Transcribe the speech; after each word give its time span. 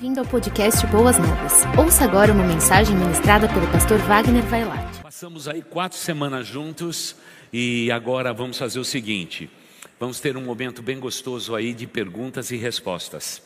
Bem-vindo 0.00 0.20
ao 0.20 0.26
podcast 0.26 0.86
Boas 0.86 1.18
Novas. 1.18 1.52
Ouça 1.78 2.04
agora 2.04 2.32
uma 2.32 2.46
mensagem 2.46 2.96
ministrada 2.96 3.46
pelo 3.46 3.70
pastor 3.70 3.98
Wagner 3.98 4.42
Vailate. 4.44 5.02
Passamos 5.02 5.46
aí 5.46 5.60
quatro 5.60 5.98
semanas 5.98 6.46
juntos 6.46 7.14
e 7.52 7.92
agora 7.92 8.32
vamos 8.32 8.56
fazer 8.56 8.78
o 8.78 8.84
seguinte: 8.84 9.50
vamos 9.98 10.18
ter 10.18 10.38
um 10.38 10.40
momento 10.40 10.80
bem 10.80 10.98
gostoso 10.98 11.54
aí 11.54 11.74
de 11.74 11.86
perguntas 11.86 12.50
e 12.50 12.56
respostas. 12.56 13.42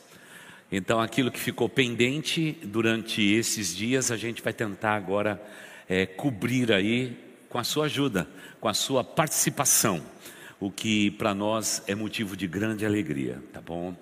Então, 0.71 1.01
aquilo 1.01 1.29
que 1.29 1.41
ficou 1.41 1.67
pendente 1.67 2.57
durante 2.63 3.21
esses 3.21 3.75
dias, 3.75 4.09
a 4.09 4.15
gente 4.15 4.41
vai 4.41 4.53
tentar 4.53 4.95
agora 4.95 5.43
é, 5.89 6.05
cobrir 6.05 6.71
aí 6.71 7.19
com 7.49 7.59
a 7.59 7.65
sua 7.65 7.87
ajuda, 7.87 8.29
com 8.61 8.69
a 8.69 8.73
sua 8.73 9.03
participação, 9.03 10.01
o 10.57 10.71
que 10.71 11.11
para 11.11 11.35
nós 11.35 11.83
é 11.85 11.93
motivo 11.93 12.37
de 12.37 12.47
grande 12.47 12.85
alegria, 12.85 13.43
tá 13.51 13.59
bom? 13.59 13.93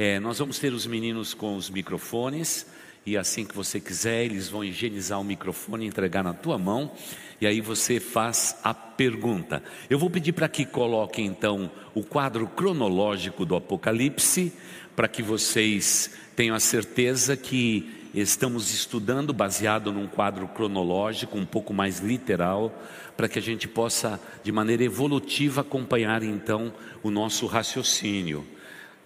É, 0.00 0.20
nós 0.20 0.38
vamos 0.38 0.60
ter 0.60 0.72
os 0.72 0.86
meninos 0.86 1.34
com 1.34 1.56
os 1.56 1.68
microfones 1.68 2.64
e 3.04 3.16
assim 3.16 3.44
que 3.44 3.52
você 3.52 3.80
quiser, 3.80 4.26
eles 4.26 4.48
vão 4.48 4.62
higienizar 4.62 5.20
o 5.20 5.24
microfone 5.24 5.86
entregar 5.88 6.22
na 6.22 6.32
tua 6.32 6.56
mão. 6.56 6.92
E 7.40 7.46
aí 7.48 7.60
você 7.60 7.98
faz 7.98 8.56
a 8.62 8.72
pergunta. 8.72 9.60
Eu 9.90 9.98
vou 9.98 10.08
pedir 10.08 10.34
para 10.34 10.48
que 10.48 10.64
coloquem 10.64 11.26
então 11.26 11.68
o 11.96 12.04
quadro 12.04 12.46
cronológico 12.46 13.44
do 13.44 13.56
Apocalipse, 13.56 14.52
para 14.94 15.08
que 15.08 15.20
vocês 15.20 16.12
tenham 16.36 16.54
a 16.54 16.60
certeza 16.60 17.36
que 17.36 18.08
estamos 18.14 18.72
estudando 18.72 19.32
baseado 19.32 19.90
num 19.90 20.06
quadro 20.06 20.46
cronológico, 20.46 21.36
um 21.36 21.44
pouco 21.44 21.74
mais 21.74 21.98
literal, 21.98 22.72
para 23.16 23.28
que 23.28 23.40
a 23.40 23.42
gente 23.42 23.66
possa, 23.66 24.20
de 24.44 24.52
maneira 24.52 24.84
evolutiva, 24.84 25.62
acompanhar 25.62 26.22
então 26.22 26.72
o 27.02 27.10
nosso 27.10 27.46
raciocínio. 27.46 28.46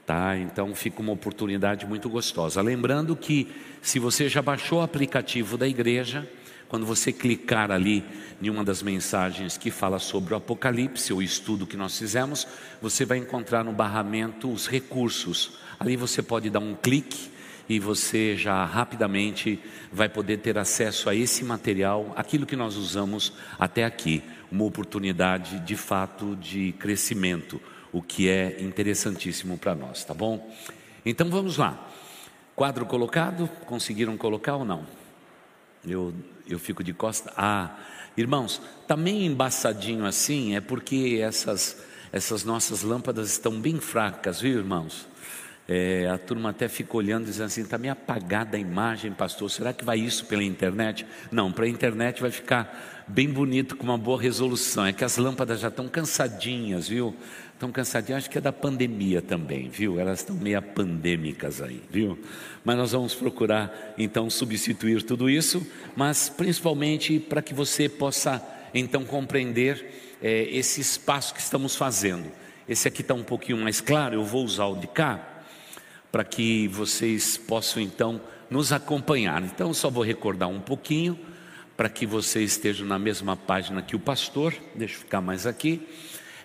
Tá? 0.06 0.36
Então 0.36 0.74
fica 0.74 1.00
uma 1.00 1.12
oportunidade 1.12 1.86
muito 1.86 2.08
gostosa. 2.08 2.60
Lembrando 2.60 3.14
que 3.14 3.48
se 3.80 3.98
você 3.98 4.28
já 4.28 4.42
baixou 4.42 4.80
o 4.80 4.82
aplicativo 4.82 5.56
da 5.56 5.66
igreja, 5.68 6.28
quando 6.68 6.86
você 6.86 7.12
clicar 7.12 7.70
ali 7.70 8.02
em 8.40 8.48
uma 8.48 8.64
das 8.64 8.82
mensagens 8.82 9.56
que 9.56 9.70
fala 9.70 9.98
sobre 9.98 10.32
o 10.32 10.36
Apocalipse, 10.38 11.12
o 11.12 11.22
estudo 11.22 11.66
que 11.66 11.76
nós 11.76 11.98
fizemos, 11.98 12.48
você 12.80 13.04
vai 13.04 13.18
encontrar 13.18 13.62
no 13.62 13.72
barramento 13.72 14.50
os 14.50 14.66
recursos. 14.66 15.58
Ali 15.78 15.96
você 15.96 16.22
pode 16.22 16.48
dar 16.48 16.60
um 16.60 16.74
clique 16.74 17.30
e 17.68 17.78
você 17.78 18.36
já 18.36 18.64
rapidamente 18.64 19.60
vai 19.92 20.08
poder 20.08 20.38
ter 20.38 20.58
acesso 20.58 21.08
a 21.08 21.14
esse 21.14 21.44
material, 21.44 22.12
aquilo 22.16 22.46
que 22.46 22.56
nós 22.56 22.76
usamos 22.76 23.32
até 23.58 23.84
aqui, 23.84 24.22
uma 24.50 24.64
oportunidade 24.64 25.60
de 25.60 25.76
fato 25.76 26.34
de 26.36 26.72
crescimento 26.72 27.60
o 27.92 28.02
que 28.02 28.28
é 28.28 28.62
interessantíssimo 28.62 29.58
para 29.58 29.74
nós, 29.74 30.04
tá 30.04 30.14
bom? 30.14 30.50
Então 31.04 31.28
vamos 31.28 31.56
lá. 31.56 31.88
Quadro 32.56 32.86
colocado, 32.86 33.48
conseguiram 33.66 34.16
colocar 34.16 34.56
ou 34.56 34.64
não? 34.64 34.86
Eu, 35.86 36.14
eu 36.48 36.58
fico 36.58 36.82
de 36.82 36.92
costa. 36.92 37.32
Ah, 37.36 37.76
irmãos, 38.16 38.60
tá 38.86 38.96
meio 38.96 39.22
embaçadinho 39.22 40.06
assim, 40.06 40.54
é 40.54 40.60
porque 40.60 41.20
essas, 41.22 41.82
essas 42.12 42.44
nossas 42.44 42.82
lâmpadas 42.82 43.30
estão 43.30 43.60
bem 43.60 43.78
fracas, 43.80 44.40
viu, 44.40 44.58
irmãos? 44.58 45.06
É, 45.68 46.08
a 46.08 46.18
turma 46.18 46.50
até 46.50 46.68
fica 46.68 46.96
olhando 46.96 47.26
dizendo 47.26 47.46
assim: 47.46 47.62
está 47.62 47.78
meio 47.78 47.92
apagada 47.92 48.56
a 48.56 48.60
imagem, 48.60 49.12
pastor. 49.12 49.50
Será 49.50 49.72
que 49.72 49.84
vai 49.84 49.98
isso 49.98 50.26
pela 50.26 50.42
internet? 50.42 51.06
Não, 51.30 51.52
para 51.52 51.66
a 51.66 51.68
internet 51.68 52.20
vai 52.20 52.30
ficar 52.30 53.04
bem 53.06 53.28
bonito, 53.28 53.76
com 53.76 53.84
uma 53.84 53.98
boa 53.98 54.20
resolução. 54.20 54.86
É 54.86 54.92
que 54.92 55.04
as 55.04 55.16
lâmpadas 55.16 55.60
já 55.60 55.68
estão 55.68 55.88
cansadinhas, 55.88 56.88
viu? 56.88 57.14
Estão 57.54 57.70
cansadinhas, 57.70 58.24
acho 58.24 58.30
que 58.30 58.38
é 58.38 58.40
da 58.40 58.52
pandemia 58.52 59.22
também, 59.22 59.68
viu? 59.68 60.00
Elas 60.00 60.18
estão 60.18 60.34
meio 60.34 60.60
pandêmicas 60.60 61.62
aí, 61.62 61.80
viu? 61.88 62.18
Mas 62.64 62.76
nós 62.76 62.90
vamos 62.90 63.14
procurar 63.14 63.94
então 63.96 64.28
substituir 64.28 65.02
tudo 65.04 65.30
isso, 65.30 65.64
mas 65.94 66.28
principalmente 66.28 67.20
para 67.20 67.40
que 67.40 67.54
você 67.54 67.88
possa 67.88 68.42
então 68.74 69.04
compreender 69.04 70.18
é, 70.20 70.42
esse 70.50 70.80
espaço 70.80 71.32
que 71.32 71.40
estamos 71.40 71.76
fazendo. 71.76 72.28
Esse 72.68 72.88
aqui 72.88 73.02
está 73.02 73.14
um 73.14 73.22
pouquinho 73.22 73.58
mais 73.58 73.80
claro, 73.80 74.16
eu 74.16 74.24
vou 74.24 74.44
usar 74.44 74.66
o 74.66 74.76
de 74.76 74.88
cá 74.88 75.31
para 76.12 76.22
que 76.22 76.68
vocês 76.68 77.38
possam 77.38 77.82
então 77.82 78.20
nos 78.50 78.70
acompanhar. 78.70 79.42
Então, 79.42 79.72
só 79.72 79.88
vou 79.88 80.04
recordar 80.04 80.48
um 80.48 80.60
pouquinho 80.60 81.18
para 81.74 81.88
que 81.88 82.04
vocês 82.04 82.52
estejam 82.52 82.86
na 82.86 82.98
mesma 82.98 83.34
página 83.34 83.80
que 83.80 83.96
o 83.96 83.98
pastor. 83.98 84.54
Deixa 84.74 84.94
eu 84.94 85.00
ficar 85.00 85.22
mais 85.22 85.46
aqui. 85.46 85.88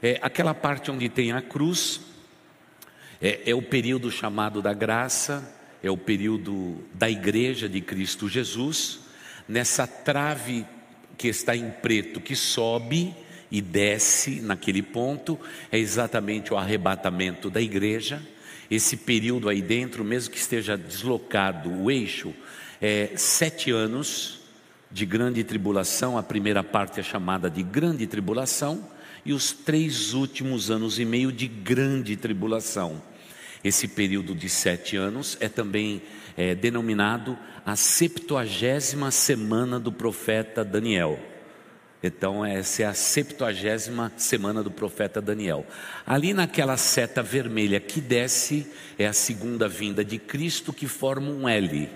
É, 0.01 0.17
aquela 0.21 0.53
parte 0.53 0.89
onde 0.89 1.09
tem 1.09 1.33
a 1.33 1.41
cruz 1.41 1.99
é, 3.21 3.49
é 3.49 3.53
o 3.53 3.61
período 3.61 4.09
chamado 4.09 4.61
da 4.61 4.73
graça, 4.73 5.53
é 5.83 5.91
o 5.91 5.97
período 5.97 6.77
da 6.93 7.09
igreja 7.09 7.67
de 7.67 7.81
Cristo 7.81 8.29
Jesus. 8.29 9.01
Nessa 9.49 9.85
trave 9.85 10.65
que 11.17 11.27
está 11.27 11.55
em 11.55 11.69
preto, 11.69 12.21
que 12.21 12.35
sobe 12.35 13.13
e 13.51 13.61
desce 13.61 14.39
naquele 14.39 14.81
ponto, 14.81 15.37
é 15.71 15.77
exatamente 15.77 16.53
o 16.53 16.57
arrebatamento 16.57 17.49
da 17.49 17.61
igreja. 17.61 18.21
Esse 18.69 18.97
período 18.97 19.47
aí 19.47 19.61
dentro, 19.61 20.03
mesmo 20.03 20.33
que 20.33 20.39
esteja 20.39 20.77
deslocado 20.77 21.71
o 21.71 21.89
eixo, 21.89 22.33
é 22.81 23.11
sete 23.15 23.71
anos 23.71 24.39
de 24.91 25.05
grande 25.05 25.43
tribulação. 25.43 26.17
A 26.17 26.23
primeira 26.23 26.63
parte 26.63 26.99
é 26.99 27.03
chamada 27.03 27.49
de 27.49 27.63
grande 27.63 28.05
tribulação 28.05 28.87
e 29.25 29.33
os 29.33 29.51
três 29.51 30.13
últimos 30.13 30.69
anos 30.69 30.99
e 30.99 31.05
meio 31.05 31.31
de 31.31 31.47
grande 31.47 32.15
tribulação. 32.15 33.01
Esse 33.63 33.87
período 33.87 34.35
de 34.35 34.49
sete 34.49 34.95
anos 34.95 35.37
é 35.39 35.49
também 35.49 36.01
é, 36.35 36.53
denominado 36.53 37.37
a 37.65 37.75
septuagésima 37.75 39.11
semana 39.11 39.79
do 39.79 39.91
profeta 39.91 40.63
Daniel. 40.63 41.19
Então, 42.01 42.45
essa 42.45 42.83
é 42.83 42.85
a 42.85 42.93
septuagésima 42.93 44.11
semana 44.17 44.61
do 44.61 44.69
profeta 44.69 45.19
Daniel. 45.19 45.65
Ali 46.05 46.33
naquela 46.33 46.77
seta 46.77 47.23
vermelha 47.23 47.79
que 47.79 47.99
desce, 47.99 48.67
é 48.99 49.07
a 49.07 49.13
segunda 49.13 49.67
vinda 49.67 50.05
de 50.05 50.19
Cristo 50.19 50.71
que 50.71 50.87
forma 50.87 51.29
um 51.29 51.49
L. 51.49 51.89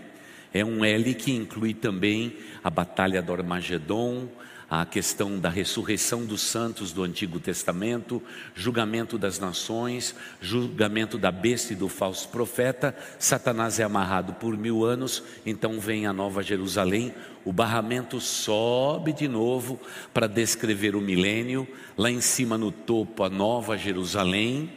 É 0.54 0.66
um 0.66 0.84
L 0.84 1.14
que 1.14 1.32
inclui 1.32 1.74
também 1.74 2.36
a 2.64 2.70
batalha 2.70 3.22
do 3.22 3.32
Armagedon, 3.32 4.28
a 4.72 4.86
questão 4.86 5.38
da 5.38 5.50
ressurreição 5.50 6.24
dos 6.24 6.40
santos 6.40 6.94
do 6.94 7.04
Antigo 7.04 7.42
Testamento, 7.42 8.24
julgamento 8.56 9.18
das 9.18 9.38
nações, 9.38 10.16
julgamento 10.40 11.18
da 11.18 11.30
besta 11.30 11.74
e 11.74 11.76
do 11.76 11.90
falso 11.90 12.30
profeta. 12.30 12.96
Satanás 13.20 13.82
é 13.82 13.84
amarrado 13.84 14.32
por 14.36 14.56
mil 14.56 14.86
anos, 14.86 15.22
então 15.46 15.78
vem 15.78 16.08
a 16.08 16.14
Nova 16.14 16.42
Jerusalém. 16.42 17.14
O 17.44 17.52
barramento 17.52 18.22
sobe 18.22 19.12
de 19.12 19.28
novo 19.28 19.78
para 20.14 20.26
descrever 20.26 20.96
o 20.96 21.02
milênio. 21.02 21.68
Lá 21.98 22.10
em 22.10 22.22
cima 22.22 22.58
no 22.58 22.72
topo, 22.72 23.26
a 23.26 23.30
Nova 23.30 23.78
Jerusalém, 23.78 24.72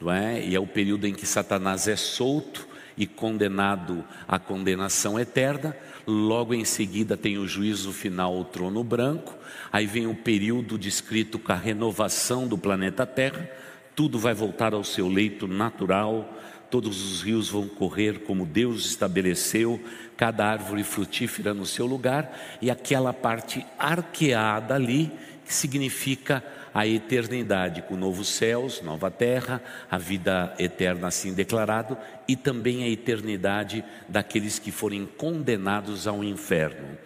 não 0.00 0.12
é? 0.12 0.40
e 0.40 0.54
é 0.54 0.60
o 0.60 0.68
período 0.68 1.04
em 1.04 1.12
que 1.12 1.26
Satanás 1.26 1.88
é 1.88 1.96
solto 1.96 2.68
e 2.96 3.08
condenado 3.08 4.04
à 4.28 4.38
condenação 4.38 5.18
eterna. 5.18 5.76
Logo 6.06 6.52
em 6.52 6.64
seguida 6.64 7.16
tem 7.16 7.38
o 7.38 7.46
juízo 7.46 7.92
final, 7.92 8.36
o 8.36 8.44
trono 8.44 8.82
branco. 8.82 9.34
Aí 9.70 9.86
vem 9.86 10.06
o 10.06 10.14
período 10.14 10.76
descrito 10.78 11.38
com 11.38 11.52
a 11.52 11.56
renovação 11.56 12.46
do 12.46 12.58
planeta 12.58 13.06
Terra. 13.06 13.48
Tudo 13.94 14.18
vai 14.18 14.34
voltar 14.34 14.74
ao 14.74 14.82
seu 14.82 15.08
leito 15.08 15.46
natural. 15.46 16.38
Todos 16.70 17.04
os 17.04 17.22
rios 17.22 17.50
vão 17.50 17.68
correr 17.68 18.20
como 18.20 18.46
Deus 18.46 18.86
estabeleceu, 18.86 19.78
cada 20.16 20.46
árvore 20.46 20.82
frutífera 20.82 21.52
no 21.52 21.66
seu 21.66 21.84
lugar, 21.84 22.34
e 22.62 22.70
aquela 22.70 23.12
parte 23.12 23.64
arqueada 23.78 24.74
ali, 24.74 25.12
que 25.44 25.52
significa 25.52 26.42
a 26.74 26.86
eternidade, 26.86 27.82
com 27.82 27.96
novos 27.96 28.28
céus, 28.28 28.80
nova 28.82 29.10
terra, 29.10 29.62
a 29.90 29.98
vida 29.98 30.54
eterna 30.58 31.08
assim 31.08 31.32
declarado, 31.32 31.96
e 32.26 32.36
também 32.36 32.84
a 32.84 32.88
eternidade 32.88 33.84
daqueles 34.08 34.58
que 34.58 34.70
forem 34.70 35.06
condenados 35.06 36.06
ao 36.06 36.22
inferno. 36.24 36.96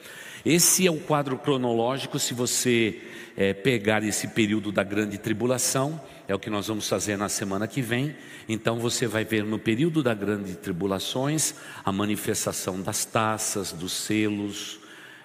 Esse 0.45 0.87
é 0.87 0.91
o 0.91 1.01
quadro 1.01 1.37
cronológico, 1.37 2.19
se 2.19 2.33
você 2.33 3.01
é, 3.37 3.53
pegar 3.53 4.05
esse 4.05 4.29
período 4.29 4.71
da 4.71 4.85
grande 4.85 5.19
tribulação, 5.19 6.01
é 6.29 6.35
o 6.35 6.39
que 6.39 6.51
nós 6.51 6.69
vamos 6.69 6.89
fazer 6.89 7.17
na 7.17 7.29
semana 7.29 7.67
que 7.67 7.83
vem. 7.83 8.17
Então 8.49 8.79
você 8.79 9.07
vai 9.07 9.25
ver 9.25 9.45
no 9.45 9.59
período 9.59 10.03
da 10.03 10.15
grande 10.15 10.55
tribulações 10.55 11.55
a 11.85 11.93
manifestação 11.93 12.81
das 12.81 13.05
taças, 13.05 13.73
dos 13.73 13.93
selos, 13.93 14.81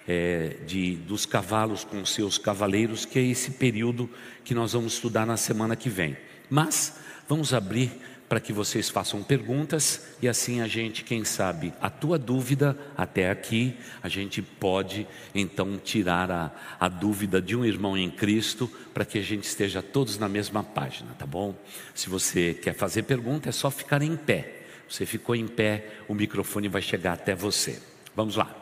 é, 0.06 0.56
de, 0.66 0.96
dos 0.96 1.26
cavalos 1.26 1.84
com 1.84 2.04
seus 2.04 2.38
cavaleiros, 2.38 3.04
que 3.04 3.18
é 3.18 3.22
esse 3.22 3.52
período 3.52 4.08
que 4.44 4.54
nós 4.54 4.72
vamos 4.72 4.94
estudar 4.94 5.26
na 5.26 5.36
semana 5.36 5.76
que 5.76 5.88
vem. 5.88 6.16
Mas 6.50 6.98
vamos 7.28 7.54
abrir 7.54 7.90
para 8.32 8.40
que 8.40 8.50
vocês 8.50 8.88
façam 8.88 9.22
perguntas 9.22 10.06
e 10.22 10.26
assim 10.26 10.62
a 10.62 10.66
gente, 10.66 11.04
quem 11.04 11.22
sabe, 11.22 11.70
a 11.78 11.90
tua 11.90 12.18
dúvida 12.18 12.74
até 12.96 13.30
aqui, 13.30 13.76
a 14.02 14.08
gente 14.08 14.40
pode 14.40 15.06
então 15.34 15.76
tirar 15.76 16.30
a, 16.30 16.50
a 16.80 16.88
dúvida 16.88 17.42
de 17.42 17.54
um 17.54 17.62
irmão 17.62 17.94
em 17.94 18.10
Cristo 18.10 18.70
para 18.94 19.04
que 19.04 19.18
a 19.18 19.22
gente 19.22 19.44
esteja 19.44 19.82
todos 19.82 20.18
na 20.18 20.30
mesma 20.30 20.64
página, 20.64 21.10
tá 21.18 21.26
bom? 21.26 21.54
Se 21.94 22.08
você 22.08 22.54
quer 22.54 22.74
fazer 22.74 23.02
pergunta, 23.02 23.50
é 23.50 23.52
só 23.52 23.70
ficar 23.70 24.00
em 24.00 24.16
pé. 24.16 24.62
Você 24.88 25.04
ficou 25.04 25.36
em 25.36 25.46
pé, 25.46 25.90
o 26.08 26.14
microfone 26.14 26.68
vai 26.68 26.80
chegar 26.80 27.12
até 27.12 27.34
você. 27.34 27.82
Vamos 28.16 28.36
lá. 28.36 28.61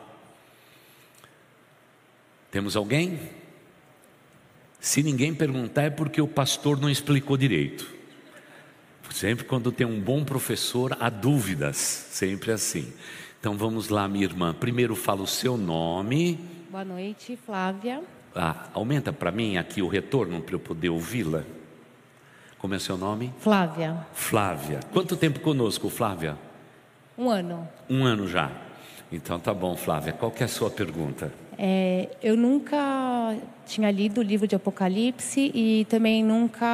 Temos 2.51 2.75
alguém? 2.75 3.17
Se 4.79 5.01
ninguém 5.01 5.33
perguntar, 5.33 5.83
é 5.83 5.89
porque 5.89 6.21
o 6.21 6.27
pastor 6.27 6.79
não 6.79 6.89
explicou 6.89 7.37
direito. 7.37 7.87
Sempre 9.09 9.45
quando 9.45 9.71
tem 9.71 9.85
um 9.85 9.99
bom 9.99 10.23
professor, 10.23 10.95
há 10.99 11.09
dúvidas, 11.09 11.77
sempre 11.77 12.51
assim. 12.51 12.91
Então 13.39 13.57
vamos 13.57 13.89
lá, 13.89 14.07
minha 14.07 14.25
irmã. 14.25 14.53
Primeiro 14.53 14.95
fala 14.95 15.21
o 15.21 15.27
seu 15.27 15.57
nome. 15.57 16.39
Boa 16.69 16.85
noite, 16.85 17.37
Flávia. 17.45 18.01
Ah, 18.35 18.67
aumenta 18.73 19.11
para 19.11 19.31
mim 19.31 19.57
aqui 19.57 19.81
o 19.81 19.87
retorno 19.87 20.41
para 20.41 20.55
eu 20.55 20.59
poder 20.59 20.89
ouvi-la. 20.89 21.43
Como 22.57 22.73
é 22.73 22.79
seu 22.79 22.97
nome? 22.97 23.33
Flávia. 23.39 24.05
Flávia. 24.13 24.79
Quanto 24.93 25.17
tempo 25.17 25.39
conosco, 25.39 25.89
Flávia? 25.89 26.37
Um 27.17 27.29
ano. 27.29 27.67
Um 27.89 28.03
ano 28.03 28.27
já. 28.27 28.51
Então 29.11 29.39
tá 29.39 29.53
bom, 29.53 29.75
Flávia. 29.75 30.13
Qual 30.13 30.31
que 30.31 30.41
é 30.41 30.45
a 30.45 30.49
sua 30.49 30.69
pergunta? 30.69 31.31
É, 31.57 32.09
eu 32.23 32.37
nunca 32.37 33.35
tinha 33.65 33.91
lido 33.91 34.19
o 34.19 34.23
livro 34.23 34.47
de 34.47 34.55
Apocalipse 34.55 35.51
e 35.53 35.85
também 35.89 36.23
nunca. 36.23 36.65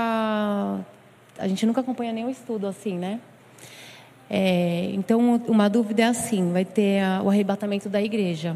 A 1.37 1.47
gente 1.47 1.65
nunca 1.65 1.81
acompanha 1.81 2.13
nenhum 2.13 2.29
estudo 2.29 2.67
assim, 2.67 2.97
né? 2.97 3.19
É, 4.29 4.91
então, 4.93 5.41
uma 5.47 5.69
dúvida 5.69 6.03
é 6.03 6.05
assim: 6.05 6.51
vai 6.51 6.63
ter 6.63 7.01
a, 7.01 7.21
o 7.23 7.29
arrebatamento 7.29 7.89
da 7.89 8.01
igreja. 8.01 8.55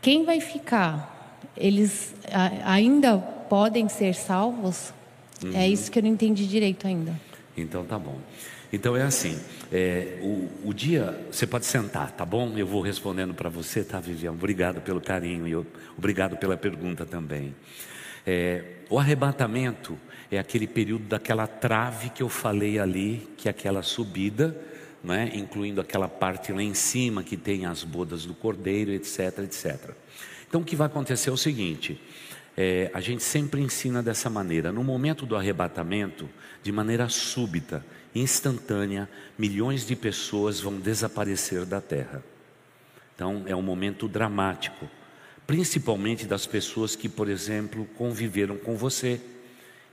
Quem 0.00 0.24
vai 0.24 0.40
ficar? 0.40 1.38
Eles 1.56 2.14
a, 2.32 2.72
ainda 2.72 3.18
podem 3.18 3.88
ser 3.88 4.14
salvos? 4.14 4.94
É 5.42 5.46
uhum. 5.46 5.56
É 5.56 5.68
isso 5.68 5.90
que 5.90 5.98
eu 5.98 6.02
não 6.02 6.10
entendi 6.10 6.46
direito 6.46 6.86
ainda. 6.86 7.14
Então, 7.56 7.84
tá 7.84 7.98
bom. 7.98 8.16
Então 8.72 8.96
é 8.96 9.02
assim, 9.02 9.38
é, 9.72 10.18
o, 10.22 10.68
o, 10.68 10.74
dia, 10.74 11.26
você 11.30 11.46
pode 11.46 11.66
sentar, 11.66 12.12
tá 12.12 12.24
bom? 12.24 12.56
Eu 12.56 12.66
vou 12.66 12.80
respondendo 12.80 13.34
para 13.34 13.48
você, 13.48 13.82
tá, 13.82 13.98
Vivian? 13.98 14.32
Obrigado 14.32 14.80
pelo 14.80 15.00
carinho 15.00 15.46
e 15.46 15.52
eu, 15.52 15.66
obrigado 15.98 16.36
pela 16.36 16.56
pergunta 16.56 17.04
também. 17.04 17.54
É, 18.26 18.62
o 18.88 18.98
arrebatamento 18.98 19.98
é 20.30 20.38
aquele 20.38 20.66
período 20.66 21.04
daquela 21.04 21.46
trave 21.46 22.10
que 22.10 22.22
eu 22.22 22.28
falei 22.28 22.78
ali, 22.78 23.28
que 23.36 23.48
é 23.48 23.50
aquela 23.50 23.82
subida, 23.82 24.56
né? 25.02 25.30
incluindo 25.34 25.80
aquela 25.80 26.08
parte 26.08 26.52
lá 26.52 26.62
em 26.62 26.74
cima 26.74 27.22
que 27.22 27.36
tem 27.36 27.66
as 27.66 27.82
bodas 27.82 28.24
do 28.24 28.34
cordeiro, 28.34 28.92
etc, 28.92 29.38
etc. 29.44 29.90
Então 30.48 30.60
o 30.60 30.64
que 30.64 30.76
vai 30.76 30.86
acontecer 30.86 31.30
é 31.30 31.32
o 31.32 31.36
seguinte: 31.36 32.00
é, 32.56 32.90
a 32.94 33.00
gente 33.00 33.22
sempre 33.22 33.60
ensina 33.60 34.02
dessa 34.02 34.30
maneira. 34.30 34.72
No 34.72 34.82
momento 34.82 35.26
do 35.26 35.36
arrebatamento, 35.36 36.28
de 36.62 36.72
maneira 36.72 37.08
súbita, 37.08 37.84
instantânea, 38.20 39.08
milhões 39.38 39.86
de 39.86 39.94
pessoas 39.94 40.60
vão 40.60 40.78
desaparecer 40.78 41.64
da 41.64 41.80
terra. 41.80 42.22
Então, 43.14 43.44
é 43.46 43.56
um 43.56 43.62
momento 43.62 44.08
dramático, 44.08 44.88
principalmente 45.46 46.26
das 46.26 46.46
pessoas 46.46 46.94
que, 46.94 47.08
por 47.08 47.28
exemplo, 47.28 47.86
conviveram 47.96 48.56
com 48.56 48.76
você. 48.76 49.20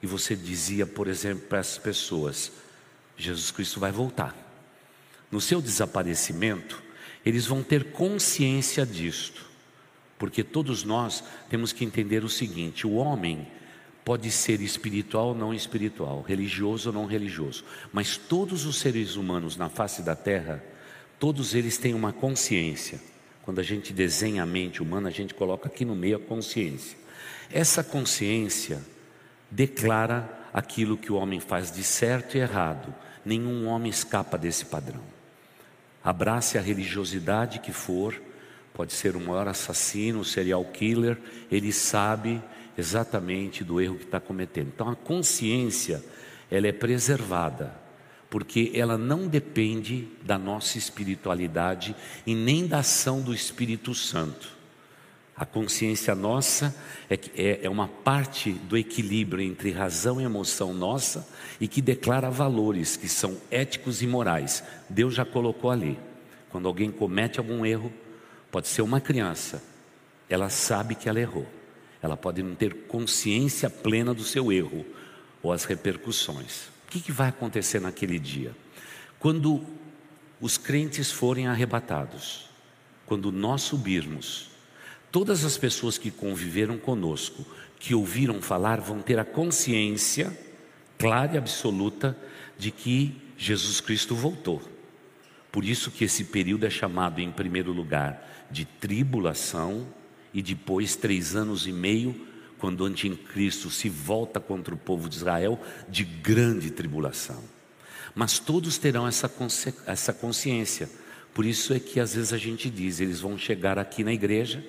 E 0.01 0.07
você 0.07 0.35
dizia, 0.35 0.85
por 0.85 1.07
exemplo, 1.07 1.47
para 1.47 1.59
essas 1.59 1.77
pessoas: 1.77 2.51
Jesus 3.17 3.51
Cristo 3.51 3.79
vai 3.79 3.91
voltar. 3.91 4.35
No 5.31 5.39
seu 5.39 5.61
desaparecimento, 5.61 6.83
eles 7.25 7.45
vão 7.45 7.63
ter 7.63 7.91
consciência 7.91 8.85
disto, 8.85 9.45
porque 10.19 10.43
todos 10.43 10.83
nós 10.83 11.23
temos 11.49 11.71
que 11.71 11.85
entender 11.85 12.23
o 12.23 12.29
seguinte: 12.29 12.85
o 12.85 12.93
homem 12.93 13.47
Pode 14.03 14.29
ser 14.31 14.59
espiritual 14.61 15.29
ou 15.29 15.35
não 15.35 15.53
espiritual, 15.53 16.21
religioso 16.21 16.89
ou 16.89 16.93
não 16.93 17.05
religioso, 17.05 17.63
mas 17.91 18.17
todos 18.17 18.65
os 18.65 18.77
seres 18.77 19.15
humanos 19.15 19.55
na 19.55 19.69
face 19.69 20.01
da 20.01 20.15
terra, 20.15 20.63
todos 21.19 21.55
eles 21.55 21.77
têm 21.77 21.93
uma 21.93 22.11
consciência. 22.11 22.99
Quando 23.43 23.59
a 23.59 23.63
gente 23.63 23.93
desenha 23.93 24.43
a 24.43 24.45
mente 24.45 24.81
humana, 24.81 25.09
a 25.09 25.11
gente 25.11 25.33
coloca 25.33 25.67
aqui 25.67 25.85
no 25.85 25.95
meio 25.95 26.17
a 26.17 26.19
consciência. 26.19 26.97
Essa 27.51 27.83
consciência 27.83 28.81
declara 29.49 30.29
aquilo 30.53 30.97
que 30.97 31.11
o 31.11 31.15
homem 31.15 31.39
faz 31.39 31.71
de 31.71 31.83
certo 31.83 32.37
e 32.37 32.39
errado. 32.39 32.93
Nenhum 33.25 33.67
homem 33.67 33.89
escapa 33.89 34.37
desse 34.37 34.65
padrão. 34.65 35.01
Abrace 36.03 36.57
a 36.57 36.61
religiosidade 36.61 37.59
que 37.59 37.71
for, 37.71 38.21
pode 38.73 38.91
ser 38.93 39.15
o 39.15 39.19
maior 39.19 39.47
assassino, 39.47 40.25
serial 40.25 40.65
killer, 40.65 41.17
ele 41.49 41.71
sabe 41.71 42.41
exatamente 42.77 43.63
do 43.63 43.79
erro 43.79 43.97
que 43.97 44.05
está 44.05 44.19
cometendo. 44.19 44.71
Então 44.73 44.89
a 44.89 44.95
consciência 44.95 46.03
ela 46.49 46.67
é 46.67 46.71
preservada 46.71 47.83
porque 48.29 48.71
ela 48.73 48.97
não 48.97 49.27
depende 49.27 50.07
da 50.23 50.39
nossa 50.39 50.79
espiritualidade 50.79 51.95
e 52.25 52.33
nem 52.33 52.65
da 52.65 52.79
ação 52.79 53.21
do 53.21 53.31
Espírito 53.31 53.93
Santo. 53.93 54.49
A 55.35 55.45
consciência 55.45 56.15
nossa 56.15 56.75
é, 57.07 57.19
é, 57.35 57.59
é 57.65 57.69
uma 57.69 57.87
parte 57.87 58.51
do 58.51 58.75
equilíbrio 58.75 59.43
entre 59.43 59.71
razão 59.71 60.19
e 60.19 60.23
emoção 60.23 60.73
nossa 60.73 61.27
e 61.61 61.67
que 61.67 61.79
declara 61.79 62.31
valores 62.31 62.97
que 62.97 63.07
são 63.07 63.37
éticos 63.51 64.01
e 64.01 64.07
morais. 64.07 64.63
Deus 64.89 65.13
já 65.13 65.25
colocou 65.25 65.69
ali. 65.69 65.99
Quando 66.49 66.67
alguém 66.67 66.89
comete 66.89 67.37
algum 67.37 67.63
erro, 67.63 67.93
pode 68.51 68.67
ser 68.67 68.81
uma 68.81 68.99
criança, 68.99 69.63
ela 70.27 70.49
sabe 70.49 70.95
que 70.95 71.07
ela 71.07 71.19
errou 71.19 71.47
ela 72.03 72.17
pode 72.17 72.43
não 72.43 72.53
ter 72.53 72.73
consciência 72.87 73.69
plena 73.69 74.13
do 74.13 74.25
seu 74.25 74.51
erro 74.51 74.85
ou 75.41 75.53
as 75.53 75.63
repercussões. 75.63 76.65
O 76.85 76.91
que, 76.91 76.99
que 76.99 77.13
vai 77.13 77.29
acontecer 77.29 77.79
naquele 77.79 78.19
dia? 78.19 78.53
Quando 79.17 79.65
os 80.41 80.57
crentes 80.57 81.09
forem 81.09 81.47
arrebatados, 81.47 82.49
quando 83.05 83.31
nós 83.31 83.61
subirmos, 83.61 84.49
todas 85.13 85.45
as 85.45 85.57
pessoas 85.57 85.97
que 85.97 86.11
conviveram 86.11 86.77
conosco, 86.77 87.45
que 87.79 87.95
ouviram 87.95 88.41
falar, 88.41 88.81
vão 88.81 89.01
ter 89.01 89.17
a 89.17 89.23
consciência 89.23 90.37
clara 90.97 91.35
e 91.35 91.37
absoluta 91.37 92.17
de 92.57 92.69
que 92.69 93.15
Jesus 93.37 93.79
Cristo 93.79 94.13
voltou. 94.13 94.61
Por 95.49 95.63
isso 95.63 95.89
que 95.89 96.03
esse 96.03 96.25
período 96.25 96.65
é 96.65 96.69
chamado, 96.69 97.21
em 97.21 97.31
primeiro 97.31 97.71
lugar, 97.71 98.47
de 98.51 98.65
tribulação 98.65 99.87
e 100.33 100.41
depois 100.41 100.95
três 100.95 101.35
anos 101.35 101.67
e 101.67 101.71
meio, 101.71 102.15
quando 102.57 102.81
o 102.81 102.85
anticristo 102.85 103.69
se 103.69 103.89
volta 103.89 104.39
contra 104.39 104.73
o 104.73 104.77
povo 104.77 105.09
de 105.09 105.17
Israel, 105.17 105.59
de 105.89 106.03
grande 106.03 106.71
tribulação. 106.71 107.43
Mas 108.15 108.39
todos 108.39 108.77
terão 108.77 109.07
essa, 109.07 109.27
consci 109.27 109.73
essa 109.85 110.13
consciência. 110.13 110.89
Por 111.33 111.45
isso 111.45 111.73
é 111.73 111.79
que 111.79 111.99
às 111.99 112.15
vezes 112.15 112.31
a 112.31 112.37
gente 112.37 112.69
diz: 112.69 112.99
eles 112.99 113.19
vão 113.19 113.37
chegar 113.37 113.77
aqui 113.77 114.03
na 114.03 114.13
igreja, 114.13 114.63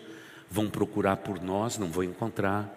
vão 0.50 0.68
procurar 0.68 1.18
por 1.18 1.42
nós, 1.42 1.78
não 1.78 1.88
vão 1.88 2.02
encontrar, 2.02 2.74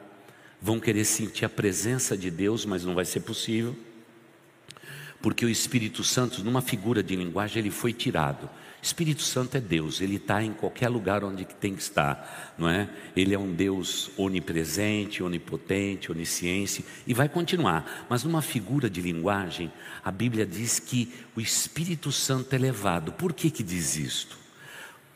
vão 0.62 0.80
querer 0.80 1.06
sentir 1.06 1.46
a 1.46 1.50
presença 1.50 2.18
de 2.18 2.30
Deus, 2.30 2.66
mas 2.66 2.84
não 2.84 2.94
vai 2.94 3.06
ser 3.06 3.22
possível, 3.22 3.76
porque 5.22 5.46
o 5.46 5.50
Espírito 5.50 6.04
Santo, 6.04 6.44
numa 6.44 6.62
figura 6.62 7.02
de 7.02 7.16
linguagem, 7.16 7.60
ele 7.60 7.72
foi 7.72 7.94
tirado. 7.94 8.50
Espírito 8.82 9.22
Santo 9.22 9.58
é 9.58 9.60
Deus, 9.60 10.02
ele 10.02 10.18
está 10.18 10.44
em 10.44 10.54
qualquer 10.54 10.88
lugar 10.88 11.24
onde 11.24 11.44
tem 11.46 11.76
que 11.76 11.82
estar, 11.82 12.54
não 12.58 12.70
é? 12.70 12.88
Ele 13.16 13.34
é 13.34 13.40
um 13.40 13.52
Deus 13.52 14.12
onipresente, 14.16 15.24
onipotente, 15.24 16.12
onisciente 16.12 16.86
e 17.06 17.14
vai 17.14 17.28
continuar. 17.28 18.06
Mas 18.08 18.24
numa 18.24 18.42
figura 18.42 18.90
de 18.90 19.02
linguagem, 19.02 19.72
a 20.04 20.12
Bíblia 20.12 20.46
diz 20.46 20.80
que 20.80 21.12
o 21.36 21.42
Espírito 21.42 22.12
Santo 22.12 22.54
é 22.54 22.58
levado. 22.58 23.12
Por 23.12 23.34
que 23.34 23.50
que 23.50 23.64
diz 23.64 23.96
isto? 23.98 24.38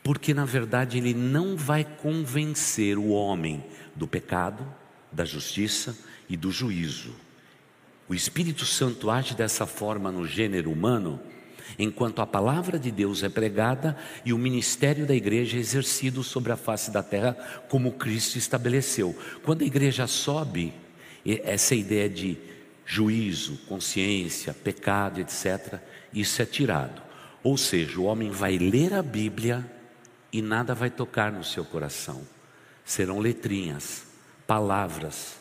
Porque 0.02 0.34
na 0.34 0.44
verdade 0.44 0.98
ele 0.98 1.14
não 1.14 1.56
vai 1.56 1.84
convencer 1.84 2.98
o 2.98 3.10
homem 3.10 3.64
do 3.94 4.08
pecado, 4.08 4.66
da 5.12 5.24
justiça 5.24 5.96
e 6.28 6.36
do 6.36 6.50
juízo. 6.50 7.14
O 8.08 8.14
Espírito 8.14 8.66
Santo 8.66 9.08
age 9.08 9.34
dessa 9.34 9.66
forma 9.66 10.10
no 10.10 10.26
gênero 10.26 10.70
humano 10.70 11.20
enquanto 11.78 12.20
a 12.20 12.26
palavra 12.26 12.78
de 12.78 12.90
Deus 12.90 13.22
é 13.22 13.28
pregada 13.28 13.96
e 14.24 14.32
o 14.32 14.38
ministério 14.38 15.06
da 15.06 15.14
igreja 15.14 15.56
é 15.56 15.60
exercido 15.60 16.22
sobre 16.22 16.52
a 16.52 16.56
face 16.56 16.90
da 16.90 17.02
terra, 17.02 17.36
como 17.68 17.92
Cristo 17.92 18.36
estabeleceu. 18.36 19.16
Quando 19.42 19.62
a 19.62 19.66
igreja 19.66 20.06
sobe, 20.06 20.72
essa 21.24 21.74
ideia 21.74 22.08
de 22.08 22.38
juízo, 22.84 23.58
consciência, 23.68 24.52
pecado, 24.52 25.20
etc., 25.20 25.78
isso 26.12 26.42
é 26.42 26.44
tirado. 26.44 27.02
Ou 27.42 27.56
seja, 27.56 27.98
o 27.98 28.04
homem 28.04 28.30
vai 28.30 28.58
ler 28.58 28.94
a 28.94 29.02
Bíblia 29.02 29.64
e 30.32 30.40
nada 30.40 30.74
vai 30.74 30.90
tocar 30.90 31.32
no 31.32 31.44
seu 31.44 31.64
coração. 31.64 32.22
Serão 32.84 33.18
letrinhas, 33.18 34.04
palavras, 34.46 35.36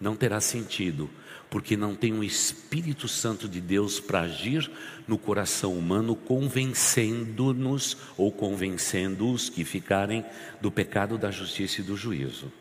não 0.00 0.16
terá 0.16 0.40
sentido 0.40 1.10
porque 1.48 1.76
não 1.76 1.94
tem 1.94 2.12
um 2.12 2.24
Espírito 2.24 3.06
Santo 3.08 3.48
de 3.48 3.60
Deus 3.60 4.00
para 4.00 4.22
agir 4.22 4.70
no 5.06 5.16
coração 5.16 5.72
humano, 5.76 6.16
convencendo-nos 6.16 7.96
ou 8.16 8.32
convencendo 8.32 9.30
os 9.30 9.48
que 9.48 9.64
ficarem 9.64 10.24
do 10.60 10.70
pecado, 10.70 11.16
da 11.16 11.30
justiça 11.30 11.80
e 11.80 11.84
do 11.84 11.96
juízo. 11.96 12.52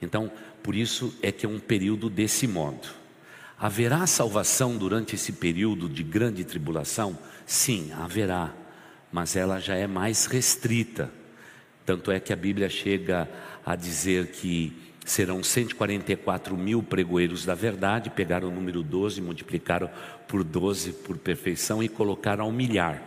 Então, 0.00 0.30
por 0.62 0.74
isso 0.74 1.14
é 1.22 1.30
que 1.30 1.46
é 1.46 1.48
um 1.48 1.60
período 1.60 2.10
desse 2.10 2.46
modo. 2.46 2.88
Haverá 3.58 4.04
salvação 4.08 4.76
durante 4.76 5.14
esse 5.14 5.32
período 5.32 5.88
de 5.88 6.02
grande 6.02 6.42
tribulação? 6.42 7.16
Sim, 7.46 7.92
haverá, 7.92 8.52
mas 9.12 9.36
ela 9.36 9.60
já 9.60 9.76
é 9.76 9.86
mais 9.86 10.26
restrita. 10.26 11.12
Tanto 11.86 12.10
é 12.10 12.18
que 12.18 12.32
a 12.32 12.36
Bíblia 12.36 12.68
chega 12.68 13.28
a 13.64 13.76
dizer 13.76 14.28
que 14.32 14.72
serão 15.04 15.42
144 15.42 16.56
mil 16.56 16.82
pregoeiros 16.82 17.44
da 17.44 17.54
verdade, 17.54 18.10
pegaram 18.10 18.48
o 18.48 18.52
número 18.52 18.82
12, 18.82 19.20
multiplicaram 19.20 19.90
por 20.28 20.44
12 20.44 20.92
por 20.92 21.18
perfeição 21.18 21.82
e 21.82 21.88
colocaram 21.88 22.44
ao 22.44 22.52
milhar. 22.52 23.02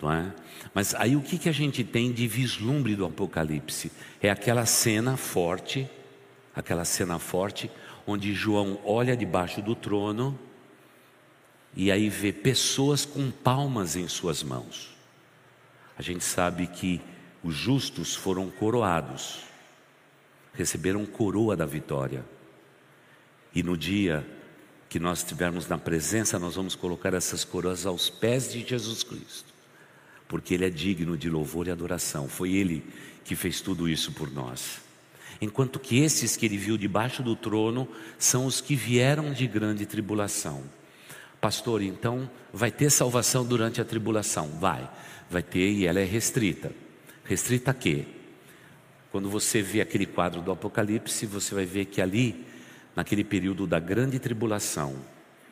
Não 0.00 0.12
é? 0.12 0.32
Mas 0.72 0.94
aí 0.94 1.16
o 1.16 1.20
que, 1.20 1.38
que 1.38 1.48
a 1.48 1.52
gente 1.52 1.82
tem 1.82 2.12
de 2.12 2.26
vislumbre 2.26 2.94
do 2.94 3.04
Apocalipse? 3.04 3.90
É 4.22 4.30
aquela 4.30 4.66
cena 4.66 5.16
forte, 5.16 5.88
aquela 6.54 6.84
cena 6.84 7.18
forte, 7.18 7.70
onde 8.06 8.32
João 8.34 8.78
olha 8.84 9.16
debaixo 9.16 9.62
do 9.62 9.74
trono 9.74 10.38
e 11.76 11.90
aí 11.90 12.08
vê 12.08 12.32
pessoas 12.32 13.04
com 13.04 13.30
palmas 13.30 13.96
em 13.96 14.06
suas 14.06 14.42
mãos. 14.42 14.94
A 15.98 16.02
gente 16.02 16.24
sabe 16.24 16.66
que 16.66 17.00
os 17.42 17.54
justos 17.54 18.14
foram 18.14 18.50
coroados 18.50 19.53
receberam 20.54 21.04
coroa 21.04 21.56
da 21.56 21.66
vitória. 21.66 22.24
E 23.54 23.62
no 23.62 23.76
dia 23.76 24.26
que 24.88 24.98
nós 24.98 25.18
estivermos 25.18 25.66
na 25.68 25.76
presença, 25.76 26.38
nós 26.38 26.54
vamos 26.54 26.74
colocar 26.74 27.12
essas 27.14 27.44
coroas 27.44 27.84
aos 27.84 28.08
pés 28.08 28.52
de 28.52 28.66
Jesus 28.66 29.02
Cristo, 29.02 29.52
porque 30.28 30.54
Ele 30.54 30.64
é 30.64 30.70
digno 30.70 31.16
de 31.16 31.28
louvor 31.28 31.66
e 31.66 31.70
adoração. 31.70 32.28
Foi 32.28 32.52
Ele 32.52 32.84
que 33.24 33.34
fez 33.34 33.60
tudo 33.60 33.88
isso 33.88 34.12
por 34.12 34.30
nós. 34.32 34.80
Enquanto 35.40 35.80
que 35.80 35.98
esses 35.98 36.36
que 36.36 36.46
Ele 36.46 36.56
viu 36.56 36.76
debaixo 36.76 37.22
do 37.22 37.34
trono 37.34 37.88
são 38.18 38.46
os 38.46 38.60
que 38.60 38.76
vieram 38.76 39.32
de 39.32 39.46
grande 39.46 39.84
tribulação. 39.84 40.62
Pastor, 41.40 41.82
então 41.82 42.30
vai 42.52 42.70
ter 42.70 42.90
salvação 42.90 43.44
durante 43.44 43.80
a 43.80 43.84
tribulação? 43.84 44.48
Vai, 44.60 44.88
vai 45.28 45.42
ter 45.42 45.70
e 45.72 45.86
ela 45.86 46.00
é 46.00 46.04
restrita. 46.04 46.72
Restrita 47.24 47.72
a 47.72 47.74
quê? 47.74 48.06
Quando 49.14 49.30
você 49.30 49.62
vê 49.62 49.80
aquele 49.80 50.06
quadro 50.06 50.42
do 50.42 50.50
Apocalipse, 50.50 51.24
você 51.24 51.54
vai 51.54 51.64
ver 51.64 51.84
que 51.84 52.02
ali, 52.02 52.44
naquele 52.96 53.22
período 53.22 53.64
da 53.64 53.78
grande 53.78 54.18
tribulação, 54.18 54.96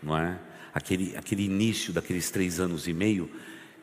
não 0.02 0.19
é? 0.19 0.37
Aquele, 0.75 1.16
aquele 1.16 1.45
início 1.45 1.92
daqueles 1.92 2.28
três 2.28 2.59
anos 2.59 2.88
e 2.88 2.92
meio, 2.92 3.31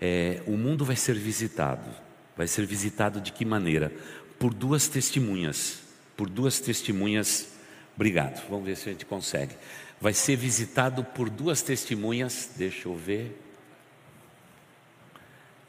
é, 0.02 0.44
o 0.46 0.58
mundo 0.58 0.84
vai 0.84 0.98
ser 0.98 1.16
visitado. 1.16 1.90
Vai 2.36 2.46
ser 2.46 2.66
visitado 2.66 3.22
de 3.22 3.32
que 3.32 3.46
maneira? 3.46 3.90
Por 4.38 4.54
duas 4.54 4.90
testemunhas. 4.90 5.80
Por 6.18 6.30
duas 6.30 6.60
testemunhas. 6.60 7.48
Obrigado. 7.96 8.46
Vamos 8.50 8.66
ver 8.66 8.76
se 8.76 8.90
a 8.90 8.92
gente 8.92 9.06
consegue. 9.06 9.56
Vai 10.02 10.14
ser 10.14 10.36
visitado 10.36 11.06
por 11.06 11.30
duas 11.30 11.62
testemunhas. 11.62 12.50
Deixa 12.58 12.90
eu 12.90 12.98
ver. 12.98 13.34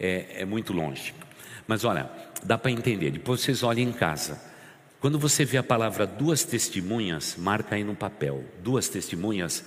É, 0.01 0.41
é 0.41 0.45
muito 0.47 0.73
longe. 0.73 1.15
Mas 1.67 1.85
olha, 1.85 2.11
dá 2.43 2.57
para 2.57 2.71
entender. 2.71 3.11
Depois 3.11 3.43
vocês 3.43 3.63
olhem 3.63 3.89
em 3.89 3.93
casa. 3.93 4.41
Quando 4.99 5.19
você 5.19 5.45
vê 5.45 5.59
a 5.59 5.63
palavra 5.63 6.07
duas 6.07 6.43
testemunhas, 6.43 7.37
marca 7.39 7.77
aí 7.77 7.85
no 7.85 7.95
papel. 7.95 8.45
Duas 8.63 8.89
testemunhas, 8.89 9.65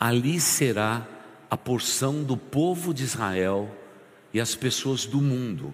ali 0.00 0.40
será 0.40 1.06
a 1.50 1.56
porção 1.56 2.22
do 2.22 2.36
povo 2.36 2.92
de 2.92 3.04
Israel 3.04 3.70
e 4.32 4.40
as 4.40 4.54
pessoas 4.54 5.06
do 5.06 5.20
mundo, 5.20 5.72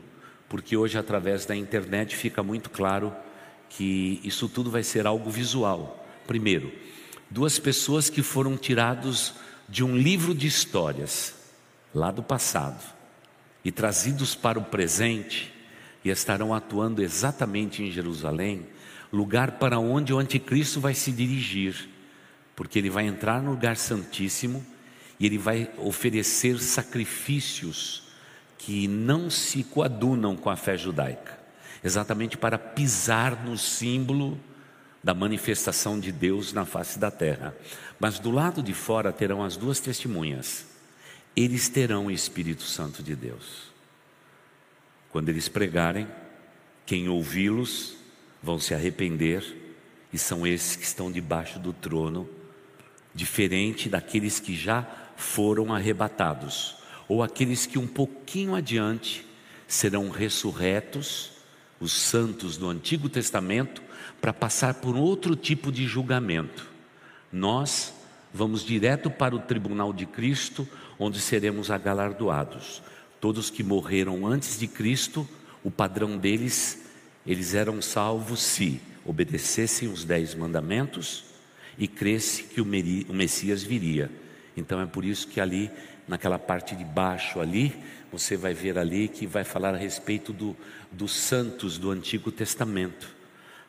porque 0.49 0.77
hoje 0.77 0.99
através 0.99 1.47
da 1.47 1.57
internet 1.57 2.15
fica 2.15 2.43
muito 2.43 2.69
claro 2.69 3.15
que 3.71 4.21
isso 4.23 4.49
tudo 4.49 4.71
vai 4.71 4.83
ser 4.83 5.07
algo 5.07 5.31
visual. 5.31 6.07
Primeiro, 6.27 6.71
duas 7.31 7.59
pessoas 7.59 8.11
que 8.11 8.23
foram 8.23 8.57
tirados 8.57 9.35
de 9.69 9.83
um 9.83 9.97
livro 9.97 10.35
de 10.35 10.47
histórias 10.47 11.35
lá 11.95 12.11
do 12.11 12.23
passado 12.23 13.00
e 13.65 13.71
trazidos 13.71 14.35
para 14.35 14.59
o 14.59 14.65
presente 14.65 15.53
e 16.05 16.09
estarão 16.09 16.55
atuando 16.55 17.03
exatamente 17.03 17.83
em 17.83 17.91
Jerusalém, 17.91 18.67
lugar 19.13 19.53
para 19.53 19.79
onde 19.79 20.13
o 20.13 20.19
anticristo 20.19 20.81
vai 20.81 20.95
se 20.95 21.13
dirigir, 21.13 21.89
porque 22.57 22.79
ele 22.79 22.91
vai 22.91 23.07
entrar 23.07 23.43
no 23.43 23.51
lugar 23.51 23.77
santíssimo 23.77 24.65
e 25.19 25.27
ele 25.27 25.39
vai 25.39 25.71
oferecer 25.77 26.59
sacrifícios 26.59 28.05
que 28.57 28.87
não 28.87 29.31
se 29.31 29.65
coadunam 29.65 30.37
com 30.37 30.49
a 30.49 30.57
fé 30.57 30.77
judaica, 30.77 31.39
exatamente 31.83 32.37
para 32.37 32.59
pisar 32.59 33.45
no 33.45 33.57
símbolo 33.57 34.39
da 35.03 35.15
manifestação 35.15 35.99
de 35.99 36.13
Deus 36.13 36.53
na 36.53 36.65
face 36.65 36.99
da 36.99 37.11
terra. 37.11 37.55
Mas 37.99 38.19
do 38.19 38.31
lado 38.31 38.63
de 38.63 38.75
fora 38.75 39.13
terão 39.13 39.43
as 39.43 39.57
duas 39.57 39.81
testemunhas. 39.81 40.67
Eles 41.43 41.71
terão 41.71 42.07
o 42.07 42.11
Espírito 42.11 42.65
Santo 42.65 43.03
de 43.03 43.17
Deus. 43.17 43.73
Quando 45.11 45.31
eles 45.31 45.49
pregarem, 45.49 46.07
quem 46.85 47.09
ouvi-los 47.09 47.97
vão 48.43 48.59
se 48.59 48.75
arrepender, 48.75 49.57
e 50.13 50.19
são 50.19 50.47
esses 50.47 50.77
que 50.77 50.85
estão 50.85 51.11
debaixo 51.11 51.59
do 51.59 51.73
trono, 51.73 52.29
diferente 53.15 53.89
daqueles 53.89 54.39
que 54.39 54.55
já 54.55 54.87
foram 55.17 55.73
arrebatados, 55.73 56.77
ou 57.09 57.23
aqueles 57.23 57.65
que 57.65 57.79
um 57.79 57.87
pouquinho 57.87 58.55
adiante 58.55 59.27
serão 59.67 60.11
ressurretos, 60.11 61.31
os 61.81 61.93
santos 61.93 62.59
do 62.59 62.69
Antigo 62.69 63.09
Testamento, 63.09 63.83
para 64.21 64.35
passar 64.35 64.75
por 64.75 64.95
outro 64.95 65.35
tipo 65.35 65.73
de 65.73 65.87
julgamento. 65.87 66.69
Nós 67.33 67.95
vamos 68.31 68.63
direto 68.63 69.11
para 69.11 69.35
o 69.35 69.41
tribunal 69.41 69.91
de 69.91 70.05
Cristo, 70.05 70.69
onde 71.01 71.19
seremos 71.19 71.71
agalardoados. 71.71 72.83
Todos 73.19 73.49
que 73.49 73.65
morreram 73.65 74.27
antes 74.27 74.59
de 74.59 74.69
Cristo, 74.69 75.27
o 75.65 75.71
padrão 75.71 76.19
deles, 76.19 76.83
eles 77.27 77.55
eram 77.55 77.81
salvos 77.81 78.41
se 78.43 78.81
obedecessem 79.05 79.89
os 79.89 80.05
dez 80.05 80.35
mandamentos 80.35 81.25
e 81.79 81.89
cresce 81.89 82.45
que 82.45 82.61
o 82.61 82.67
Messias 83.15 83.63
viria. 83.63 84.11
Então 84.55 84.79
é 84.79 84.87
por 84.87 85.05
isso 85.05 85.27
que 85.27 85.41
ali, 85.41 85.71
naquela 86.07 86.39
parte 86.39 86.77
de 86.77 86.85
baixo 86.85 87.41
ali, 87.41 87.75
você 88.13 88.37
vai 88.37 88.53
ver 88.53 88.79
ali 88.79 89.09
que 89.09 89.27
vai 89.27 89.43
falar 89.43 89.75
a 89.75 89.79
respeito 89.79 90.33
do, 90.33 90.55
dos 90.93 91.13
santos 91.13 91.79
do 91.79 91.91
Antigo 91.91 92.31
Testamento, 92.31 93.09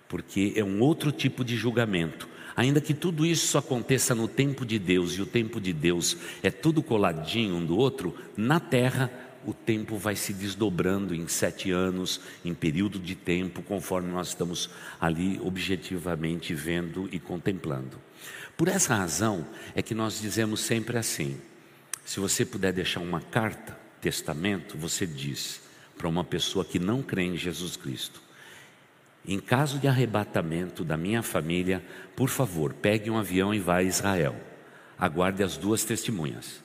porque 0.10 0.54
é 0.56 0.64
um 0.64 0.82
outro 0.82 1.12
tipo 1.12 1.46
de 1.46 1.56
julgamento. 1.56 2.28
Ainda 2.56 2.82
que 2.82 2.94
tudo 2.94 3.26
isso 3.26 3.58
aconteça 3.58 4.14
no 4.14 4.28
tempo 4.28 4.66
de 4.66 4.78
Deus 4.78 5.14
e 5.14 5.22
o 5.22 5.26
tempo 5.26 5.60
de 5.60 5.74
Deus 5.74 6.18
é 6.44 6.52
tudo 6.52 6.84
coladinho 6.84 7.56
um 7.56 7.66
do 7.66 7.78
outro, 7.78 8.16
na 8.36 8.60
terra 8.60 9.12
o 9.46 9.54
tempo 9.54 9.98
vai 9.98 10.16
se 10.16 10.34
desdobrando 10.34 11.16
em 11.16 11.28
sete 11.28 11.72
anos, 11.72 12.22
em 12.46 12.54
período 12.54 13.00
de 13.00 13.16
tempo, 13.16 13.64
conforme 13.64 14.12
nós 14.12 14.30
estamos 14.30 14.70
ali 15.00 15.40
objetivamente 15.42 16.54
vendo 16.54 17.10
e 17.12 17.20
contemplando. 17.20 17.98
Por 18.56 18.68
essa 18.68 18.96
razão 18.96 19.48
é 19.74 19.82
que 19.82 19.96
nós 19.96 20.22
dizemos 20.22 20.62
sempre 20.62 20.98
assim: 20.98 21.38
se 22.06 22.20
você 22.20 22.46
puder 22.46 22.72
deixar 22.72 23.00
uma 23.00 23.22
carta, 23.22 23.78
testamento, 24.00 24.78
você 24.78 25.08
diz 25.08 25.62
para 25.98 26.08
uma 26.08 26.24
pessoa 26.24 26.66
que 26.66 26.80
não 26.80 27.02
crê 27.02 27.24
em 27.24 27.38
Jesus 27.38 27.76
Cristo. 27.76 28.22
Em 29.26 29.40
caso 29.40 29.78
de 29.78 29.88
arrebatamento 29.88 30.84
da 30.84 30.98
minha 30.98 31.22
família, 31.22 31.84
por 32.16 32.30
favor, 32.30 32.74
pegue 32.74 33.10
um 33.10 33.18
avião 33.18 33.54
e 33.54 33.60
vá 33.60 33.78
a 33.78 33.84
Israel. 33.84 34.36
Aguarde 34.98 35.44
as 35.44 35.58
duas 35.58 35.84
testemunhas 35.84 36.62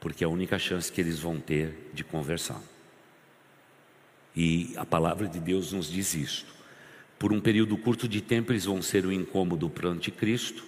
porque 0.00 0.24
é 0.24 0.26
a 0.26 0.30
única 0.30 0.58
chance 0.58 0.90
que 0.90 1.00
eles 1.00 1.20
vão 1.20 1.38
ter 1.38 1.90
de 1.92 2.02
conversar. 2.02 2.60
E 4.34 4.72
a 4.76 4.86
palavra 4.86 5.28
de 5.28 5.38
Deus 5.38 5.72
nos 5.72 5.90
diz 5.90 6.14
isto. 6.14 6.52
Por 7.18 7.32
um 7.32 7.40
período 7.40 7.76
curto 7.76 8.08
de 8.08 8.22
tempo, 8.22 8.50
eles 8.50 8.64
vão 8.64 8.80
ser 8.80 9.04
o 9.04 9.12
incômodo 9.12 9.68
para 9.68 9.88
o 9.88 9.90
anticristo, 9.90 10.64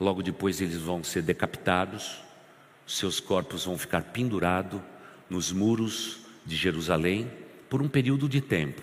logo 0.00 0.22
depois, 0.22 0.60
eles 0.60 0.78
vão 0.78 1.04
ser 1.04 1.20
decapitados, 1.22 2.22
seus 2.86 3.20
corpos 3.20 3.66
vão 3.66 3.76
ficar 3.76 4.02
pendurados 4.04 4.80
nos 5.28 5.52
muros 5.52 6.20
de 6.46 6.56
Jerusalém 6.56 7.30
por 7.68 7.82
um 7.82 7.88
período 7.88 8.28
de 8.28 8.40
tempo. 8.40 8.82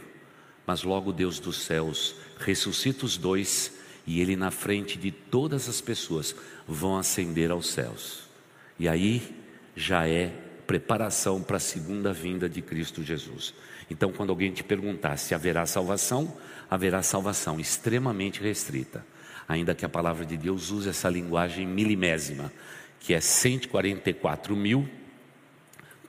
Mas 0.69 0.83
logo 0.83 1.11
Deus 1.11 1.39
dos 1.39 1.63
céus 1.63 2.13
ressuscita 2.37 3.03
os 3.03 3.17
dois 3.17 3.73
e 4.05 4.21
ele 4.21 4.35
na 4.35 4.51
frente 4.51 4.99
de 4.99 5.09
todas 5.09 5.67
as 5.67 5.81
pessoas 5.81 6.35
vão 6.67 6.95
ascender 6.95 7.49
aos 7.49 7.71
céus. 7.71 8.29
E 8.77 8.87
aí 8.87 9.35
já 9.75 10.07
é 10.07 10.31
preparação 10.67 11.41
para 11.41 11.57
a 11.57 11.59
segunda 11.59 12.13
vinda 12.13 12.47
de 12.47 12.61
Cristo 12.61 13.01
Jesus. 13.01 13.55
Então, 13.89 14.11
quando 14.11 14.29
alguém 14.29 14.51
te 14.53 14.63
perguntar 14.63 15.17
se 15.17 15.33
haverá 15.33 15.65
salvação, 15.65 16.37
haverá 16.69 17.01
salvação 17.01 17.59
extremamente 17.59 18.39
restrita, 18.39 19.03
ainda 19.47 19.73
que 19.73 19.85
a 19.85 19.89
palavra 19.89 20.23
de 20.23 20.37
Deus 20.37 20.69
use 20.69 20.87
essa 20.87 21.09
linguagem 21.09 21.65
milimésima, 21.65 22.53
que 22.99 23.15
é 23.15 23.19
144 23.19 24.55
mil 24.55 24.87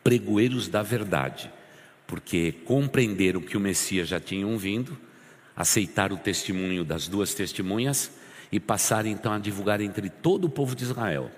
pregoeiros 0.05 0.69
da 0.69 0.83
verdade, 0.83 1.51
porque 2.11 2.51
compreenderam 2.65 3.41
que 3.41 3.57
o 3.57 3.61
Messias 3.61 4.09
já 4.09 4.19
tinha 4.19 4.45
vindo, 4.59 4.99
aceitaram 5.55 6.17
o 6.17 6.19
testemunho 6.19 6.85
das 6.85 7.07
duas 7.07 7.35
testemunhas 7.35 8.11
e 8.51 8.59
passaram 8.59 9.09
então 9.09 9.33
a 9.33 9.39
divulgar 9.39 9.81
entre 9.81 10.11
todo 10.11 10.47
o 10.47 10.51
povo 10.51 10.75
de 10.75 10.83
Israel 10.83 11.31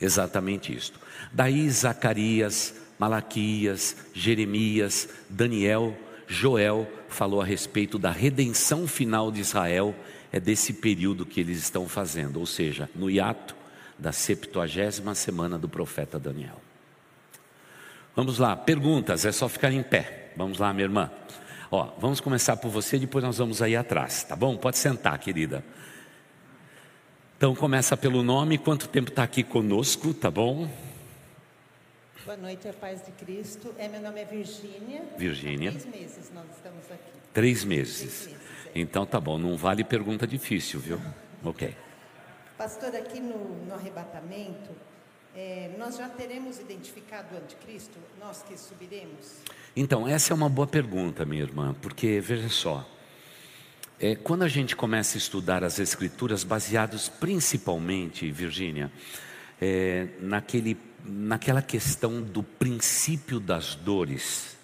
Exatamente 0.00 0.74
isto. 0.74 0.98
Daí 1.30 1.68
Zacarias, 1.68 2.74
Malaquias, 2.98 3.94
Jeremias, 4.14 5.08
Daniel, 5.28 5.94
Joel 6.26 6.90
falou 7.08 7.42
a 7.42 7.44
respeito 7.44 7.98
da 7.98 8.10
redenção 8.10 8.86
final 8.86 9.30
de 9.30 9.40
Israel, 9.40 9.94
é 10.32 10.40
desse 10.40 10.72
período 10.72 11.26
que 11.26 11.40
eles 11.40 11.58
estão 11.58 11.86
fazendo, 11.86 12.40
ou 12.40 12.46
seja, 12.46 12.88
no 12.94 13.10
hiato 13.10 13.54
da 13.98 14.10
70 14.10 15.14
semana 15.14 15.58
do 15.58 15.68
profeta 15.68 16.18
Daniel. 16.18 16.69
Vamos 18.14 18.38
lá, 18.38 18.56
perguntas, 18.56 19.24
é 19.24 19.32
só 19.32 19.48
ficar 19.48 19.72
em 19.72 19.82
pé. 19.82 20.32
Vamos 20.36 20.58
lá, 20.58 20.72
minha 20.72 20.84
irmã. 20.84 21.10
Ó, 21.70 21.92
vamos 21.98 22.20
começar 22.20 22.56
por 22.56 22.68
você, 22.70 22.98
depois 22.98 23.24
nós 23.24 23.38
vamos 23.38 23.62
aí 23.62 23.76
atrás, 23.76 24.24
tá 24.24 24.34
bom? 24.34 24.56
Pode 24.56 24.76
sentar, 24.78 25.18
querida. 25.18 25.64
Então 27.36 27.54
começa 27.54 27.96
pelo 27.96 28.22
nome, 28.22 28.58
quanto 28.58 28.88
tempo 28.88 29.10
está 29.10 29.22
aqui 29.22 29.42
conosco, 29.42 30.12
tá 30.12 30.30
bom? 30.30 30.68
Boa 32.24 32.36
noite, 32.36 32.68
a 32.68 32.72
paz 32.72 33.04
de 33.04 33.12
Cristo. 33.12 33.74
É, 33.78 33.88
meu 33.88 34.00
nome 34.00 34.20
é 34.20 34.24
Virgínia. 34.24 35.02
Virgínia. 35.16 35.70
Três 35.70 35.86
meses 35.86 36.32
nós 36.34 36.44
estamos 36.54 36.84
aqui. 36.90 37.10
Três 37.32 37.64
meses. 37.64 37.98
Três 37.98 38.26
meses 38.26 38.40
é. 38.66 38.78
Então 38.78 39.06
tá 39.06 39.18
bom, 39.18 39.38
não 39.38 39.56
vale 39.56 39.82
pergunta 39.84 40.26
difícil, 40.26 40.80
viu? 40.80 41.00
Ok. 41.42 41.74
Pastor, 42.58 42.94
aqui 42.94 43.20
no, 43.20 43.64
no 43.64 43.74
arrebatamento, 43.74 44.70
é, 45.34 45.70
nós 45.78 45.96
já 45.96 46.08
teremos 46.08 46.58
identificado 46.58 47.34
o 47.34 47.38
anticristo, 47.38 47.98
nós 48.18 48.42
que 48.42 48.56
subiremos? 48.58 49.38
Então, 49.76 50.06
essa 50.06 50.32
é 50.32 50.34
uma 50.34 50.48
boa 50.48 50.66
pergunta, 50.66 51.24
minha 51.24 51.42
irmã, 51.42 51.74
porque 51.80 52.20
veja 52.20 52.48
só. 52.48 52.88
É, 53.98 54.16
quando 54.16 54.42
a 54.42 54.48
gente 54.48 54.74
começa 54.74 55.16
a 55.16 55.18
estudar 55.18 55.62
as 55.62 55.78
escrituras, 55.78 56.42
baseados 56.42 57.08
principalmente, 57.08 58.30
Virgínia, 58.30 58.90
é, 59.60 60.08
naquele, 60.20 60.76
naquela 61.04 61.62
questão 61.62 62.22
do 62.22 62.42
princípio 62.42 63.38
das 63.38 63.74
dores, 63.74 64.56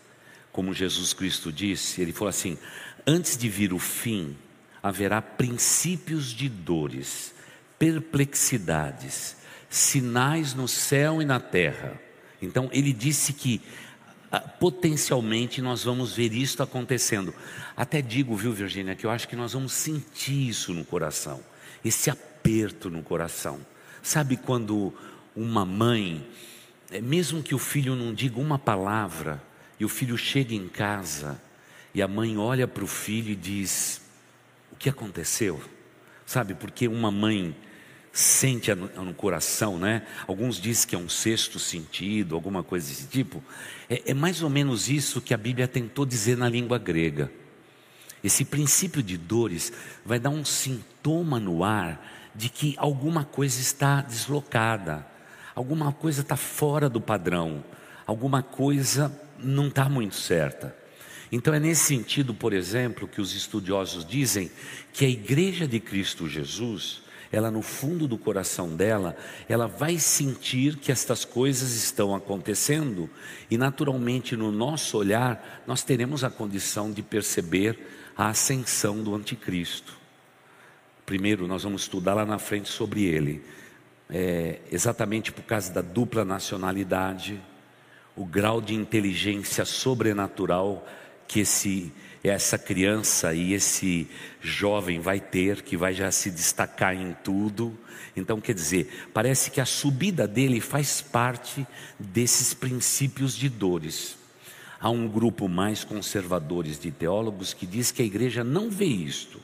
como 0.51 0.73
Jesus 0.73 1.13
Cristo 1.13 1.53
disse, 1.53 2.01
ele 2.01 2.13
falou 2.13 2.31
assim: 2.31 2.59
antes 3.07 3.37
de 3.37 3.49
vir 3.49 3.75
o 3.75 3.79
fim, 3.79 4.37
haverá 4.83 5.21
princípios 5.21 6.31
de 6.31 6.49
dores, 6.49 7.35
perplexidades, 7.79 9.36
sinais 9.69 10.55
no 10.55 10.69
céu 10.69 11.21
e 11.21 11.25
na 11.25 11.41
terra. 11.41 12.01
Então, 12.41 12.69
ele 12.73 12.93
disse 12.93 13.33
que 13.33 13.61
ah, 14.31 14.41
potencialmente 14.41 15.63
nós 15.63 15.85
vamos 15.85 16.15
ver 16.15 16.33
isso 16.33 16.63
acontecendo. 16.63 17.35
Até 17.77 18.03
digo, 18.03 18.35
viu, 18.37 18.53
Virgínia, 18.53 18.95
que 18.95 19.07
eu 19.07 19.11
acho 19.11 19.29
que 19.29 19.37
nós 19.37 19.53
vamos 19.53 19.73
sentir 19.73 20.49
isso 20.49 20.75
no 20.75 20.85
coração, 20.85 21.41
esse 21.85 22.11
aperto 22.11 22.91
no 22.91 23.03
coração. 23.03 23.61
Sabe 24.03 24.37
quando 24.37 24.93
uma 25.35 25.65
mãe, 25.65 26.27
é, 26.91 27.01
mesmo 27.01 27.43
que 27.43 27.55
o 27.55 27.59
filho 27.59 27.95
não 27.95 28.13
diga 28.15 28.41
uma 28.41 28.59
palavra, 28.59 29.43
e 29.79 29.85
o 29.85 29.89
filho 29.89 30.17
chega 30.17 30.55
em 30.55 30.69
casa, 30.69 31.41
e 31.95 32.03
a 32.03 32.09
mãe 32.09 32.37
olha 32.37 32.67
para 32.67 32.85
o 32.85 32.87
filho 32.87 33.31
e 33.31 33.37
diz: 33.37 34.01
O 34.73 34.77
que 34.77 34.89
aconteceu? 34.89 35.61
Sabe, 36.25 36.55
porque 36.55 36.89
uma 36.89 37.11
mãe 37.11 37.55
sente 38.19 38.75
no, 38.75 39.13
coração, 39.13 39.79
né? 39.79 40.03
Alguns 40.27 40.59
dizem 40.59 40.89
que 40.89 40.95
é 40.95 40.99
um 40.99 41.09
sexto 41.09 41.59
sentido, 41.59 42.35
alguma 42.35 42.63
coisa 42.63 42.89
desse 42.89 43.07
tipo. 43.09 43.45
É, 43.91 44.11
é 44.11 44.15
mais 44.15 44.43
ou 44.43 44.49
menos 44.49 44.89
isso 44.89 45.21
que 45.21 45.35
a 45.35 45.37
Bíblia 45.37 45.69
tentou 45.69 46.07
dizer 46.07 46.37
na 46.37 46.49
língua 46.49 46.79
grega. 46.79 47.31
Esse 48.25 48.45
princípio 48.45 49.03
de 49.03 49.19
dores 49.19 49.71
vai 50.05 50.19
dar 50.19 50.31
um 50.31 50.47
sintoma 50.47 51.39
no 51.39 51.63
ar 51.63 52.31
de 52.35 52.49
que 52.49 52.75
alguma 52.79 53.23
coisa 53.23 53.61
está 53.61 54.01
deslocada, 54.01 55.07
alguma 55.55 55.93
coisa 55.93 56.23
está 56.23 56.37
fora 56.37 56.89
do 56.89 57.03
padrão, 57.03 57.63
alguma 58.07 58.43
coisa 58.43 59.13
não 59.39 59.69
está 59.69 59.91
muito 59.91 60.15
certa. 60.15 60.75
Então 61.31 61.53
é 61.53 61.61
nesse 61.61 61.85
sentido, 61.85 62.33
por 62.33 62.55
exemplo, 62.55 63.07
que 63.07 63.21
os 63.21 63.35
estudiosos 63.35 64.07
dizem 64.07 64.51
que 64.93 65.05
a 65.05 65.09
igreja 65.09 65.69
de 65.69 65.79
Cristo 65.79 66.27
Jesus 66.27 67.05
ela 67.31 67.51
no 67.51 67.63
fundo 67.63 68.07
do 68.07 68.17
coração 68.17 68.75
dela, 68.75 69.17
ela 69.49 69.67
vai 69.67 69.99
sentir 69.99 70.77
que 70.77 70.93
estas 70.93 71.25
coisas 71.25 71.75
estão 71.75 72.15
acontecendo 72.15 73.09
e 73.51 73.59
naturalmente 73.59 74.37
no 74.37 74.53
nosso 74.53 74.97
olhar 74.99 75.63
nós 75.67 75.83
teremos 75.83 76.25
a 76.25 76.31
condição 76.31 76.93
de 76.93 77.03
perceber 77.03 77.79
a 78.17 78.29
ascensão 78.29 79.03
do 79.03 79.15
anticristo. 79.15 79.97
Primeiro 81.05 81.47
nós 81.47 81.63
vamos 81.63 81.83
estudar 81.83 82.15
lá 82.15 82.25
na 82.25 82.39
frente 82.39 82.69
sobre 82.69 83.05
ele, 83.05 83.43
é, 84.09 84.61
exatamente 84.71 85.33
por 85.33 85.43
causa 85.43 85.73
da 85.73 85.83
dupla 85.83 86.25
nacionalidade, 86.25 87.41
o 88.17 88.25
grau 88.25 88.61
de 88.61 88.75
inteligência 88.75 89.65
sobrenatural 89.65 90.87
que 91.29 91.41
esse 91.41 91.93
essa 92.29 92.59
criança 92.59 93.35
e 93.35 93.53
esse 93.53 94.09
jovem 94.41 95.01
vai 95.01 95.21
ter, 95.21 95.63
que 95.63 95.77
vai 95.77 95.93
já 95.93 96.11
se 96.11 96.31
destacar 96.31 96.95
em 96.95 97.15
tudo. 97.25 97.77
Então, 98.17 98.41
quer 98.41 98.55
dizer, 98.55 99.09
parece 99.13 99.51
que 99.51 99.61
a 99.61 99.67
subida 99.67 100.27
dele 100.27 100.61
faz 100.61 101.01
parte 101.01 101.67
desses 101.99 102.55
princípios 102.55 103.37
de 103.37 103.49
dores. 103.49 104.17
Há 104.81 104.91
um 104.91 105.09
grupo 105.09 105.49
mais 105.49 105.85
conservadores 105.85 106.79
de 106.79 106.91
teólogos 106.91 107.55
que 107.55 107.67
diz 107.67 107.91
que 107.91 108.03
a 108.03 108.05
igreja 108.05 108.45
não 108.45 108.71
vê 108.71 108.87
isto. 108.87 109.41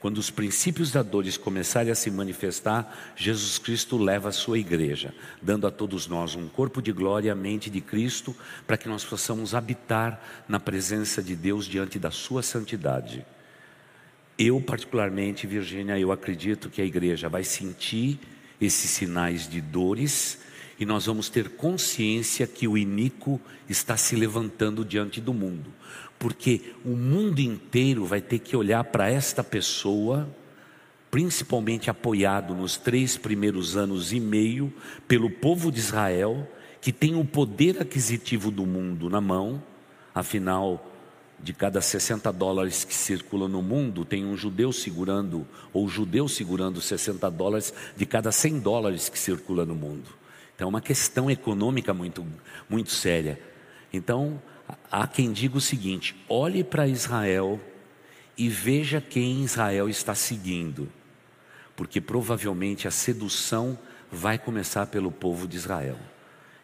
Quando 0.00 0.18
os 0.18 0.30
princípios 0.30 0.92
da 0.92 1.02
dores 1.02 1.36
começarem 1.36 1.90
a 1.90 1.94
se 1.94 2.08
manifestar, 2.10 3.14
Jesus 3.16 3.58
Cristo 3.58 3.98
leva 3.98 4.28
a 4.28 4.32
sua 4.32 4.58
igreja, 4.58 5.12
dando 5.42 5.66
a 5.66 5.72
todos 5.72 6.06
nós 6.06 6.36
um 6.36 6.48
corpo 6.48 6.80
de 6.80 6.92
glória, 6.92 7.32
a 7.32 7.34
mente 7.34 7.68
de 7.68 7.80
Cristo, 7.80 8.34
para 8.64 8.76
que 8.76 8.88
nós 8.88 9.04
possamos 9.04 9.56
habitar 9.56 10.44
na 10.48 10.60
presença 10.60 11.20
de 11.20 11.34
Deus 11.34 11.66
diante 11.66 11.98
da 11.98 12.12
sua 12.12 12.44
santidade. 12.44 13.26
Eu, 14.38 14.60
particularmente, 14.60 15.48
Virgínia, 15.48 15.98
eu 15.98 16.12
acredito 16.12 16.70
que 16.70 16.80
a 16.80 16.84
igreja 16.84 17.28
vai 17.28 17.42
sentir 17.42 18.20
esses 18.60 18.90
sinais 18.90 19.48
de 19.48 19.60
dores 19.60 20.38
e 20.78 20.86
nós 20.86 21.06
vamos 21.06 21.28
ter 21.28 21.50
consciência 21.50 22.46
que 22.46 22.68
o 22.68 22.78
iníquo 22.78 23.40
está 23.68 23.96
se 23.96 24.14
levantando 24.14 24.84
diante 24.84 25.20
do 25.20 25.34
mundo 25.34 25.72
porque 26.18 26.72
o 26.84 26.90
mundo 26.90 27.38
inteiro 27.38 28.04
vai 28.04 28.20
ter 28.20 28.40
que 28.40 28.56
olhar 28.56 28.82
para 28.84 29.08
esta 29.08 29.44
pessoa, 29.44 30.28
principalmente 31.10 31.88
apoiado 31.88 32.54
nos 32.54 32.76
três 32.76 33.16
primeiros 33.16 33.76
anos 33.76 34.12
e 34.12 34.18
meio 34.18 34.72
pelo 35.06 35.30
povo 35.30 35.70
de 35.70 35.78
Israel, 35.78 36.46
que 36.80 36.92
tem 36.92 37.14
o 37.14 37.24
poder 37.24 37.80
aquisitivo 37.80 38.50
do 38.50 38.66
mundo 38.66 39.08
na 39.08 39.20
mão, 39.20 39.62
afinal, 40.14 40.84
de 41.40 41.52
cada 41.52 41.80
60 41.80 42.32
dólares 42.32 42.82
que 42.82 42.94
circulam 42.94 43.48
no 43.48 43.62
mundo, 43.62 44.04
tem 44.04 44.24
um 44.24 44.36
judeu 44.36 44.72
segurando, 44.72 45.46
ou 45.72 45.88
judeu 45.88 46.26
segurando 46.26 46.80
60 46.80 47.30
dólares 47.30 47.72
de 47.96 48.04
cada 48.04 48.32
100 48.32 48.58
dólares 48.58 49.08
que 49.08 49.18
circula 49.18 49.64
no 49.64 49.74
mundo. 49.74 50.17
Então 50.58 50.66
é 50.66 50.68
uma 50.68 50.80
questão 50.80 51.30
econômica 51.30 51.94
muito, 51.94 52.26
muito 52.68 52.90
séria. 52.90 53.40
Então, 53.92 54.42
Há 54.90 55.06
quem 55.06 55.32
diga 55.32 55.56
o 55.56 55.60
seguinte: 55.60 56.14
olhe 56.28 56.62
para 56.62 56.86
Israel 56.86 57.60
e 58.36 58.48
veja 58.48 59.00
quem 59.00 59.42
Israel 59.42 59.88
está 59.88 60.14
seguindo, 60.14 60.88
porque 61.76 62.00
provavelmente 62.00 62.86
a 62.86 62.90
sedução 62.90 63.78
vai 64.10 64.38
começar 64.38 64.86
pelo 64.86 65.10
povo 65.10 65.46
de 65.46 65.56
Israel. 65.56 65.98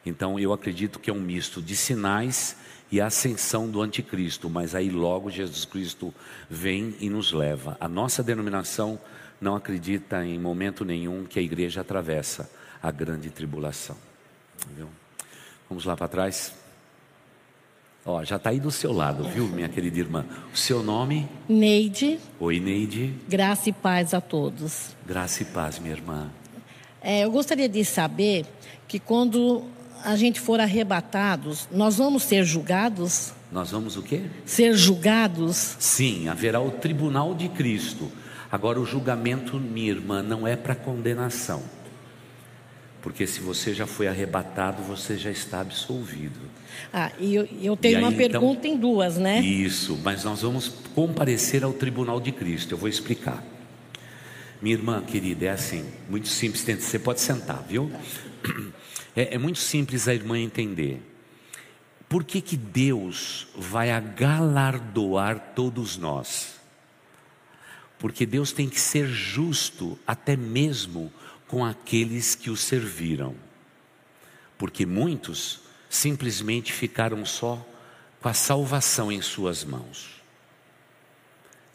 Então 0.05 0.39
eu 0.39 0.53
acredito 0.53 0.99
que 0.99 1.09
é 1.09 1.13
um 1.13 1.21
misto 1.21 1.63
de 1.63 1.75
sinais 1.75 2.57
e 2.93 3.01
ascensão 3.01 3.69
do 3.69 3.81
anticristo, 3.81 4.51
mas 4.51 4.75
aí 4.75 4.91
logo 4.91 5.31
Jesus 5.31 5.65
Cristo 5.65 6.15
vem 6.49 6.95
e 7.01 7.09
nos 7.09 7.33
leva. 7.33 7.77
A 7.81 7.89
nossa 7.89 8.23
denominação 8.23 9.01
não 9.41 9.57
acredita 9.57 10.25
em 10.25 10.39
momento 10.39 10.85
nenhum 10.85 11.25
que 11.25 11.39
a 11.39 11.43
igreja 11.43 11.81
atravessa 11.81 12.51
a 12.85 12.91
grande 12.91 13.31
tribulação. 13.31 13.97
Viu? 14.77 14.87
Vamos 15.71 15.87
lá 15.87 15.97
para 15.97 16.07
trás. 16.07 16.53
Ó, 18.05 18.23
já 18.23 18.37
está 18.37 18.51
aí 18.51 18.61
do 18.61 18.71
seu 18.71 18.93
lado, 18.93 19.25
viu, 19.25 19.49
minha 19.49 19.71
querida 19.71 19.99
irmã? 19.99 20.27
O 20.53 20.57
seu 20.57 20.83
nome? 20.83 21.27
Neide. 21.49 22.19
Oi, 22.39 22.61
Neide. 22.61 23.15
Graça 23.27 23.71
e 23.71 23.73
paz 23.73 24.13
a 24.13 24.21
todos. 24.21 24.95
Graça 25.07 25.43
e 25.43 25.47
paz, 25.47 25.79
minha 25.79 25.95
irmã. 25.95 26.31
É, 27.01 27.25
eu 27.25 27.31
gostaria 27.31 27.71
de 27.71 27.83
saber 27.87 28.45
que 28.87 28.99
quando 28.99 29.65
a 30.05 30.15
gente 30.15 30.39
for 30.39 30.61
arrebatados, 30.61 31.67
nós 31.73 31.97
vamos 31.97 32.23
ser 32.25 32.45
julgados? 32.45 33.33
Nós 33.51 33.71
vamos 33.71 33.97
o 33.97 34.03
quê? 34.03 34.25
Ser 34.45 34.75
julgados? 34.75 35.77
Sim, 35.79 36.29
haverá 36.29 36.61
o 36.61 36.71
tribunal 36.71 37.35
de 37.35 37.49
Cristo. 37.49 38.13
Agora, 38.53 38.79
o 38.79 38.85
julgamento, 38.85 39.59
minha 39.59 39.91
irmã, 39.91 40.23
não 40.23 40.47
é 40.47 40.55
para 40.55 40.75
condenação. 40.75 41.63
Porque 43.05 43.27
se 43.27 43.41
você 43.41 43.75
já 43.75 43.87
foi 43.87 44.09
arrebatado, 44.09 44.83
você 44.83 45.19
já 45.19 45.31
está 45.31 45.61
absolvido. 45.61 46.41
Ah, 46.91 47.13
e 47.21 47.35
eu, 47.35 47.47
eu 47.61 47.77
tenho 47.77 47.99
e 47.99 48.03
uma 48.03 48.09
então, 48.09 48.17
pergunta 48.17 48.67
em 48.67 48.79
duas, 48.79 49.19
né? 49.19 49.43
Isso, 49.43 50.01
mas 50.03 50.25
nós 50.25 50.41
vamos 50.41 50.69
comparecer 50.95 51.63
ao 51.63 51.75
tribunal 51.75 52.19
de 52.19 52.33
Cristo. 52.33 52.73
Eu 52.73 52.79
vou 52.79 52.89
explicar. 52.89 53.45
Minha 54.63 54.77
irmã 54.77 55.03
querida, 55.03 55.45
é 55.45 55.51
assim, 55.51 55.85
muito 56.09 56.29
simples. 56.29 56.63
Você 56.63 56.99
pode 56.99 57.21
sentar, 57.21 57.63
viu? 57.69 57.93
é, 59.15 59.35
é 59.35 59.39
muito 59.39 59.59
simples 59.59 60.09
a 60.09 60.15
irmã 60.15 60.39
entender. 60.39 61.03
Por 62.09 62.25
que, 62.25 62.41
que 62.41 62.57
Deus 62.57 63.49
vai 63.55 63.91
agalardoar 63.91 65.53
todos 65.55 65.99
nós? 65.99 66.55
Porque 67.99 68.25
Deus 68.25 68.51
tem 68.51 68.67
que 68.67 68.81
ser 68.81 69.07
justo 69.09 69.99
até 70.07 70.39
mesmo 70.39 71.13
com 71.55 71.65
aqueles 71.65 72.35
que 72.35 72.51
o 72.51 72.57
serviram. 72.57 73.33
Porque 74.59 74.85
muitos 74.85 75.61
simplesmente 75.89 76.73
ficaram 76.73 77.25
só 77.25 77.65
com 78.21 78.29
a 78.29 78.35
salvação 78.35 79.13
em 79.13 79.23
suas 79.23 79.63
mãos. 79.63 80.21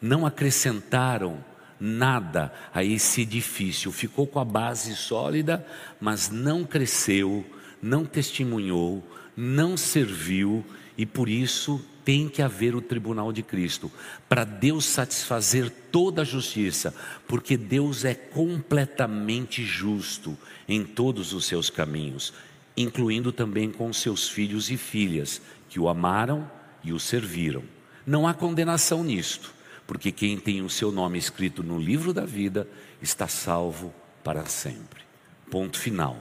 Não 0.02 0.26
acrescentaram 0.26 1.42
nada 1.80 2.54
a 2.74 2.84
esse 2.84 3.22
edifício, 3.22 3.90
ficou 3.90 4.28
com 4.28 4.42
a 4.42 4.44
base 4.44 4.94
sólida, 4.98 5.66
mas 5.98 6.30
não 6.30 6.66
cresceu, 6.66 7.46
não 7.82 8.06
testemunhou, 8.06 9.02
não 9.34 9.78
serviu 9.78 10.66
e 10.98 11.06
por 11.06 11.30
isso 11.30 11.82
tem 12.10 12.28
que 12.28 12.42
haver 12.42 12.74
o 12.74 12.82
tribunal 12.82 13.32
de 13.32 13.44
Cristo, 13.44 13.92
para 14.28 14.44
Deus 14.44 14.86
satisfazer 14.86 15.70
toda 15.92 16.24
a 16.24 16.26
justiça, 16.26 16.92
porque 17.28 17.56
Deus 17.56 18.04
é 18.04 18.16
completamente 18.16 19.64
justo 19.64 20.36
em 20.68 20.84
todos 20.84 21.34
os 21.34 21.46
seus 21.46 21.70
caminhos, 21.70 22.34
incluindo 22.76 23.32
também 23.32 23.70
com 23.70 23.94
seus 23.94 24.28
filhos 24.28 24.72
e 24.72 24.76
filhas, 24.76 25.40
que 25.70 25.80
o 25.80 25.88
amaram 25.88 26.50
e 26.84 26.92
o 26.92 27.00
serviram. 27.00 27.62
Não 28.08 28.28
há 28.28 28.34
condenação 28.34 29.04
nisto, 29.04 29.54
porque 29.86 30.12
quem 30.12 30.36
tem 30.36 30.64
o 30.64 30.70
seu 30.70 30.92
nome 30.92 31.20
escrito 31.20 31.62
no 31.62 31.78
livro 31.78 32.12
da 32.12 32.26
vida 32.26 32.68
está 33.00 33.28
salvo 33.28 33.94
para 34.24 34.48
sempre. 34.48 35.04
Ponto 35.52 35.78
final. 35.78 36.18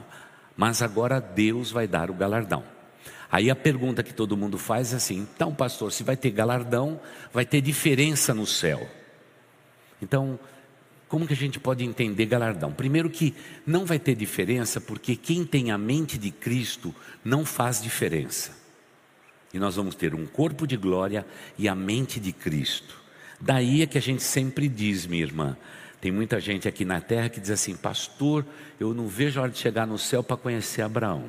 Mas 0.55 0.83
agora 0.83 1.19
Deus 1.19 1.71
vai 1.71 1.87
dar 1.87 2.11
o 2.11 2.13
galardão. 2.13 2.63
Aí 3.31 3.49
a 3.49 3.55
pergunta 3.55 4.01
que 4.01 4.13
todo 4.13 4.35
mundo 4.35 4.57
faz 4.57 4.93
é 4.93 4.95
assim: 4.95 5.19
então, 5.19 5.53
pastor, 5.53 5.91
se 5.91 6.03
vai 6.03 6.17
ter 6.17 6.31
galardão, 6.31 6.99
vai 7.31 7.45
ter 7.45 7.61
diferença 7.61 8.33
no 8.33 8.45
céu. 8.45 8.89
Então, 10.01 10.39
como 11.07 11.27
que 11.27 11.33
a 11.33 11.35
gente 11.35 11.59
pode 11.59 11.83
entender 11.83 12.25
galardão? 12.25 12.71
Primeiro, 12.71 13.09
que 13.09 13.35
não 13.65 13.85
vai 13.85 13.99
ter 13.99 14.15
diferença, 14.15 14.79
porque 14.79 15.15
quem 15.15 15.45
tem 15.45 15.71
a 15.71 15.77
mente 15.77 16.17
de 16.17 16.31
Cristo 16.31 16.93
não 17.23 17.45
faz 17.45 17.81
diferença. 17.81 18.57
E 19.53 19.59
nós 19.59 19.75
vamos 19.75 19.95
ter 19.95 20.13
um 20.13 20.25
corpo 20.25 20.67
de 20.67 20.77
glória 20.77 21.25
e 21.57 21.67
a 21.67 21.73
mente 21.73 22.19
de 22.19 22.31
Cristo. 22.31 22.95
Daí 23.41 23.81
é 23.81 23.87
que 23.87 23.97
a 23.97 24.01
gente 24.01 24.21
sempre 24.21 24.67
diz, 24.67 25.05
minha 25.07 25.23
irmã. 25.23 25.57
Tem 26.01 26.11
muita 26.11 26.39
gente 26.39 26.67
aqui 26.67 26.85
na 26.85 27.01
terra 27.01 27.29
que 27.29 27.39
diz 27.39 27.49
assim: 27.49 27.75
Pastor, 27.75 28.45
eu 28.79 28.93
não 28.93 29.07
vejo 29.07 29.39
a 29.39 29.43
hora 29.43 29.51
de 29.51 29.57
chegar 29.57 29.85
no 29.85 29.97
céu 29.97 30.23
para 30.23 30.37
conhecer 30.37 30.81
Abraão. 30.81 31.25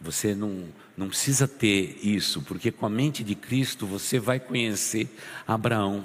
Você 0.00 0.34
não, 0.34 0.64
não 0.96 1.08
precisa 1.08 1.46
ter 1.46 1.98
isso, 2.02 2.40
porque 2.42 2.70
com 2.70 2.86
a 2.86 2.90
mente 2.90 3.22
de 3.22 3.34
Cristo 3.34 3.86
você 3.86 4.18
vai 4.18 4.40
conhecer 4.40 5.14
Abraão. 5.46 6.04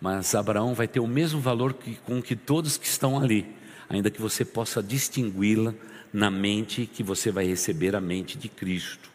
Mas 0.00 0.34
Abraão 0.34 0.74
vai 0.74 0.86
ter 0.86 1.00
o 1.00 1.06
mesmo 1.06 1.40
valor 1.40 1.74
que, 1.74 1.96
com 2.06 2.22
que 2.22 2.36
todos 2.36 2.76
que 2.76 2.86
estão 2.86 3.18
ali, 3.18 3.46
ainda 3.88 4.10
que 4.10 4.20
você 4.20 4.44
possa 4.44 4.82
distingui-la 4.82 5.74
na 6.12 6.30
mente 6.30 6.86
que 6.86 7.02
você 7.02 7.32
vai 7.32 7.46
receber 7.46 7.96
a 7.96 8.00
mente 8.00 8.38
de 8.38 8.48
Cristo, 8.48 9.10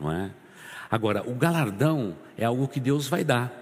não 0.00 0.10
é? 0.10 0.30
Agora, 0.90 1.22
o 1.24 1.34
galardão 1.34 2.16
é 2.36 2.44
algo 2.44 2.66
que 2.66 2.80
Deus 2.80 3.06
vai 3.06 3.22
dar. 3.22 3.52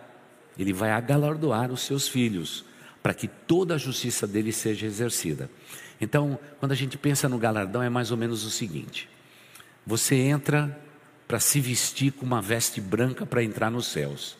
Ele 0.58 0.72
vai 0.72 0.90
agalardoar 0.92 1.70
os 1.70 1.82
seus 1.82 2.08
filhos, 2.08 2.64
para 3.02 3.12
que 3.12 3.28
toda 3.28 3.74
a 3.74 3.78
justiça 3.78 4.26
dele 4.26 4.50
seja 4.50 4.86
exercida. 4.86 5.50
Então, 6.00 6.38
quando 6.58 6.72
a 6.72 6.74
gente 6.74 6.96
pensa 6.96 7.28
no 7.28 7.38
galardão, 7.38 7.82
é 7.82 7.90
mais 7.90 8.10
ou 8.10 8.16
menos 8.16 8.44
o 8.44 8.50
seguinte: 8.50 9.08
você 9.88 10.16
entra 10.16 10.78
para 11.26 11.40
se 11.40 11.62
vestir 11.62 12.12
com 12.12 12.26
uma 12.26 12.42
veste 12.42 12.78
branca 12.78 13.24
para 13.24 13.42
entrar 13.42 13.70
nos 13.70 13.86
céus. 13.86 14.36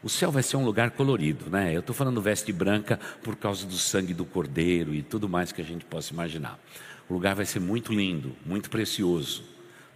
O 0.00 0.08
céu 0.08 0.30
vai 0.30 0.40
ser 0.40 0.56
um 0.56 0.64
lugar 0.64 0.92
colorido, 0.92 1.50
né? 1.50 1.74
Eu 1.74 1.80
estou 1.80 1.92
falando 1.92 2.22
veste 2.22 2.52
branca 2.52 3.00
por 3.20 3.34
causa 3.34 3.66
do 3.66 3.74
sangue 3.74 4.14
do 4.14 4.24
cordeiro 4.24 4.94
e 4.94 5.02
tudo 5.02 5.28
mais 5.28 5.50
que 5.50 5.60
a 5.60 5.64
gente 5.64 5.84
possa 5.84 6.12
imaginar. 6.12 6.60
O 7.08 7.12
lugar 7.12 7.34
vai 7.34 7.44
ser 7.44 7.58
muito 7.58 7.92
lindo, 7.92 8.36
muito 8.46 8.70
precioso. 8.70 9.42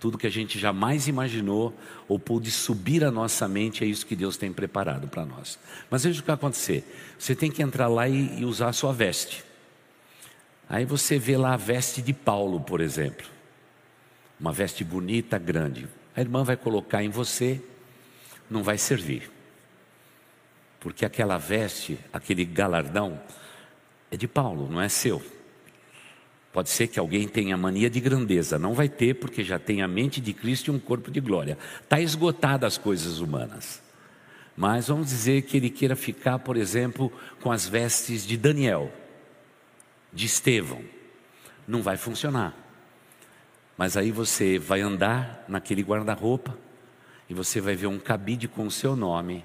Tudo 0.00 0.18
que 0.18 0.26
a 0.26 0.30
gente 0.30 0.58
jamais 0.58 1.06
imaginou 1.06 1.78
ou 2.08 2.18
pôde 2.18 2.50
subir 2.50 3.04
à 3.04 3.10
nossa 3.12 3.46
mente 3.46 3.84
é 3.84 3.86
isso 3.86 4.04
que 4.04 4.16
Deus 4.16 4.36
tem 4.36 4.52
preparado 4.52 5.06
para 5.06 5.24
nós. 5.24 5.60
Mas 5.88 6.02
veja 6.02 6.18
o 6.18 6.22
que 6.22 6.26
vai 6.26 6.34
acontecer: 6.34 6.84
você 7.16 7.36
tem 7.36 7.52
que 7.52 7.62
entrar 7.62 7.86
lá 7.86 8.08
e, 8.08 8.40
e 8.40 8.44
usar 8.44 8.70
a 8.70 8.72
sua 8.72 8.92
veste. 8.92 9.44
Aí 10.68 10.84
você 10.84 11.20
vê 11.20 11.36
lá 11.36 11.54
a 11.54 11.56
veste 11.56 12.02
de 12.02 12.12
Paulo, 12.12 12.60
por 12.60 12.80
exemplo 12.80 13.37
uma 14.38 14.52
veste 14.52 14.84
bonita, 14.84 15.38
grande. 15.38 15.88
A 16.14 16.20
irmã 16.20 16.44
vai 16.44 16.56
colocar 16.56 17.02
em 17.02 17.08
você, 17.08 17.60
não 18.50 18.62
vai 18.62 18.78
servir. 18.78 19.30
Porque 20.80 21.04
aquela 21.04 21.38
veste, 21.38 21.98
aquele 22.12 22.44
galardão, 22.44 23.20
é 24.10 24.16
de 24.16 24.28
Paulo, 24.28 24.68
não 24.70 24.80
é 24.80 24.88
seu. 24.88 25.22
Pode 26.52 26.70
ser 26.70 26.88
que 26.88 26.98
alguém 26.98 27.28
tenha 27.28 27.56
mania 27.56 27.90
de 27.90 28.00
grandeza, 28.00 28.58
não 28.58 28.74
vai 28.74 28.88
ter, 28.88 29.14
porque 29.14 29.44
já 29.44 29.58
tem 29.58 29.82
a 29.82 29.88
mente 29.88 30.20
de 30.20 30.32
Cristo 30.32 30.68
e 30.68 30.70
um 30.74 30.78
corpo 30.78 31.10
de 31.10 31.20
glória. 31.20 31.58
Está 31.82 32.00
esgotada 32.00 32.66
as 32.66 32.78
coisas 32.78 33.20
humanas. 33.20 33.82
Mas 34.56 34.88
vamos 34.88 35.08
dizer 35.08 35.42
que 35.42 35.56
ele 35.56 35.70
queira 35.70 35.94
ficar, 35.94 36.40
por 36.40 36.56
exemplo, 36.56 37.12
com 37.40 37.52
as 37.52 37.68
vestes 37.68 38.26
de 38.26 38.36
Daniel, 38.36 38.90
de 40.12 40.26
Estevão. 40.26 40.82
Não 41.66 41.82
vai 41.82 41.96
funcionar. 41.96 42.67
Mas 43.78 43.96
aí 43.96 44.10
você 44.10 44.58
vai 44.58 44.80
andar 44.80 45.44
naquele 45.46 45.82
guarda-roupa 45.82 46.58
e 47.30 47.32
você 47.32 47.60
vai 47.60 47.76
ver 47.76 47.86
um 47.86 48.00
cabide 48.00 48.48
com 48.48 48.66
o 48.66 48.70
seu 48.72 48.96
nome. 48.96 49.44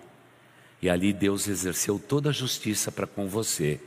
E 0.82 0.90
ali 0.90 1.14
Deus 1.14 1.48
exerceu 1.48 2.00
toda 2.00 2.30
a 2.30 2.34
justiça 2.34 2.92
para 2.92 3.06
com 3.06 3.28
você. 3.28 3.80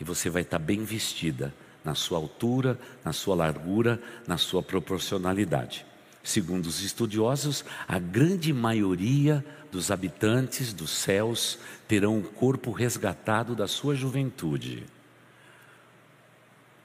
E 0.00 0.04
você 0.04 0.28
vai 0.28 0.42
estar 0.42 0.58
bem 0.58 0.82
vestida 0.82 1.54
na 1.84 1.94
sua 1.94 2.18
altura, 2.18 2.76
na 3.04 3.12
sua 3.12 3.36
largura, 3.36 4.02
na 4.26 4.36
sua 4.36 4.64
proporcionalidade. 4.64 5.86
Segundo 6.24 6.66
os 6.66 6.82
estudiosos, 6.82 7.64
a 7.86 8.00
grande 8.00 8.52
maioria 8.52 9.44
dos 9.70 9.92
habitantes 9.92 10.72
dos 10.72 10.90
céus 10.90 11.56
terão 11.86 12.18
o 12.18 12.24
corpo 12.24 12.72
resgatado 12.72 13.54
da 13.54 13.68
sua 13.68 13.94
juventude 13.94 14.84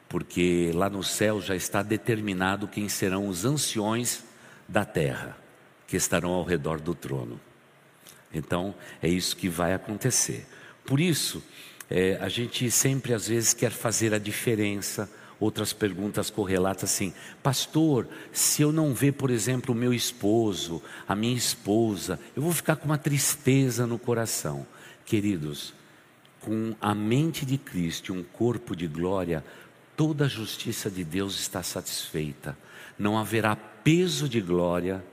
porque 0.10 0.72
lá 0.74 0.90
no 0.90 1.04
céu 1.04 1.42
já 1.42 1.56
está 1.56 1.84
determinado 1.84 2.68
quem 2.68 2.88
serão 2.88 3.28
os 3.28 3.46
anciões 3.46 4.24
da 4.68 4.86
terra, 4.86 5.38
que 5.88 5.98
estarão 5.98 6.32
ao 6.32 6.44
redor 6.44 6.80
do 6.80 6.96
trono. 6.96 7.40
Então, 8.34 8.76
é 9.02 9.08
isso 9.08 9.36
que 9.36 9.50
vai 9.50 9.74
acontecer. 9.74 10.46
Por 10.86 11.00
isso, 11.00 11.44
é, 11.90 12.18
a 12.22 12.30
gente 12.30 12.70
sempre 12.72 13.14
às 13.14 13.28
vezes 13.28 13.54
quer 13.54 13.72
fazer 13.72 14.14
a 14.14 14.20
diferença. 14.20 15.10
Outras 15.40 15.72
perguntas 15.72 16.32
correlatas 16.32 16.90
assim, 16.90 17.14
pastor, 17.44 18.08
se 18.32 18.64
eu 18.64 18.72
não 18.72 18.92
ver, 18.94 19.12
por 19.12 19.30
exemplo, 19.30 19.74
o 19.74 19.78
meu 19.78 19.94
esposo, 19.94 20.82
a 21.08 21.16
minha 21.16 21.38
esposa, 21.38 22.20
eu 22.36 22.42
vou 22.42 22.52
ficar 22.52 22.76
com 22.76 22.86
uma 22.86 22.98
tristeza 22.98 23.86
no 23.86 24.00
coração. 24.00 24.66
Queridos, 25.06 25.76
com 26.42 26.76
a 26.82 26.96
mente 26.96 27.46
de 27.46 27.58
Cristo 27.58 28.14
um 28.14 28.24
corpo 28.24 28.76
de 28.76 28.88
glória, 28.88 29.44
toda 29.98 30.26
a 30.26 30.30
justiça 30.30 30.92
de 30.92 31.04
Deus 31.04 31.38
está 31.40 31.64
satisfeita. 31.64 32.56
Não 32.98 33.18
haverá 33.18 33.56
peso 33.56 34.30
de 34.30 34.40
glória, 34.40 35.04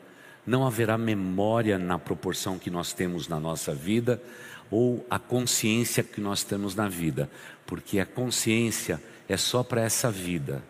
não 0.46 0.66
haverá 0.66 0.98
memória 0.98 1.78
na 1.78 1.98
proporção 1.98 2.58
que 2.58 2.70
nós 2.70 2.92
temos 2.92 3.26
na 3.26 3.40
nossa 3.40 3.74
vida 3.74 4.22
ou 4.70 5.04
a 5.08 5.18
consciência 5.18 6.04
que 6.04 6.20
nós 6.20 6.44
temos 6.44 6.74
na 6.74 6.86
vida, 6.86 7.30
porque 7.66 7.98
a 7.98 8.04
consciência 8.04 9.02
é 9.26 9.38
só 9.38 9.62
para 9.62 9.80
essa 9.80 10.10
vida. 10.10 10.62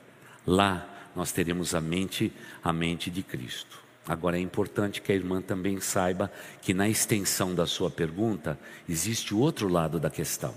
Lá 0.47 0.89
nós 1.17 1.33
teremos 1.33 1.75
a 1.75 1.81
mente, 1.81 2.33
a 2.63 2.73
mente 2.73 3.11
de 3.11 3.23
Cristo. 3.23 3.83
Agora 4.07 4.37
é 4.37 4.41
importante 4.41 5.01
que 5.01 5.11
a 5.11 5.15
irmã 5.15 5.43
também 5.43 5.81
saiba 5.81 6.31
que 6.63 6.73
na 6.73 6.89
extensão 6.89 7.55
da 7.55 7.67
sua 7.67 7.91
pergunta 7.91 8.59
existe 8.89 9.35
o 9.35 9.39
outro 9.39 9.67
lado 9.67 9.99
da 9.99 10.11
questão. 10.11 10.55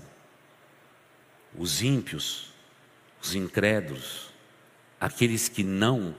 Os 1.56 1.82
ímpios 1.82 2.52
os 3.22 3.34
incrédulos, 3.34 4.30
aqueles 5.00 5.48
que 5.48 5.62
não 5.62 6.14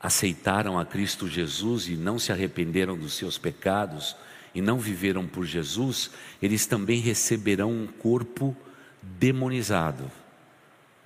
aceitaram 0.00 0.78
a 0.78 0.84
Cristo 0.84 1.28
Jesus 1.28 1.88
e 1.88 1.96
não 1.96 2.18
se 2.18 2.30
arrependeram 2.30 2.96
dos 2.96 3.14
seus 3.14 3.38
pecados 3.38 4.16
e 4.54 4.60
não 4.60 4.78
viveram 4.78 5.26
por 5.26 5.44
Jesus, 5.44 6.10
eles 6.40 6.66
também 6.66 7.00
receberão 7.00 7.70
um 7.70 7.86
corpo 7.86 8.56
demonizado 9.02 10.10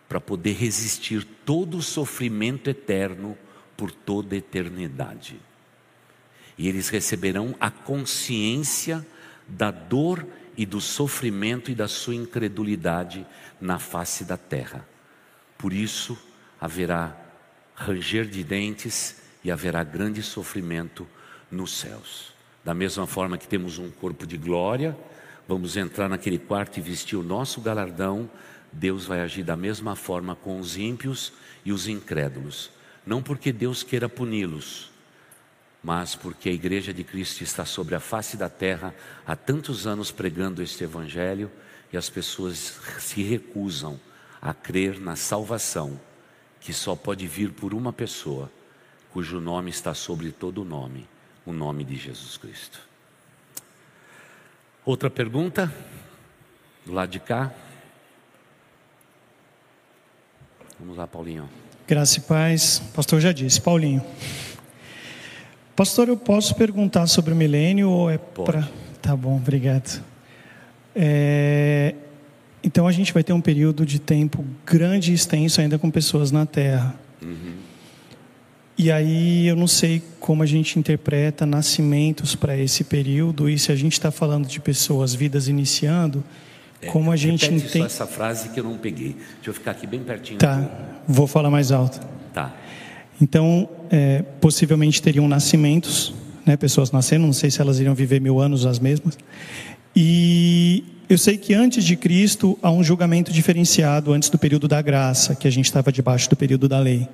para 0.09 0.21
poder 0.21 0.53
resistir 0.53 1.25
todo 1.45 1.79
o 1.79 1.83
sofrimento 1.83 2.69
eterno 2.69 3.37
por 3.77 3.91
toda 3.91 4.35
a 4.35 4.39
eternidade. 4.39 5.41
E 6.59 6.69
eles 6.69 6.89
receberão 6.89 7.55
a 7.61 7.71
consciência 7.71 9.07
da 9.49 9.71
dor 9.71 10.27
e 10.57 10.67
do 10.67 10.81
sofrimento 10.81 11.71
e 11.71 11.75
da 11.75 11.89
sua 11.89 12.15
incredulidade 12.15 13.27
na 13.61 13.79
face 13.79 14.25
da 14.25 14.37
terra. 14.37 14.87
Por 15.61 15.75
isso 15.75 16.19
haverá 16.59 17.15
ranger 17.75 18.25
de 18.25 18.43
dentes 18.43 19.21
e 19.45 19.51
haverá 19.51 19.85
grande 19.85 20.23
sofrimento 20.23 21.07
nos 21.51 21.77
céus. 21.77 22.33
Da 22.65 22.73
mesma 22.73 23.07
forma 23.07 23.37
que 23.37 23.47
temos 23.47 23.77
um 23.77 23.91
corpo 23.91 24.27
de 24.27 24.39
glória, 24.39 24.97
vamos 25.47 25.77
entrar 25.77 26.09
naquele 26.09 26.39
quarto 26.39 26.79
e 26.79 26.81
vestir 26.81 27.17
o 27.17 27.23
nosso 27.23 27.61
galardão, 27.61 28.31
Deus 28.73 29.05
vai 29.05 29.21
agir 29.21 29.43
da 29.43 29.55
mesma 29.55 29.95
forma 29.95 30.35
com 30.35 30.59
os 30.59 30.79
ímpios 30.79 31.31
e 31.63 31.73
os 31.73 31.87
incrédulos. 31.87 32.71
Não 33.07 33.23
porque 33.23 33.53
Deus 33.53 33.83
queira 33.83 34.09
puni-los, 34.09 34.91
mas 35.83 36.15
porque 36.15 36.49
a 36.49 36.53
igreja 36.53 36.95
de 36.95 37.05
Cristo 37.05 37.43
está 37.43 37.67
sobre 37.67 37.95
a 37.95 38.01
face 38.01 38.39
da 38.39 38.49
terra 38.49 38.95
há 39.27 39.37
tantos 39.37 39.87
anos 39.87 40.11
pregando 40.11 40.63
este 40.63 40.85
evangelho 40.85 41.51
e 41.93 41.99
as 41.99 42.09
pessoas 42.09 42.81
se 42.99 43.23
recusam 43.23 44.01
a 44.41 44.55
crer 44.55 44.99
na 45.01 45.17
salvação 45.17 46.01
que 46.61 46.73
só 46.73 46.95
pode 46.95 47.27
vir 47.27 47.53
por 47.53 47.75
uma 47.75 47.93
pessoa, 47.93 48.51
cujo 49.13 49.41
nome 49.41 49.71
está 49.71 49.95
sobre 49.95 50.31
todo 50.31 50.63
o 50.63 50.65
nome, 50.65 51.09
o 51.45 51.53
nome 51.53 51.85
de 51.85 51.97
Jesus 51.97 52.37
Cristo. 52.37 52.81
Outra 54.85 55.11
pergunta? 55.11 55.73
Do 56.85 56.93
lado 56.93 57.11
de 57.11 57.21
cá. 57.21 57.53
Vamos 60.79 60.97
lá, 60.97 61.07
Paulinho. 61.07 61.49
Graça 61.87 62.19
e 62.19 62.23
paz. 62.23 62.81
Pastor 62.95 63.21
já 63.21 63.33
disse, 63.33 63.61
Paulinho. 63.61 64.05
Pastor, 65.77 66.09
eu 66.09 66.17
posso 66.17 66.55
perguntar 66.55 67.07
sobre 67.07 67.33
o 67.33 67.37
milênio 67.37 67.91
ou 67.91 68.11
é 68.11 68.19
para. 68.19 68.69
Tá 69.03 69.17
bom, 69.17 69.37
obrigado. 69.37 70.03
É... 70.95 71.95
Então 72.63 72.87
a 72.87 72.93
gente 72.93 73.13
vai 73.13 73.25
ter 73.25 73.33
um 73.33 73.41
período 73.41 73.87
de 73.87 73.99
tempo 73.99 74.45
grande 74.67 75.13
e 75.13 75.15
extenso 75.15 75.61
ainda 75.61 75.79
com 75.79 75.91
pessoas 75.91 76.31
na 76.31 76.45
Terra. 76.45 76.95
Uhum. 77.23 77.55
E 78.77 78.91
aí 78.91 79.47
eu 79.47 79.57
não 79.57 79.67
sei 79.67 80.03
como 80.19 80.43
a 80.43 80.47
gente 80.47 80.79
interpreta 80.79 81.45
nascimentos 81.45 82.35
para 82.35 82.57
esse 82.57 82.83
período 82.85 83.49
e 83.49 83.59
se 83.59 83.71
a 83.71 83.77
gente 83.77 83.93
está 83.93 84.11
falando 84.11 84.47
de 84.47 84.59
pessoas, 84.59 85.15
vidas 85.15 85.49
iniciando, 85.49 86.25
é, 86.81 86.87
como 86.87 87.13
a 87.13 87.17
gente 87.17 87.53
entende. 87.53 87.85
essa 87.85 88.07
frase 88.07 88.49
que 88.49 88.59
eu 88.59 88.65
não 88.65 88.79
peguei. 88.79 89.17
Deixa 89.35 89.51
eu 89.51 89.55
ficar 89.55 89.73
aqui 89.73 89.87
bem 89.87 90.01
pertinho. 90.01 90.39
Tá, 90.39 90.67
vou 91.07 91.27
falar 91.27 91.51
mais 91.51 91.73
alto. 91.73 92.01
Tá. 92.33 92.55
Então, 93.21 93.69
é, 93.91 94.23
possivelmente 94.41 95.03
teriam 95.03 95.29
nascimentos, 95.29 96.15
né, 96.47 96.57
pessoas 96.57 96.91
nascendo, 96.91 97.27
não 97.27 97.35
sei 97.35 97.51
se 97.51 97.61
elas 97.61 97.79
iriam 97.79 97.95
viver 97.95 98.19
mil 98.19 98.41
anos 98.41 98.65
as 98.65 98.79
mesmas. 98.79 99.19
E 99.95 100.85
eu 101.09 101.19
sei 101.19 101.37
que 101.37 101.53
antes 101.53 101.85
de 101.85 101.97
Cristo 101.97 102.57
há 102.63 102.71
um 102.71 102.85
julgamento 102.85 103.33
diferenciado 103.33 104.13
antes 104.13 104.31
do 104.31 104.39
período 104.39 104.69
da 104.69 104.81
graça, 104.81 105.35
que 105.35 105.49
a 105.49 105.51
gente 105.51 105.65
estava 105.65 105.91
debaixo 105.91 106.31
do 106.31 106.37
período 106.37 106.69
da 106.69 106.79
lei. 106.79 107.09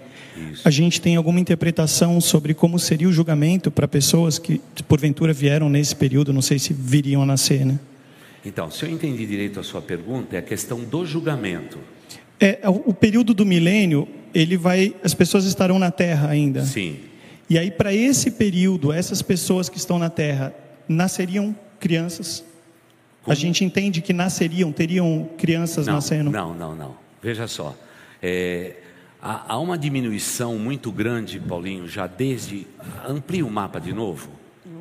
Isso. 0.52 0.68
A 0.68 0.70
gente 0.70 1.00
tem 1.00 1.16
alguma 1.16 1.40
interpretação 1.40 2.20
sobre 2.20 2.52
como 2.52 2.78
seria 2.78 3.08
o 3.08 3.12
julgamento 3.12 3.70
para 3.70 3.88
pessoas 3.88 4.38
que 4.38 4.60
porventura 4.86 5.32
vieram 5.32 5.70
nesse 5.70 5.96
período, 5.96 6.30
não 6.30 6.42
sei 6.42 6.58
se 6.58 6.74
viriam 6.74 7.22
a 7.22 7.26
nascer, 7.26 7.64
né? 7.64 7.80
Então, 8.44 8.70
se 8.70 8.84
eu 8.84 8.90
entendi 8.90 9.24
direito 9.26 9.58
a 9.58 9.62
sua 9.62 9.80
pergunta, 9.80 10.36
é 10.36 10.38
a 10.38 10.42
questão 10.42 10.84
do 10.84 11.06
julgamento. 11.06 11.78
É, 12.38 12.60
o 12.68 12.92
período 12.92 13.32
do 13.32 13.46
milênio, 13.46 14.06
ele 14.34 14.58
vai, 14.58 14.94
as 15.02 15.14
pessoas 15.14 15.46
estarão 15.46 15.78
na 15.78 15.90
Terra 15.90 16.28
ainda. 16.28 16.64
Sim. 16.66 16.96
E 17.48 17.58
aí 17.58 17.70
para 17.70 17.94
esse 17.94 18.30
período, 18.30 18.92
essas 18.92 19.22
pessoas 19.22 19.70
que 19.70 19.78
estão 19.78 19.98
na 19.98 20.10
Terra 20.10 20.54
nasceriam 20.86 21.56
crianças 21.80 22.44
como? 23.26 23.32
A 23.32 23.34
gente 23.34 23.64
entende 23.64 24.00
que 24.00 24.12
nasceriam, 24.12 24.72
teriam 24.72 25.28
crianças 25.36 25.86
não, 25.86 25.94
nascendo. 25.94 26.30
Não, 26.30 26.54
não, 26.54 26.74
não. 26.74 26.96
Veja 27.22 27.46
só. 27.46 27.76
É, 28.22 28.76
há, 29.20 29.54
há, 29.54 29.58
uma 29.58 29.76
diminuição 29.76 30.56
muito 30.58 30.90
grande, 30.92 31.38
Paulinho, 31.40 31.88
já 31.88 32.06
desde. 32.06 32.66
Amplie 33.06 33.42
o 33.42 33.50
mapa 33.50 33.80
de 33.80 33.92
novo. 33.92 34.30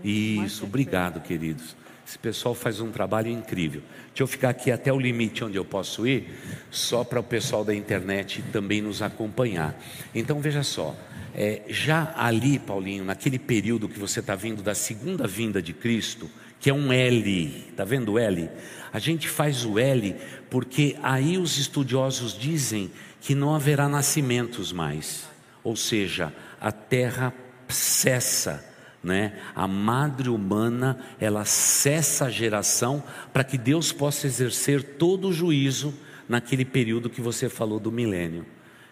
Isso, 0.03 0.65
obrigado, 0.65 1.19
queridos. 1.19 1.75
Esse 2.07 2.19
pessoal 2.19 2.53
faz 2.53 2.79
um 2.79 2.91
trabalho 2.91 3.29
incrível. 3.29 3.81
Deixa 4.09 4.21
eu 4.21 4.27
ficar 4.27 4.49
aqui 4.49 4.71
até 4.71 4.93
o 4.93 4.99
limite 4.99 5.43
onde 5.43 5.57
eu 5.57 5.65
posso 5.65 6.05
ir, 6.05 6.29
só 6.69 7.03
para 7.03 7.19
o 7.19 7.23
pessoal 7.23 7.65
da 7.65 7.73
internet 7.73 8.43
também 8.53 8.79
nos 8.79 9.01
acompanhar. 9.01 9.75
Então 10.13 10.39
veja 10.39 10.61
só, 10.61 10.95
é, 11.33 11.63
já 11.67 12.13
ali, 12.15 12.59
Paulinho, 12.59 13.03
naquele 13.03 13.39
período 13.39 13.89
que 13.89 13.99
você 13.99 14.19
está 14.19 14.35
vindo 14.35 14.61
da 14.61 14.75
segunda 14.75 15.27
vinda 15.27 15.61
de 15.61 15.73
Cristo, 15.73 16.29
que 16.65 16.71
é 16.71 16.73
um 16.73 16.91
L, 16.91 17.63
está 17.69 17.83
vendo 17.83 18.13
o 18.13 18.17
L? 18.17 18.49
A 18.91 18.97
gente 18.97 19.29
faz 19.29 19.63
o 19.63 19.77
L 19.77 20.15
porque 20.49 20.97
aí 21.03 21.37
os 21.37 21.59
estudiosos 21.59 22.35
dizem 22.35 22.89
que 23.21 23.35
não 23.35 23.53
haverá 23.53 23.87
nascimentos 23.87 24.71
mais, 24.71 25.29
ou 25.63 25.75
seja, 25.75 26.33
a 26.59 26.71
terra 26.71 27.31
cessa, 27.67 28.65
né? 29.03 29.39
A 29.55 29.67
madre 29.67 30.27
humana 30.27 30.97
ela 31.19 31.45
cessa 31.45 32.25
a 32.25 32.31
geração 32.31 33.03
para 33.31 33.43
que 33.43 33.59
Deus 33.59 33.91
possa 33.91 34.25
exercer 34.25 34.97
todo 34.97 35.27
o 35.27 35.33
juízo 35.33 35.93
naquele 36.27 36.65
período 36.65 37.11
que 37.11 37.21
você 37.21 37.47
falou 37.47 37.79
do 37.79 37.91
milênio. 37.91 38.43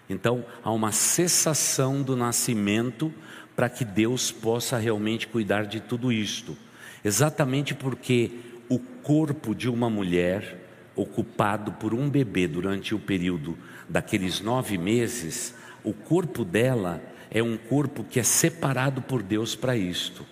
Então 0.07 0.45
há 0.63 0.71
uma 0.71 0.91
cessação 0.91 2.03
do 2.03 2.15
nascimento 2.15 3.11
para 3.55 3.67
que 3.67 3.83
Deus 3.83 4.31
possa 4.31 4.77
realmente 4.77 5.27
cuidar 5.27 5.65
de 5.65 5.79
tudo 5.79 6.11
isto. 6.11 6.55
Exatamente 7.03 7.73
porque 7.73 8.31
o 8.69 8.79
corpo 8.79 9.53
de 9.53 9.69
uma 9.69 9.89
mulher 9.89 10.59
ocupado 10.95 11.73
por 11.73 11.93
um 11.93 12.09
bebê 12.09 12.47
durante 12.47 12.95
o 12.95 12.99
período 12.99 13.57
daqueles 13.89 14.39
nove 14.39 14.77
meses, 14.77 15.55
o 15.83 15.93
corpo 15.93 16.45
dela 16.45 17.01
é 17.29 17.41
um 17.41 17.57
corpo 17.57 18.03
que 18.03 18.19
é 18.19 18.23
separado 18.23 19.01
por 19.01 19.21
Deus 19.21 19.55
para 19.55 19.75
isto. 19.75 20.25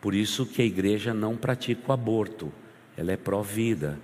Por 0.00 0.14
isso 0.14 0.46
que 0.46 0.62
a 0.62 0.64
igreja 0.64 1.12
não 1.12 1.36
pratica 1.36 1.82
o 1.88 1.92
aborto, 1.92 2.52
ela 2.96 3.12
é 3.12 3.16
pró-vida. 3.16 3.98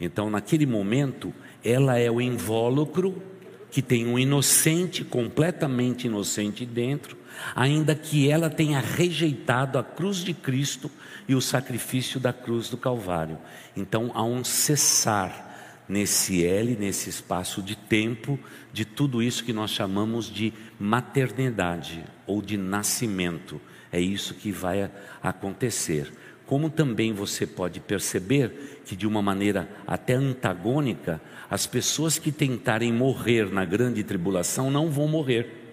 Então, 0.00 0.30
naquele 0.30 0.66
momento, 0.66 1.32
ela 1.62 1.98
é 1.98 2.10
o 2.10 2.20
invólucro 2.20 3.22
que 3.70 3.82
tem 3.82 4.06
um 4.06 4.18
inocente, 4.18 5.04
completamente 5.04 6.06
inocente 6.06 6.64
dentro, 6.64 7.16
ainda 7.54 7.94
que 7.94 8.30
ela 8.30 8.48
tenha 8.48 8.80
rejeitado 8.80 9.78
a 9.78 9.84
cruz 9.84 10.18
de 10.18 10.32
Cristo 10.32 10.90
e 11.28 11.34
o 11.34 11.40
sacrifício 11.40 12.20
da 12.20 12.32
cruz 12.32 12.68
do 12.68 12.76
Calvário. 12.76 13.38
Então 13.76 14.10
há 14.14 14.22
um 14.22 14.44
cessar 14.44 15.44
nesse 15.88 16.44
L, 16.44 16.76
nesse 16.76 17.10
espaço 17.10 17.62
de 17.62 17.76
tempo, 17.76 18.38
de 18.72 18.84
tudo 18.84 19.22
isso 19.22 19.44
que 19.44 19.52
nós 19.52 19.70
chamamos 19.70 20.26
de 20.26 20.52
maternidade 20.78 22.04
ou 22.26 22.42
de 22.42 22.56
nascimento. 22.56 23.60
É 23.92 24.00
isso 24.00 24.34
que 24.34 24.50
vai 24.50 24.90
acontecer. 25.22 26.12
Como 26.46 26.70
também 26.70 27.12
você 27.12 27.46
pode 27.46 27.80
perceber 27.80 28.82
que, 28.84 28.94
de 28.94 29.06
uma 29.06 29.20
maneira 29.20 29.68
até 29.86 30.14
antagônica, 30.14 31.20
as 31.50 31.66
pessoas 31.66 32.18
que 32.18 32.30
tentarem 32.30 32.92
morrer 32.92 33.52
na 33.52 33.64
grande 33.64 34.04
tribulação 34.04 34.70
não 34.70 34.90
vão 34.90 35.08
morrer. 35.08 35.64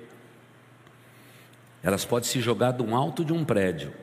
Elas 1.83 2.05
podem 2.05 2.29
se 2.29 2.39
jogar 2.39 2.71
de 2.71 2.81
um 2.81 2.95
alto 2.95 3.23
de 3.23 3.33
um 3.33 3.43
prédio, 3.43 3.93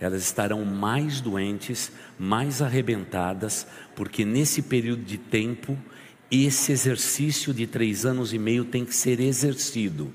elas 0.00 0.22
estarão 0.22 0.64
mais 0.64 1.20
doentes, 1.20 1.90
mais 2.18 2.62
arrebentadas, 2.62 3.66
porque 3.96 4.24
nesse 4.24 4.62
período 4.62 5.02
de 5.02 5.18
tempo, 5.18 5.76
esse 6.30 6.72
exercício 6.72 7.52
de 7.52 7.66
três 7.66 8.06
anos 8.06 8.32
e 8.32 8.38
meio 8.38 8.64
tem 8.64 8.84
que 8.84 8.94
ser 8.94 9.18
exercido 9.20 10.12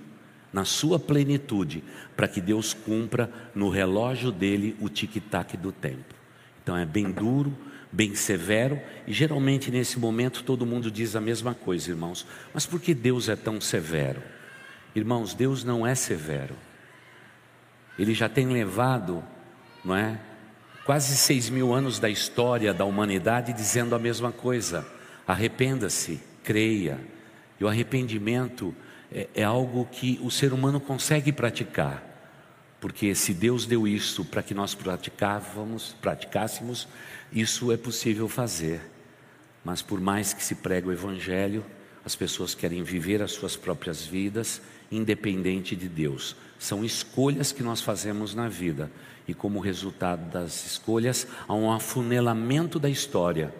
na 0.53 0.63
sua 0.63 0.99
plenitude, 0.99 1.83
para 2.15 2.27
que 2.27 2.39
Deus 2.39 2.73
cumpra 2.73 3.29
no 3.55 3.69
relógio 3.69 4.31
dele 4.31 4.77
o 4.79 4.87
tic-tac 4.87 5.57
do 5.57 5.71
tempo. 5.71 6.13
Então 6.61 6.77
é 6.77 6.85
bem 6.85 7.11
duro, 7.11 7.57
bem 7.91 8.13
severo, 8.13 8.79
e 9.07 9.11
geralmente 9.11 9.71
nesse 9.71 9.99
momento 9.99 10.43
todo 10.43 10.65
mundo 10.65 10.91
diz 10.91 11.15
a 11.15 11.21
mesma 11.21 11.53
coisa, 11.55 11.89
irmãos. 11.89 12.25
Mas 12.53 12.65
por 12.65 12.79
que 12.79 12.93
Deus 12.93 13.27
é 13.29 13.35
tão 13.35 13.59
severo? 13.59 14.21
Irmãos, 14.95 15.33
Deus 15.33 15.63
não 15.63 15.85
é 15.85 15.95
severo. 15.95 16.55
Ele 17.97 18.13
já 18.13 18.29
tem 18.29 18.47
levado 18.47 19.23
não 19.83 19.95
é? 19.95 20.19
Quase 20.85 21.15
seis 21.15 21.49
mil 21.49 21.73
anos 21.73 21.99
da 21.99 22.09
história 22.09 22.73
da 22.73 22.85
humanidade 22.85 23.53
dizendo 23.53 23.95
a 23.95 23.99
mesma 23.99 24.31
coisa. 24.31 24.85
Arrependa-se, 25.25 26.19
creia. 26.43 26.99
E 27.59 27.63
o 27.63 27.67
arrependimento 27.67 28.75
é, 29.11 29.27
é 29.33 29.43
algo 29.43 29.87
que 29.91 30.19
o 30.21 30.29
ser 30.29 30.51
humano 30.51 30.79
consegue 30.79 31.31
praticar. 31.31 32.03
Porque 32.81 33.15
se 33.15 33.33
Deus 33.33 33.65
deu 33.65 33.87
isso 33.87 34.25
para 34.25 34.43
que 34.43 34.53
nós 34.53 34.75
praticávamos, 34.75 35.95
praticássemos, 36.01 36.87
isso 37.31 37.71
é 37.71 37.77
possível 37.77 38.27
fazer. 38.27 38.81
Mas 39.63 39.81
por 39.81 40.01
mais 40.01 40.33
que 40.33 40.43
se 40.43 40.55
pregue 40.55 40.89
o 40.89 40.91
evangelho, 40.91 41.63
as 42.05 42.15
pessoas 42.15 42.53
querem 42.53 42.83
viver 42.83 43.21
as 43.21 43.31
suas 43.31 43.55
próprias 43.55 44.05
vidas 44.05 44.61
independente 44.91 45.75
de 45.75 45.87
Deus. 45.87 46.35
São 46.59 46.83
escolhas 46.83 47.51
que 47.51 47.63
nós 47.63 47.81
fazemos 47.81 48.35
na 48.35 48.47
vida 48.47 48.91
e 49.27 49.33
como 49.33 49.59
resultado 49.59 50.29
das 50.31 50.65
escolhas 50.65 51.27
há 51.47 51.53
um 51.53 51.71
afunelamento 51.71 52.79
da 52.79 52.89
história 52.89 53.53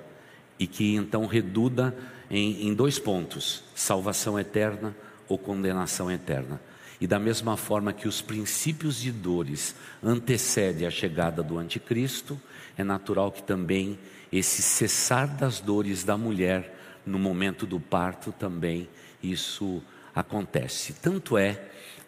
e 0.60 0.67
que 0.67 0.95
então 0.95 1.25
reduda 1.25 1.95
em, 2.29 2.67
em 2.67 2.73
dois 2.73 2.99
pontos: 2.99 3.63
salvação 3.75 4.39
eterna 4.39 4.95
ou 5.27 5.38
condenação 5.38 6.12
eterna. 6.12 6.62
E 7.01 7.08
da 7.08 7.19
mesma 7.19 7.58
forma 7.58 7.91
que 7.91 8.08
os 8.08 8.21
princípios 8.21 9.01
de 9.01 9.12
dores 9.12 9.75
antecedem 10.01 10.88
a 10.88 10.91
chegada 10.91 11.43
do 11.43 11.58
anticristo, 11.58 12.39
é 12.77 12.84
natural 12.84 13.32
que 13.32 13.43
também 13.43 13.99
esse 14.32 14.62
cessar 14.62 15.27
das 15.27 15.60
dores 15.60 16.03
da 16.03 16.17
mulher 16.17 16.83
no 17.06 17.20
momento 17.20 17.66
do 17.66 17.80
parto 17.80 18.32
também 18.32 18.89
isso 19.22 19.82
acontece. 20.13 20.94
Tanto 20.94 21.38
é 21.38 21.60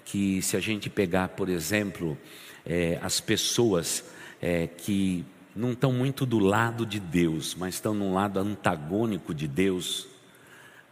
que 0.03 0.41
se 0.41 0.55
a 0.55 0.59
gente 0.59 0.89
pegar, 0.89 1.29
por 1.29 1.49
exemplo, 1.49 2.17
é, 2.65 2.99
as 3.01 3.19
pessoas 3.19 4.03
é, 4.41 4.67
que 4.67 5.25
não 5.55 5.71
estão 5.71 5.91
muito 5.91 6.25
do 6.25 6.37
lado 6.37 6.85
de 6.85 6.99
Deus, 6.99 7.55
mas 7.55 7.75
estão 7.75 7.93
no 7.93 8.13
lado 8.13 8.39
antagônico 8.39 9.33
de 9.33 9.47
Deus, 9.47 10.07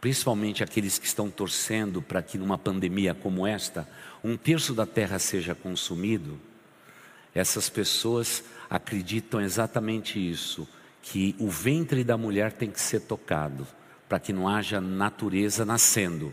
principalmente 0.00 0.62
aqueles 0.62 0.98
que 0.98 1.06
estão 1.06 1.30
torcendo 1.30 2.00
para 2.02 2.22
que 2.22 2.38
numa 2.38 2.58
pandemia 2.58 3.14
como 3.14 3.46
esta, 3.46 3.88
um 4.22 4.36
terço 4.36 4.74
da 4.74 4.86
terra 4.86 5.18
seja 5.18 5.54
consumido, 5.54 6.40
essas 7.34 7.68
pessoas 7.68 8.42
acreditam 8.70 9.40
exatamente 9.40 10.18
isso, 10.18 10.66
que 11.02 11.34
o 11.38 11.48
ventre 11.48 12.02
da 12.02 12.16
mulher 12.16 12.52
tem 12.52 12.70
que 12.70 12.80
ser 12.80 13.00
tocado, 13.00 13.66
para 14.08 14.18
que 14.18 14.32
não 14.32 14.48
haja 14.48 14.80
natureza 14.80 15.64
nascendo, 15.64 16.32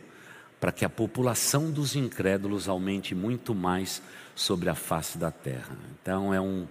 para 0.59 0.71
que 0.71 0.85
a 0.85 0.89
população 0.89 1.71
dos 1.71 1.95
incrédulos 1.95 2.67
aumente 2.67 3.15
muito 3.15 3.55
mais 3.55 4.01
sobre 4.35 4.69
a 4.69 4.75
face 4.75 5.17
da 5.17 5.31
terra. 5.31 5.77
Então 6.01 6.33
é 6.33 6.39
um, 6.39 6.67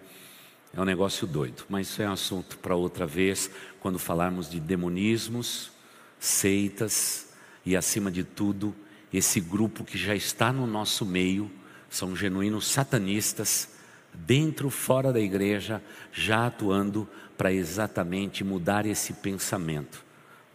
é 0.73 0.81
um 0.81 0.85
negócio 0.85 1.27
doido, 1.27 1.65
mas 1.69 1.89
isso 1.89 2.03
é 2.03 2.09
um 2.09 2.13
assunto 2.13 2.59
para 2.59 2.75
outra 2.75 3.07
vez, 3.07 3.51
quando 3.81 3.99
falarmos 3.99 4.49
de 4.49 4.61
demonismos 4.61 5.73
seitas 6.19 7.29
e, 7.65 7.75
acima 7.77 8.11
de 8.11 8.23
tudo, 8.23 8.75
esse 9.13 9.41
grupo 9.41 9.85
que 9.85 9.99
já 9.99 10.15
está 10.15 10.53
no 10.53 10.67
nosso 10.67 11.05
meio, 11.05 11.51
são 11.89 12.15
genuínos 12.15 12.69
satanistas, 12.69 13.69
dentro, 14.13 14.71
fora 14.71 15.13
da 15.13 15.21
igreja, 15.21 15.83
já 16.13 16.47
atuando 16.47 17.09
para 17.37 17.53
exatamente 17.53 18.45
mudar 18.45 18.87
esse 18.87 19.15
pensamento, 19.15 20.05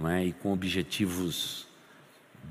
é? 0.03 0.25
e 0.25 0.33
com 0.33 0.51
objetivos 0.51 1.67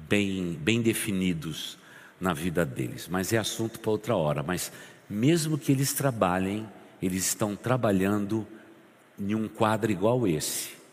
bem, 0.08 0.58
bem 0.60 0.80
definidos 0.80 1.78
na 2.20 2.32
vida 2.32 2.64
deles. 2.64 3.08
Mas 3.08 3.32
é 3.32 3.38
assunto 3.38 3.80
para 3.80 3.90
outra 3.90 4.16
hora. 4.16 4.42
Mas 4.42 4.72
mesmo 5.08 5.58
que 5.58 5.70
eles 5.70 5.92
trabalhem, 5.92 6.66
eles 7.02 7.26
estão 7.26 7.54
trabalhando 7.54 8.46
em 9.18 9.34
um 9.34 9.48
quadro 9.48 9.90
igual 9.92 10.26
esse 10.26 10.84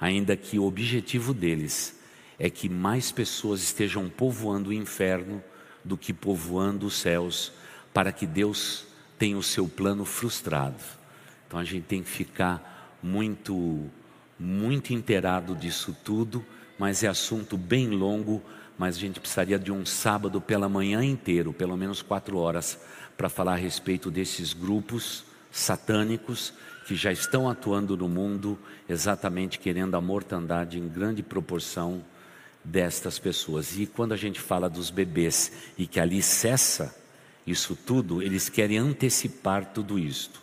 ainda 0.00 0.36
que 0.36 0.58
o 0.58 0.64
objetivo 0.64 1.32
deles 1.32 1.98
é 2.38 2.50
que 2.50 2.68
mais 2.68 3.10
pessoas 3.10 3.62
estejam 3.62 4.08
povoando 4.08 4.70
o 4.70 4.72
inferno 4.72 5.42
do 5.82 5.96
que 5.96 6.12
povoando 6.12 6.86
os 6.86 6.98
céus, 6.98 7.52
para 7.94 8.12
que 8.12 8.26
Deus 8.26 8.86
tenha 9.18 9.38
o 9.38 9.42
seu 9.42 9.66
plano 9.66 10.04
frustrado. 10.04 10.82
Então 11.46 11.58
a 11.58 11.64
gente 11.64 11.84
tem 11.84 12.02
que 12.02 12.10
ficar 12.10 12.98
muito, 13.02 13.88
muito 14.38 14.92
inteirado 14.92 15.54
disso 15.54 15.96
tudo, 16.04 16.44
mas 16.78 17.02
é 17.02 17.08
assunto 17.08 17.56
bem 17.56 17.88
longo, 17.88 18.42
mas 18.78 18.96
a 18.96 19.00
gente 19.00 19.20
precisaria 19.20 19.58
de 19.58 19.72
um 19.72 19.86
sábado 19.86 20.40
pela 20.40 20.68
manhã 20.68 21.02
inteiro, 21.02 21.52
pelo 21.52 21.76
menos 21.76 22.02
quatro 22.02 22.36
horas, 22.38 22.78
para 23.16 23.28
falar 23.28 23.54
a 23.54 23.56
respeito 23.56 24.10
desses 24.10 24.52
grupos 24.52 25.24
satânicos 25.50 26.52
que 26.86 26.94
já 26.94 27.10
estão 27.10 27.48
atuando 27.48 27.96
no 27.96 28.08
mundo, 28.08 28.58
exatamente 28.88 29.58
querendo 29.58 29.96
a 29.96 30.00
mortandade 30.00 30.78
em 30.78 30.86
grande 30.86 31.22
proporção 31.22 32.04
destas 32.62 33.18
pessoas. 33.18 33.78
E 33.78 33.86
quando 33.86 34.12
a 34.12 34.16
gente 34.16 34.40
fala 34.40 34.68
dos 34.68 34.90
bebês 34.90 35.50
e 35.78 35.86
que 35.86 35.98
ali 35.98 36.22
cessa 36.22 36.94
isso 37.46 37.74
tudo, 37.74 38.22
eles 38.22 38.48
querem 38.48 38.76
antecipar 38.76 39.66
tudo 39.66 39.98
isto. 39.98 40.40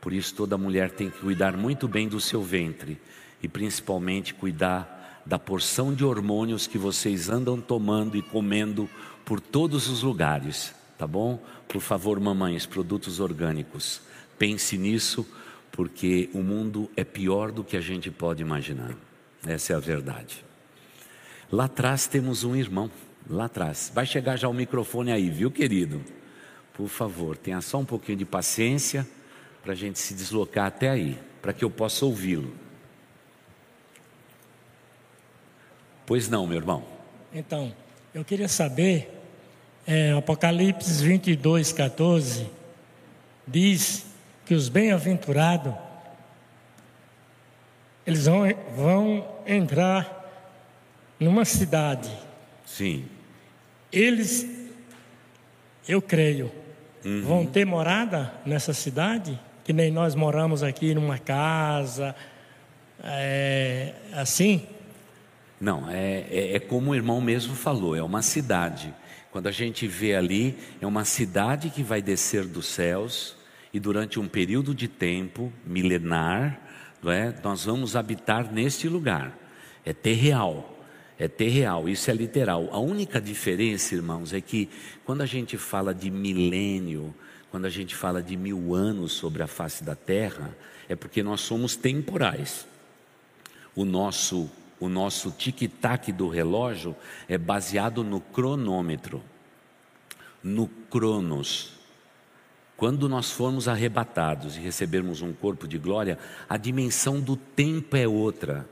Por 0.00 0.12
isso, 0.12 0.34
toda 0.34 0.56
mulher 0.56 0.90
tem 0.90 1.10
que 1.10 1.18
cuidar 1.18 1.56
muito 1.56 1.86
bem 1.88 2.08
do 2.08 2.20
seu 2.20 2.42
ventre 2.42 2.98
e 3.42 3.48
principalmente 3.48 4.34
cuidar 4.34 5.22
da 5.26 5.38
porção 5.38 5.92
de 5.92 6.04
hormônios 6.04 6.66
que 6.66 6.78
vocês 6.78 7.28
andam 7.28 7.60
tomando 7.60 8.16
e 8.16 8.22
comendo 8.22 8.88
por 9.24 9.40
todos 9.40 9.88
os 9.88 10.02
lugares, 10.02 10.72
tá 10.96 11.06
bom? 11.06 11.42
Por 11.66 11.80
favor, 11.80 12.20
mamães, 12.20 12.64
produtos 12.64 13.18
orgânicos, 13.18 14.00
pense 14.38 14.78
nisso 14.78 15.26
porque 15.72 16.30
o 16.32 16.38
mundo 16.38 16.90
é 16.96 17.04
pior 17.04 17.50
do 17.50 17.64
que 17.64 17.76
a 17.76 17.80
gente 17.80 18.10
pode 18.10 18.40
imaginar. 18.40 18.94
Essa 19.46 19.72
é 19.72 19.76
a 19.76 19.80
verdade. 19.80 20.44
Lá 21.50 21.64
atrás 21.66 22.06
temos 22.06 22.44
um 22.44 22.56
irmão, 22.56 22.90
lá 23.28 23.44
atrás. 23.44 23.92
Vai 23.94 24.06
chegar 24.06 24.36
já 24.36 24.48
o 24.48 24.54
microfone 24.54 25.12
aí, 25.12 25.28
viu, 25.28 25.50
querido? 25.50 26.02
Por 26.72 26.88
favor, 26.88 27.36
tenha 27.36 27.60
só 27.60 27.78
um 27.78 27.84
pouquinho 27.84 28.18
de 28.18 28.24
paciência 28.24 29.06
para 29.62 29.72
a 29.72 29.76
gente 29.76 29.98
se 29.98 30.14
deslocar 30.14 30.66
até 30.66 30.88
aí, 30.88 31.18
para 31.42 31.52
que 31.52 31.64
eu 31.64 31.70
possa 31.70 32.04
ouvi-lo. 32.04 32.65
Pois 36.06 36.28
não, 36.28 36.46
meu 36.46 36.56
irmão. 36.56 36.84
Então, 37.34 37.74
eu 38.14 38.24
queria 38.24 38.48
saber, 38.48 39.12
é, 39.86 40.12
Apocalipse 40.12 41.04
22, 41.04 41.72
14, 41.72 42.46
diz 43.46 44.06
que 44.44 44.54
os 44.54 44.68
bem-aventurados 44.68 45.74
eles 48.06 48.26
vão, 48.26 48.46
vão 48.76 49.28
entrar 49.44 50.30
numa 51.18 51.44
cidade. 51.44 52.10
Sim. 52.64 53.04
Eles, 53.92 54.46
eu 55.88 56.00
creio, 56.00 56.52
uhum. 57.04 57.22
vão 57.22 57.46
ter 57.46 57.64
morada 57.64 58.32
nessa 58.44 58.72
cidade, 58.72 59.38
que 59.64 59.72
nem 59.72 59.90
nós 59.90 60.14
moramos 60.14 60.62
aqui 60.62 60.94
numa 60.94 61.18
casa, 61.18 62.14
é, 63.02 63.92
assim. 64.12 64.64
Não, 65.60 65.88
é, 65.90 66.26
é, 66.30 66.56
é 66.56 66.60
como 66.60 66.90
o 66.90 66.94
irmão 66.94 67.20
mesmo 67.20 67.54
falou, 67.54 67.96
é 67.96 68.02
uma 68.02 68.22
cidade. 68.22 68.94
Quando 69.30 69.46
a 69.46 69.52
gente 69.52 69.86
vê 69.86 70.14
ali, 70.14 70.56
é 70.80 70.86
uma 70.86 71.04
cidade 71.04 71.70
que 71.70 71.82
vai 71.82 72.00
descer 72.00 72.44
dos 72.44 72.66
céus, 72.66 73.36
e 73.72 73.80
durante 73.80 74.18
um 74.18 74.26
período 74.26 74.74
de 74.74 74.88
tempo 74.88 75.52
milenar, 75.66 76.60
é? 77.04 77.34
nós 77.44 77.64
vamos 77.64 77.94
habitar 77.94 78.50
neste 78.50 78.88
lugar. 78.88 79.36
É 79.84 79.92
terreal. 79.92 80.72
É 81.18 81.28
terreal, 81.28 81.88
isso 81.88 82.10
é 82.10 82.14
literal. 82.14 82.68
A 82.72 82.78
única 82.78 83.20
diferença, 83.20 83.94
irmãos, 83.94 84.32
é 84.32 84.40
que 84.40 84.68
quando 85.04 85.22
a 85.22 85.26
gente 85.26 85.56
fala 85.56 85.94
de 85.94 86.10
milênio, 86.10 87.14
quando 87.50 87.64
a 87.64 87.70
gente 87.70 87.94
fala 87.94 88.22
de 88.22 88.36
mil 88.36 88.74
anos 88.74 89.12
sobre 89.12 89.42
a 89.42 89.46
face 89.46 89.82
da 89.82 89.94
terra, 89.94 90.56
é 90.88 90.94
porque 90.94 91.22
nós 91.22 91.40
somos 91.40 91.74
temporais. 91.74 92.66
O 93.74 93.84
nosso, 93.84 94.50
o 94.78 94.88
nosso 94.88 95.30
tic-tac 95.30 96.12
do 96.12 96.28
relógio 96.28 96.94
é 97.28 97.38
baseado 97.38 98.04
no 98.04 98.20
cronômetro, 98.20 99.22
no 100.42 100.68
cronos. 100.68 101.72
Quando 102.76 103.08
nós 103.08 103.30
formos 103.30 103.68
arrebatados 103.68 104.56
e 104.56 104.60
recebermos 104.60 105.22
um 105.22 105.32
corpo 105.32 105.66
de 105.66 105.78
glória, 105.78 106.18
a 106.48 106.58
dimensão 106.58 107.20
do 107.20 107.36
tempo 107.36 107.96
é 107.96 108.06
outra, 108.06 108.68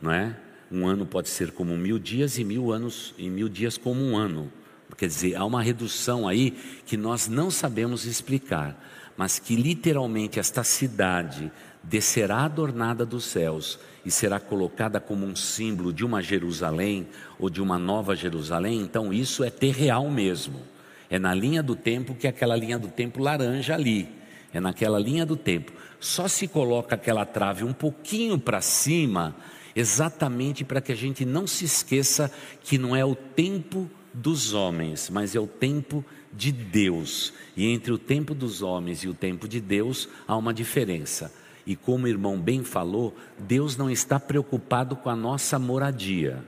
não 0.00 0.12
é? 0.12 0.36
Um 0.70 0.86
ano 0.86 1.06
pode 1.06 1.28
ser 1.28 1.52
como 1.52 1.76
mil 1.76 1.98
dias 1.98 2.38
e 2.38 2.44
mil 2.44 2.72
anos 2.72 3.14
e 3.18 3.28
mil 3.28 3.48
dias 3.48 3.76
como 3.76 4.00
um 4.00 4.16
ano. 4.16 4.52
Quer 4.96 5.08
dizer, 5.08 5.36
há 5.36 5.44
uma 5.44 5.62
redução 5.62 6.26
aí 6.26 6.52
que 6.86 6.96
nós 6.96 7.28
não 7.28 7.50
sabemos 7.50 8.04
explicar, 8.04 8.80
mas 9.16 9.38
que 9.38 9.56
literalmente 9.56 10.38
esta 10.38 10.62
cidade 10.62 11.50
descerá 11.82 12.44
adornada 12.44 13.06
dos 13.06 13.24
céus 13.24 13.78
e 14.04 14.10
será 14.10 14.38
colocada 14.38 15.00
como 15.00 15.24
um 15.24 15.34
símbolo 15.34 15.92
de 15.92 16.04
uma 16.04 16.22
Jerusalém 16.22 17.06
ou 17.38 17.48
de 17.48 17.62
uma 17.62 17.78
nova 17.78 18.14
Jerusalém. 18.14 18.80
Então 18.80 19.12
isso 19.12 19.42
é 19.42 19.50
ter 19.50 19.72
real 19.72 20.10
mesmo. 20.10 20.60
É 21.08 21.18
na 21.18 21.34
linha 21.34 21.62
do 21.62 21.76
tempo 21.76 22.14
que 22.14 22.26
é 22.26 22.30
aquela 22.30 22.56
linha 22.56 22.78
do 22.78 22.88
tempo 22.88 23.22
laranja 23.22 23.74
ali. 23.74 24.08
É 24.52 24.60
naquela 24.60 24.98
linha 24.98 25.24
do 25.24 25.36
tempo. 25.36 25.72
Só 26.00 26.28
se 26.28 26.48
coloca 26.48 26.94
aquela 26.94 27.24
trave 27.24 27.64
um 27.64 27.72
pouquinho 27.72 28.38
para 28.38 28.60
cima, 28.60 29.34
exatamente 29.74 30.64
para 30.64 30.80
que 30.80 30.92
a 30.92 30.96
gente 30.96 31.24
não 31.24 31.46
se 31.46 31.64
esqueça 31.64 32.30
que 32.62 32.78
não 32.78 32.94
é 32.94 33.04
o 33.04 33.14
tempo 33.14 33.90
dos 34.12 34.54
homens, 34.54 35.10
mas 35.10 35.36
é 35.36 35.40
o 35.40 35.46
tempo 35.46 36.04
de 36.36 36.52
Deus. 36.52 37.32
E 37.56 37.66
entre 37.66 37.92
o 37.92 37.98
tempo 37.98 38.34
dos 38.34 38.62
homens 38.62 39.02
e 39.02 39.08
o 39.08 39.14
tempo 39.14 39.48
de 39.48 39.60
Deus 39.60 40.08
há 40.26 40.36
uma 40.36 40.52
diferença. 40.52 41.32
E 41.66 41.74
como 41.74 42.04
o 42.04 42.08
irmão 42.08 42.38
bem 42.38 42.62
falou, 42.62 43.16
Deus 43.38 43.76
não 43.76 43.90
está 43.90 44.20
preocupado 44.20 44.94
com 44.94 45.10
a 45.10 45.16
nossa 45.16 45.58
moradia, 45.58 46.44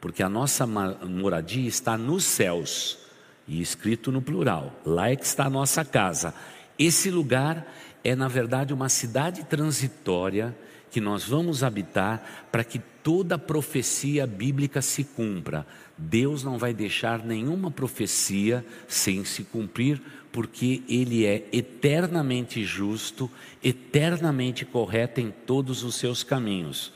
porque 0.00 0.22
a 0.22 0.28
nossa 0.28 0.66
moradia 0.66 1.68
está 1.68 1.98
nos 1.98 2.24
céus 2.24 2.98
e 3.46 3.60
escrito 3.60 4.10
no 4.10 4.22
plural. 4.22 4.80
Lá 4.86 5.10
é 5.10 5.16
que 5.16 5.26
está 5.26 5.46
a 5.46 5.50
nossa 5.50 5.84
casa. 5.84 6.32
Esse 6.78 7.10
lugar 7.10 7.66
é, 8.02 8.14
na 8.16 8.28
verdade, 8.28 8.72
uma 8.72 8.88
cidade 8.88 9.44
transitória 9.44 10.56
que 10.90 11.00
nós 11.00 11.24
vamos 11.24 11.62
habitar 11.62 12.46
para 12.50 12.64
que 12.64 12.78
toda 12.78 13.38
profecia 13.38 14.26
bíblica 14.26 14.82
se 14.82 15.04
cumpra. 15.04 15.66
Deus 16.00 16.42
não 16.42 16.56
vai 16.56 16.72
deixar 16.72 17.22
nenhuma 17.22 17.70
profecia 17.70 18.64
sem 18.88 19.22
se 19.24 19.44
cumprir, 19.44 20.00
porque 20.32 20.82
Ele 20.88 21.26
é 21.26 21.46
eternamente 21.52 22.64
justo, 22.64 23.30
eternamente 23.62 24.64
correto 24.64 25.20
em 25.20 25.30
todos 25.30 25.82
os 25.84 25.96
seus 25.96 26.22
caminhos. 26.22 26.92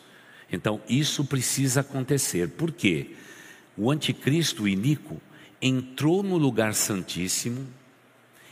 Então, 0.50 0.80
isso 0.88 1.24
precisa 1.24 1.80
acontecer. 1.80 2.48
Por 2.50 2.72
quê? 2.72 3.10
O 3.76 3.90
anticristo 3.90 4.66
iníquo 4.66 5.20
entrou 5.60 6.22
no 6.22 6.38
lugar 6.38 6.74
santíssimo, 6.74 7.66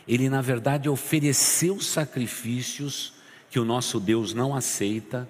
ele 0.06 0.28
na 0.28 0.42
verdade 0.42 0.88
ofereceu 0.88 1.80
sacrifícios 1.80 3.14
que 3.50 3.60
o 3.60 3.64
nosso 3.64 4.00
Deus 4.00 4.34
não 4.34 4.54
aceita, 4.54 5.28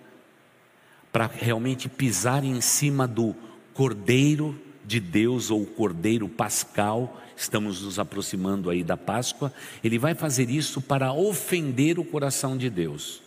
para 1.12 1.27
realmente 1.27 1.89
pisar 1.89 2.43
em 2.43 2.61
cima 2.61 3.07
do 3.07 3.37
Cordeiro 3.75 4.59
de 4.85 5.01
Deus 5.01 5.51
ou 5.51 5.64
Cordeiro 5.64 6.28
Pascal, 6.28 7.20
estamos 7.37 7.83
nos 7.83 7.99
aproximando 7.99 8.70
aí 8.70 8.83
da 8.83 8.97
Páscoa, 8.97 9.53
ele 9.83 9.99
vai 9.99 10.14
fazer 10.14 10.51
isso 10.51 10.80
para 10.80 11.12
ofender 11.12 11.99
o 11.99 12.05
coração 12.05 12.57
de 12.57 12.68
Deus. 12.68 13.22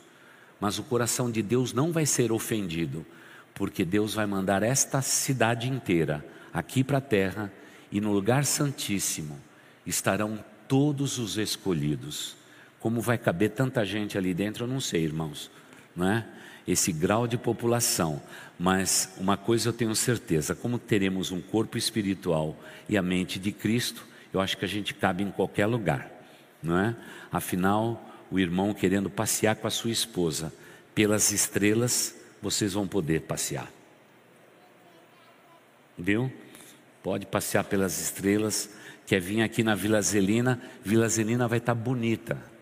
Mas 0.60 0.80
o 0.80 0.84
coração 0.84 1.30
de 1.30 1.42
Deus 1.42 1.74
não 1.74 1.92
vai 1.92 2.06
ser 2.06 2.32
ofendido, 2.32 3.06
porque 3.54 3.84
Deus 3.86 4.14
vai 4.14 4.26
mandar 4.26 4.64
esta 4.64 5.02
cidade 5.02 5.70
inteira 5.70 6.26
aqui 6.54 6.84
para 6.84 7.00
a 7.00 7.02
terra 7.02 7.52
e 7.92 8.00
no 8.00 8.12
lugar 8.12 8.46
santíssimo 8.46 9.40
estarão 9.86 10.44
todos 10.68 11.18
os 11.18 11.38
escolhidos. 11.38 12.36
Como 12.80 13.02
vai 13.02 13.18
caber 13.18 13.52
tanta 13.52 13.86
gente 13.86 14.18
ali 14.18 14.34
dentro, 14.34 14.66
eu 14.66 14.68
não 14.68 14.80
sei, 14.80 15.04
irmãos, 15.04 15.50
não 15.96 16.08
é? 16.08 16.28
Esse 16.68 16.92
grau 16.92 17.28
de 17.28 17.38
população, 17.38 18.22
mas 18.58 19.14
uma 19.18 19.38
coisa 19.38 19.70
eu 19.70 19.74
tenho 19.74 19.96
certeza: 19.96 20.56
como 20.56 20.80
teremos 20.80 21.32
um 21.32 21.42
corpo 21.42 21.78
espiritual 21.78 22.58
e 22.90 22.98
a 22.98 23.02
mente 23.02 23.38
de 23.38 23.52
Cristo, 23.52 24.06
eu 24.34 24.42
acho 24.42 24.58
que 24.58 24.66
a 24.66 24.68
gente 24.68 24.94
cabe 24.94 25.24
em 25.24 25.32
qualquer 25.32 25.66
lugar, 25.68 26.10
não 26.62 26.78
é? 26.80 26.96
Afinal, 27.32 28.04
o 28.32 28.40
irmão 28.40 28.74
querendo 28.74 29.10
passear 29.10 29.56
com 29.56 29.68
a 29.68 29.72
sua 29.72 29.92
esposa 29.92 30.52
pelas 30.94 31.32
estrelas, 31.32 32.16
vocês 32.42 32.74
vão 32.74 32.88
poder 32.88 33.22
passear, 33.22 33.72
viu? 35.98 36.32
Pode 37.04 37.26
passear 37.26 37.64
pelas 37.64 38.02
estrelas. 38.02 38.70
Quer 39.06 39.22
vir 39.22 39.44
aqui 39.44 39.62
na 39.62 39.76
Vila 39.76 40.02
Zelina, 40.02 40.60
Vila 40.84 41.08
Zelina 41.08 41.48
vai 41.48 41.60
estar 41.60 41.76
bonita 41.76 42.56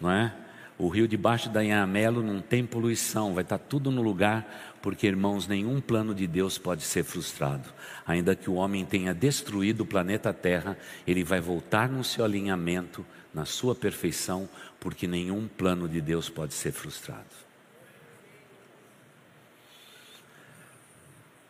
não 0.00 0.10
é? 0.10 0.32
O 0.80 0.88
rio 0.88 1.06
debaixo 1.06 1.50
da 1.50 1.62
Inhamelo 1.62 2.22
não 2.22 2.40
tem 2.40 2.64
poluição, 2.64 3.34
vai 3.34 3.42
estar 3.42 3.58
tudo 3.58 3.90
no 3.90 4.00
lugar, 4.00 4.78
porque 4.80 5.06
irmãos, 5.06 5.46
nenhum 5.46 5.78
plano 5.78 6.14
de 6.14 6.26
Deus 6.26 6.56
pode 6.56 6.84
ser 6.84 7.04
frustrado. 7.04 7.68
Ainda 8.06 8.34
que 8.34 8.48
o 8.48 8.54
homem 8.54 8.82
tenha 8.86 9.12
destruído 9.12 9.82
o 9.82 9.86
planeta 9.86 10.32
Terra, 10.32 10.78
ele 11.06 11.22
vai 11.22 11.38
voltar 11.38 11.90
no 11.90 12.02
seu 12.02 12.24
alinhamento, 12.24 13.04
na 13.34 13.44
sua 13.44 13.74
perfeição, 13.74 14.48
porque 14.80 15.06
nenhum 15.06 15.46
plano 15.46 15.86
de 15.86 16.00
Deus 16.00 16.30
pode 16.30 16.54
ser 16.54 16.72
frustrado. 16.72 17.28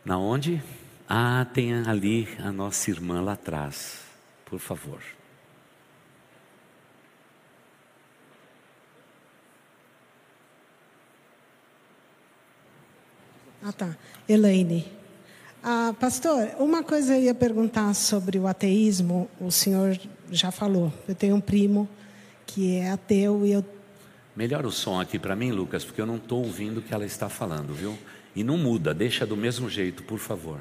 Na 0.05 0.19
onde? 0.19 0.61
Ah, 1.09 1.47
tem 1.55 1.73
ali 1.73 2.29
a 2.41 2.51
nossa 2.51 2.91
irmã 2.91 3.21
lá 3.21 3.35
atrás. 3.35 4.01
Por 4.45 4.59
favor. 4.59 5.01
Ah, 13.63 13.73
tá. 13.73 13.97
Elaine. 14.29 14.87
Ah, 15.63 15.95
pastor, 16.01 16.49
uma 16.59 16.83
coisa 16.83 17.17
eu 17.17 17.25
ia 17.25 17.35
perguntar 17.35 17.93
sobre 17.95 18.39
o 18.39 18.47
ateísmo. 18.47 19.29
O 19.39 19.51
senhor 19.51 19.99
já 20.31 20.51
falou. 20.51 20.93
Eu 21.07 21.15
tenho 21.15 21.37
um 21.37 21.41
primo 21.41 21.87
que 22.47 22.77
é 22.77 22.91
ateu 22.91 23.45
e 23.45 23.53
eu. 23.53 23.65
Melhora 24.35 24.67
o 24.67 24.73
som 24.73 24.99
aqui 24.99 25.19
para 25.19 25.37
mim, 25.37 25.51
Lucas, 25.51 25.85
porque 25.85 26.01
eu 26.01 26.07
não 26.07 26.17
estou 26.17 26.43
ouvindo 26.43 26.79
o 26.79 26.83
que 26.83 26.95
ela 26.95 27.05
está 27.05 27.29
falando, 27.29 27.75
viu? 27.75 27.99
E 28.35 28.43
não 28.43 28.57
muda, 28.57 28.95
deixa 28.95 29.27
do 29.27 29.37
mesmo 29.37 29.69
jeito, 29.69 30.03
por 30.05 30.19
favor. 30.19 30.59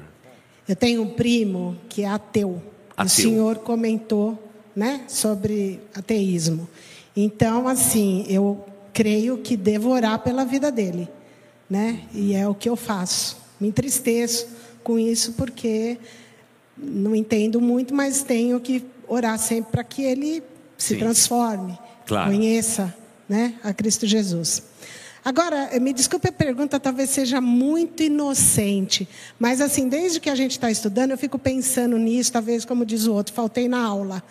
Eu 0.68 0.76
tenho 0.76 1.02
um 1.02 1.08
primo 1.14 1.78
que 1.88 2.02
é 2.02 2.08
ateu. 2.08 2.62
ateu. 2.94 3.06
O 3.06 3.08
senhor 3.08 3.58
comentou, 3.58 4.50
né, 4.76 5.04
sobre 5.08 5.80
ateísmo. 5.94 6.68
Então, 7.16 7.66
assim, 7.66 8.26
eu 8.28 8.66
creio 8.92 9.38
que 9.38 9.56
devo 9.56 9.90
orar 9.90 10.18
pela 10.18 10.44
vida 10.44 10.70
dele 10.70 11.08
né? 11.70 12.00
E 12.12 12.34
é 12.34 12.48
o 12.48 12.54
que 12.54 12.68
eu 12.68 12.74
faço. 12.74 13.38
Me 13.60 13.68
entristeço 13.68 14.48
com 14.82 14.98
isso 14.98 15.34
porque 15.34 15.96
não 16.76 17.14
entendo 17.14 17.60
muito, 17.60 17.94
mas 17.94 18.22
tenho 18.24 18.58
que 18.58 18.84
orar 19.06 19.38
sempre 19.38 19.70
para 19.70 19.84
que 19.84 20.02
ele 20.02 20.42
se 20.76 20.94
Sim. 20.94 20.98
transforme, 20.98 21.78
claro. 22.06 22.30
conheça, 22.30 22.94
né, 23.28 23.54
a 23.62 23.72
Cristo 23.72 24.06
Jesus. 24.06 24.62
Agora, 25.22 25.78
me 25.78 25.92
desculpe 25.92 26.28
a 26.28 26.32
pergunta, 26.32 26.80
talvez 26.80 27.10
seja 27.10 27.40
muito 27.40 28.02
inocente, 28.02 29.06
mas 29.38 29.60
assim, 29.60 29.86
desde 29.86 30.18
que 30.18 30.30
a 30.30 30.34
gente 30.34 30.52
está 30.52 30.70
estudando, 30.70 31.10
eu 31.10 31.18
fico 31.18 31.38
pensando 31.38 31.98
nisso, 31.98 32.32
talvez, 32.32 32.64
como 32.64 32.86
diz 32.86 33.06
o 33.06 33.12
outro, 33.12 33.34
faltei 33.34 33.68
na 33.68 33.84
aula. 33.84 34.22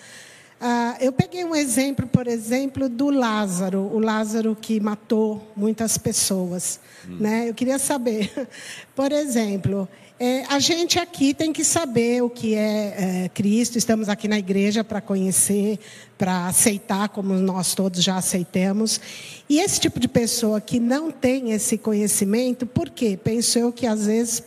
Ah, 0.62 0.97
eu 0.99 1.14
peguei 1.14 1.45
um 1.45 1.55
exemplo, 1.55 2.05
por 2.05 2.28
exemplo, 2.28 2.89
do 2.89 3.10
Lázaro, 3.10 3.80
o 3.80 3.99
Lázaro 3.99 4.57
que 4.60 4.78
matou 4.80 5.41
muitas 5.55 5.97
pessoas. 5.97 6.82
Hum. 7.07 7.18
Né? 7.20 7.49
Eu 7.49 7.53
queria 7.53 7.80
saber, 7.80 8.30
por 8.93 9.12
exemplo, 9.14 9.88
é, 10.20 10.43
a 10.49 10.60
gente 10.60 10.99
aqui 10.99 11.34
tem 11.34 11.53
que 11.53 11.64
saber 11.64 12.22
o 12.22 12.30
que 12.30 12.53
é, 12.55 13.24
é 13.26 13.30
Cristo, 13.30 13.78
estamos 13.78 14.10
aqui 14.10 14.28
na 14.28 14.38
igreja 14.38 14.84
para 14.84 14.99
conhecer, 14.99 15.80
para 16.18 16.47
aceitar, 16.47 17.07
como 17.07 17.34
nós 17.36 17.74
todos 17.74 18.03
já 18.03 18.18
aceitamos. 18.18 18.99
E 19.47 19.62
esse 19.62 19.80
tipo 19.80 19.97
de 19.97 20.10
pessoa 20.10 20.60
que 20.60 20.78
não 20.78 21.10
tem 21.10 21.51
esse 21.51 21.78
conhecimento, 21.78 22.66
por 22.66 22.89
quê? 22.89 23.18
Penso 23.24 23.57
eu 23.57 23.72
que 23.72 23.88
às 23.88 24.07
vezes 24.07 24.43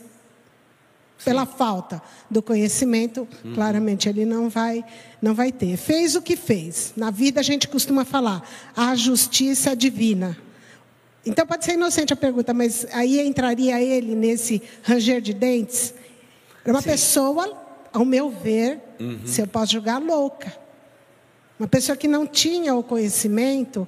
pela 1.23 1.45
falta 1.45 2.01
do 2.29 2.41
conhecimento, 2.41 3.27
uhum. 3.43 3.53
claramente 3.53 4.09
ele 4.09 4.25
não 4.25 4.49
vai, 4.49 4.83
não 5.21 5.33
vai 5.33 5.51
ter. 5.51 5.77
Fez 5.77 6.15
o 6.15 6.21
que 6.21 6.35
fez. 6.35 6.93
Na 6.95 7.11
vida 7.11 7.39
a 7.39 7.43
gente 7.43 7.67
costuma 7.67 8.03
falar 8.03 8.47
a 8.75 8.95
justiça 8.95 9.75
divina. 9.75 10.37
Então 11.25 11.45
pode 11.45 11.63
ser 11.63 11.73
inocente 11.73 12.11
a 12.11 12.15
pergunta, 12.15 12.53
mas 12.53 12.85
aí 12.91 13.19
entraria 13.25 13.81
ele 13.81 14.13
nesse 14.15 14.61
ranger 14.81 15.21
de 15.21 15.33
dentes? 15.33 15.93
Era 16.63 16.73
uma 16.73 16.81
Sim. 16.81 16.89
pessoa, 16.89 17.57
ao 17.93 18.03
meu 18.03 18.29
ver, 18.29 18.79
uhum. 18.99 19.19
se 19.25 19.41
eu 19.41 19.47
posso 19.47 19.71
julgar, 19.71 20.01
louca. 20.01 20.53
Uma 21.57 21.67
pessoa 21.67 21.95
que 21.95 22.07
não 22.07 22.27
tinha 22.27 22.75
o 22.75 22.83
conhecimento, 22.83 23.87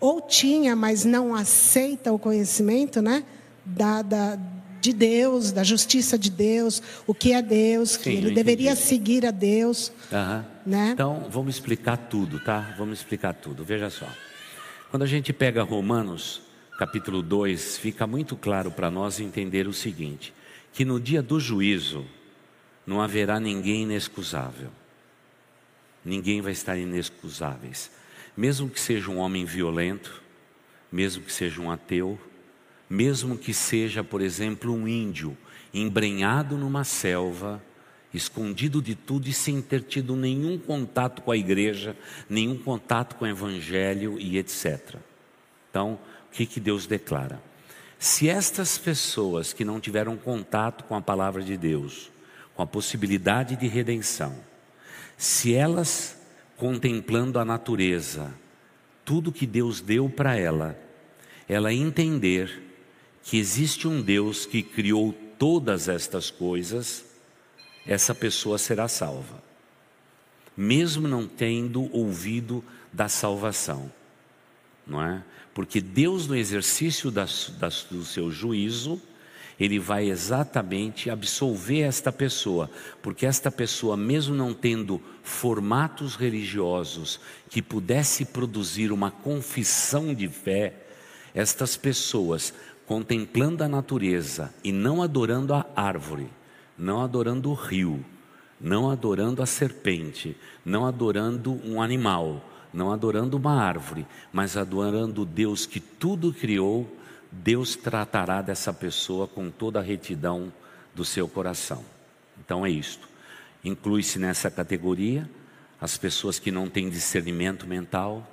ou 0.00 0.20
tinha, 0.20 0.74
mas 0.74 1.04
não 1.04 1.34
aceita 1.34 2.12
o 2.12 2.18
conhecimento, 2.18 3.02
né? 3.02 3.24
Da, 3.64 4.02
da, 4.02 4.38
de 4.84 4.92
Deus, 4.92 5.50
da 5.50 5.64
justiça 5.64 6.18
de 6.18 6.30
Deus, 6.30 6.82
o 7.06 7.14
que 7.14 7.32
é 7.32 7.40
Deus, 7.40 7.92
Sim, 7.92 8.02
que 8.02 8.10
ele 8.10 8.30
deveria 8.32 8.76
seguir 8.76 9.24
a 9.24 9.30
Deus. 9.30 9.90
Uhum. 10.12 10.44
Né? 10.66 10.90
Então, 10.92 11.26
vamos 11.30 11.54
explicar 11.54 11.96
tudo, 11.96 12.38
tá? 12.38 12.74
Vamos 12.76 12.98
explicar 12.98 13.32
tudo. 13.32 13.64
Veja 13.64 13.88
só. 13.88 14.06
Quando 14.90 15.02
a 15.02 15.06
gente 15.06 15.32
pega 15.32 15.62
Romanos, 15.62 16.42
capítulo 16.78 17.22
2, 17.22 17.78
fica 17.78 18.06
muito 18.06 18.36
claro 18.36 18.70
para 18.70 18.90
nós 18.90 19.20
entender 19.20 19.66
o 19.66 19.72
seguinte: 19.72 20.34
que 20.72 20.84
no 20.84 21.00
dia 21.00 21.22
do 21.22 21.40
juízo 21.40 22.04
não 22.86 23.00
haverá 23.00 23.40
ninguém 23.40 23.84
inexcusável. 23.84 24.68
Ninguém 26.04 26.42
vai 26.42 26.52
estar 26.52 26.76
inexcusáveis. 26.76 27.90
Mesmo 28.36 28.68
que 28.68 28.78
seja 28.78 29.10
um 29.10 29.16
homem 29.16 29.46
violento, 29.46 30.22
mesmo 30.92 31.22
que 31.22 31.32
seja 31.32 31.62
um 31.62 31.70
ateu, 31.70 32.18
mesmo 32.88 33.36
que 33.36 33.54
seja, 33.54 34.04
por 34.04 34.20
exemplo, 34.20 34.72
um 34.72 34.86
índio 34.86 35.36
embrenhado 35.72 36.56
numa 36.56 36.84
selva, 36.84 37.62
escondido 38.12 38.80
de 38.80 38.94
tudo 38.94 39.28
e 39.28 39.32
sem 39.32 39.60
ter 39.60 39.82
tido 39.82 40.14
nenhum 40.14 40.56
contato 40.56 41.22
com 41.22 41.32
a 41.32 41.36
igreja, 41.36 41.96
nenhum 42.28 42.56
contato 42.56 43.16
com 43.16 43.24
o 43.24 43.28
evangelho 43.28 44.18
e 44.20 44.38
etc. 44.38 44.96
Então, 45.68 45.98
o 46.28 46.32
que, 46.32 46.46
que 46.46 46.60
Deus 46.60 46.86
declara? 46.86 47.42
Se 47.98 48.28
estas 48.28 48.78
pessoas 48.78 49.52
que 49.52 49.64
não 49.64 49.80
tiveram 49.80 50.16
contato 50.16 50.84
com 50.84 50.94
a 50.94 51.00
palavra 51.00 51.42
de 51.42 51.56
Deus, 51.56 52.12
com 52.54 52.62
a 52.62 52.66
possibilidade 52.66 53.56
de 53.56 53.66
redenção, 53.66 54.36
se 55.16 55.54
elas 55.54 56.16
contemplando 56.56 57.38
a 57.38 57.44
natureza, 57.44 58.32
tudo 59.04 59.32
que 59.32 59.46
Deus 59.46 59.80
deu 59.80 60.08
para 60.08 60.36
ela, 60.36 60.78
ela 61.48 61.72
entender 61.72 62.63
que 63.24 63.38
existe 63.38 63.88
um 63.88 64.00
Deus 64.02 64.44
que 64.44 64.62
criou 64.62 65.14
todas 65.38 65.88
estas 65.88 66.30
coisas, 66.30 67.04
essa 67.86 68.14
pessoa 68.14 68.58
será 68.58 68.86
salva. 68.86 69.42
Mesmo 70.56 71.08
não 71.08 71.26
tendo 71.26 71.90
ouvido 71.92 72.62
da 72.92 73.08
salvação, 73.08 73.90
não 74.86 75.02
é? 75.02 75.24
Porque 75.54 75.80
Deus, 75.80 76.26
no 76.26 76.36
exercício 76.36 77.10
das, 77.10 77.52
das, 77.58 77.86
do 77.90 78.04
seu 78.04 78.30
juízo, 78.30 79.00
ele 79.58 79.78
vai 79.78 80.10
exatamente 80.10 81.08
absolver 81.08 81.80
esta 81.80 82.12
pessoa, 82.12 82.70
porque 83.00 83.24
esta 83.24 83.50
pessoa, 83.50 83.96
mesmo 83.96 84.34
não 84.34 84.52
tendo 84.52 85.00
formatos 85.22 86.16
religiosos 86.16 87.20
que 87.48 87.62
pudesse 87.62 88.26
produzir 88.26 88.92
uma 88.92 89.10
confissão 89.10 90.12
de 90.12 90.28
fé, 90.28 90.74
estas 91.34 91.76
pessoas, 91.76 92.52
contemplando 92.86 93.64
a 93.64 93.68
natureza 93.68 94.52
e 94.62 94.72
não 94.72 95.02
adorando 95.02 95.54
a 95.54 95.66
árvore, 95.74 96.28
não 96.76 97.00
adorando 97.00 97.50
o 97.50 97.54
rio, 97.54 98.04
não 98.60 98.90
adorando 98.90 99.42
a 99.42 99.46
serpente, 99.46 100.36
não 100.64 100.86
adorando 100.86 101.60
um 101.64 101.80
animal, 101.80 102.44
não 102.72 102.92
adorando 102.92 103.36
uma 103.36 103.54
árvore, 103.54 104.06
mas 104.32 104.56
adorando 104.56 105.24
Deus 105.24 105.66
que 105.66 105.80
tudo 105.80 106.32
criou, 106.32 106.90
Deus 107.30 107.76
tratará 107.76 108.42
dessa 108.42 108.72
pessoa 108.72 109.26
com 109.26 109.50
toda 109.50 109.78
a 109.80 109.82
retidão 109.82 110.52
do 110.94 111.04
seu 111.04 111.28
coração. 111.28 111.84
Então 112.38 112.64
é 112.64 112.70
isto. 112.70 113.08
Inclui-se 113.64 114.18
nessa 114.18 114.50
categoria 114.50 115.28
as 115.80 115.96
pessoas 115.96 116.38
que 116.38 116.50
não 116.50 116.68
têm 116.68 116.88
discernimento 116.88 117.66
mental, 117.66 118.26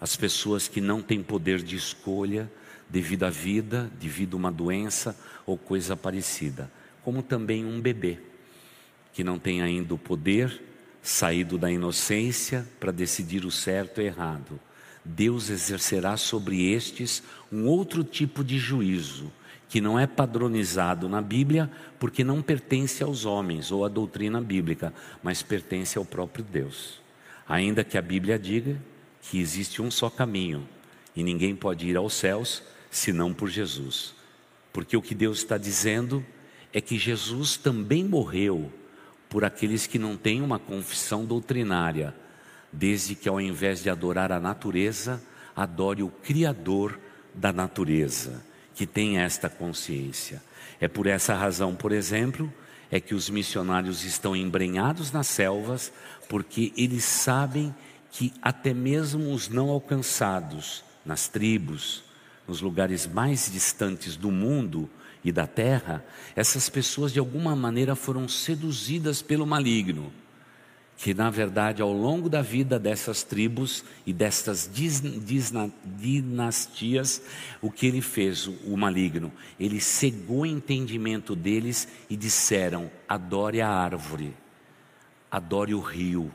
as 0.00 0.16
pessoas 0.16 0.68
que 0.68 0.80
não 0.80 1.02
têm 1.02 1.22
poder 1.22 1.62
de 1.62 1.76
escolha 1.76 2.50
devido 2.88 3.24
à 3.24 3.30
vida, 3.30 3.90
devido 3.98 4.34
a 4.34 4.38
uma 4.38 4.52
doença 4.52 5.18
ou 5.46 5.56
coisa 5.58 5.96
parecida, 5.96 6.70
como 7.02 7.22
também 7.22 7.64
um 7.64 7.80
bebê 7.80 8.18
que 9.14 9.22
não 9.22 9.38
tem 9.38 9.62
ainda 9.62 9.94
o 9.94 9.98
poder 9.98 10.60
saído 11.00 11.56
da 11.56 11.70
inocência 11.70 12.66
para 12.80 12.90
decidir 12.90 13.44
o 13.44 13.50
certo 13.50 14.00
e 14.00 14.04
errado. 14.04 14.58
Deus 15.04 15.50
exercerá 15.50 16.16
sobre 16.16 16.72
estes 16.72 17.22
um 17.52 17.66
outro 17.66 18.02
tipo 18.02 18.42
de 18.42 18.58
juízo, 18.58 19.30
que 19.68 19.80
não 19.80 19.98
é 19.98 20.06
padronizado 20.06 21.08
na 21.08 21.20
Bíblia, 21.20 21.70
porque 21.98 22.24
não 22.24 22.42
pertence 22.42 23.04
aos 23.04 23.24
homens 23.24 23.70
ou 23.70 23.84
à 23.84 23.88
doutrina 23.88 24.40
bíblica, 24.40 24.92
mas 25.22 25.42
pertence 25.42 25.96
ao 25.96 26.04
próprio 26.04 26.44
Deus. 26.44 27.00
Ainda 27.46 27.84
que 27.84 27.98
a 27.98 28.02
Bíblia 28.02 28.38
diga 28.38 28.80
que 29.22 29.38
existe 29.38 29.80
um 29.80 29.90
só 29.90 30.10
caminho 30.10 30.66
e 31.14 31.22
ninguém 31.22 31.54
pode 31.54 31.86
ir 31.86 31.96
aos 31.96 32.14
céus 32.14 32.62
senão 32.94 33.34
por 33.34 33.50
Jesus. 33.50 34.14
Porque 34.72 34.96
o 34.96 35.02
que 35.02 35.16
Deus 35.16 35.38
está 35.38 35.58
dizendo 35.58 36.24
é 36.72 36.80
que 36.80 36.96
Jesus 36.96 37.56
também 37.56 38.04
morreu 38.04 38.72
por 39.28 39.44
aqueles 39.44 39.84
que 39.84 39.98
não 39.98 40.16
têm 40.16 40.40
uma 40.40 40.60
confissão 40.60 41.24
doutrinária, 41.24 42.14
desde 42.72 43.16
que 43.16 43.28
ao 43.28 43.40
invés 43.40 43.82
de 43.82 43.90
adorar 43.90 44.30
a 44.30 44.38
natureza, 44.38 45.20
adore 45.56 46.04
o 46.04 46.08
Criador 46.08 46.98
da 47.34 47.52
natureza, 47.52 48.44
que 48.76 48.86
tem 48.86 49.18
esta 49.18 49.48
consciência. 49.48 50.40
É 50.80 50.86
por 50.86 51.08
essa 51.08 51.34
razão, 51.34 51.74
por 51.74 51.90
exemplo, 51.90 52.52
é 52.92 53.00
que 53.00 53.14
os 53.14 53.28
missionários 53.28 54.04
estão 54.04 54.36
embrenhados 54.36 55.10
nas 55.10 55.26
selvas, 55.26 55.92
porque 56.28 56.72
eles 56.76 57.02
sabem 57.02 57.74
que 58.12 58.32
até 58.40 58.72
mesmo 58.72 59.32
os 59.32 59.48
não 59.48 59.68
alcançados, 59.68 60.84
nas 61.04 61.26
tribos, 61.26 62.03
nos 62.46 62.60
lugares 62.60 63.06
mais 63.06 63.50
distantes 63.50 64.16
do 64.16 64.30
mundo, 64.30 64.88
e 65.24 65.32
da 65.32 65.46
terra, 65.46 66.04
essas 66.36 66.68
pessoas 66.68 67.10
de 67.10 67.18
alguma 67.18 67.56
maneira 67.56 67.96
foram 67.96 68.28
seduzidas 68.28 69.22
pelo 69.22 69.46
maligno, 69.46 70.12
que 70.98 71.14
na 71.14 71.30
verdade 71.30 71.80
ao 71.80 71.92
longo 71.92 72.28
da 72.28 72.42
vida 72.42 72.78
dessas 72.78 73.22
tribos 73.22 73.82
e 74.06 74.12
destas 74.12 74.70
dinastias, 75.96 77.22
o 77.62 77.70
que 77.70 77.86
ele 77.86 78.02
fez, 78.02 78.46
o 78.46 78.76
maligno? 78.76 79.32
Ele 79.58 79.80
cegou 79.80 80.40
o 80.40 80.46
entendimento 80.46 81.34
deles 81.34 81.88
e 82.10 82.16
disseram: 82.16 82.90
adore 83.08 83.62
a 83.62 83.68
árvore, 83.68 84.36
adore 85.30 85.74
o 85.74 85.80
rio, 85.80 86.30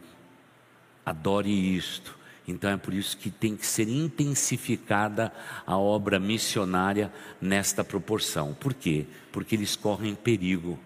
adore 1.05 1.51
isto. 1.51 2.18
Então 2.50 2.72
é 2.72 2.78
por 2.78 2.93
isso 2.93 3.16
que 3.16 3.30
tem 3.30 3.56
que 3.56 3.66
ser 3.66 3.88
intensificada 3.88 5.32
a 5.68 5.78
obra 5.78 6.20
missionária 6.20 7.14
nesta 7.39 7.84
proporção. 7.84 8.56
Por 8.56 8.74
quê? 8.74 9.06
Porque 9.32 9.56
eles 9.56 9.76
correm 9.76 10.16
perigo, 10.16 10.80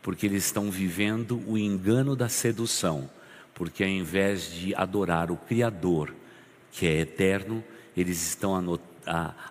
porque 0.00 0.24
eles 0.24 0.44
estão 0.44 0.70
vivendo 0.70 1.42
o 1.46 1.58
engano 1.58 2.14
da 2.14 2.28
sedução, 2.28 3.10
porque 3.52 3.82
ao 3.82 3.90
invés 3.90 4.52
de 4.52 4.74
adorar 4.74 5.30
o 5.30 5.36
Criador, 5.36 6.14
que 6.70 6.86
é 6.86 7.00
eterno, 7.00 7.64
eles 7.96 8.22
estão 8.22 8.78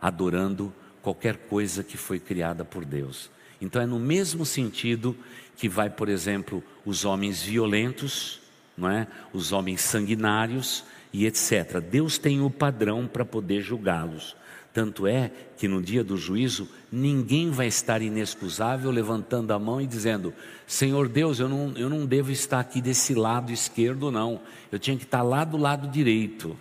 adorando 0.01 0.73
qualquer 1.01 1.35
coisa 1.35 1.83
que 1.83 1.97
foi 1.97 2.19
criada 2.19 2.63
por 2.63 2.85
Deus. 2.85 3.29
Então 3.59 3.81
é 3.81 3.85
no 3.85 3.99
mesmo 3.99 4.45
sentido 4.45 5.15
que 5.57 5.67
vai, 5.67 5.89
por 5.89 6.07
exemplo, 6.07 6.63
os 6.85 7.03
homens 7.03 7.43
violentos, 7.43 8.39
não 8.77 8.89
é? 8.89 9.07
Os 9.33 9.51
homens 9.51 9.81
sanguinários 9.81 10.85
e 11.11 11.25
etc. 11.25 11.79
Deus 11.79 12.17
tem 12.17 12.41
o 12.41 12.49
padrão 12.49 13.07
para 13.07 13.25
poder 13.25 13.61
julgá-los. 13.61 14.35
Tanto 14.71 15.07
é 15.07 15.31
que 15.57 15.67
no 15.67 15.81
dia 15.81 16.03
do 16.03 16.15
juízo, 16.15 16.69
ninguém 16.91 17.49
vai 17.49 17.67
estar 17.67 18.01
inexcusável 18.01 18.91
levantando 18.91 19.51
a 19.51 19.59
mão 19.59 19.81
e 19.81 19.87
dizendo: 19.87 20.33
Senhor 20.67 21.09
Deus, 21.09 21.39
eu 21.39 21.49
não, 21.49 21.73
eu 21.75 21.89
não 21.89 22.05
devo 22.05 22.31
estar 22.31 22.59
aqui 22.59 22.79
desse 22.79 23.15
lado 23.15 23.51
esquerdo, 23.51 24.11
não. 24.11 24.39
Eu 24.71 24.77
tinha 24.77 24.95
que 24.95 25.03
estar 25.03 25.23
lá 25.23 25.43
do 25.43 25.57
lado 25.57 25.87
direito. 25.87 26.55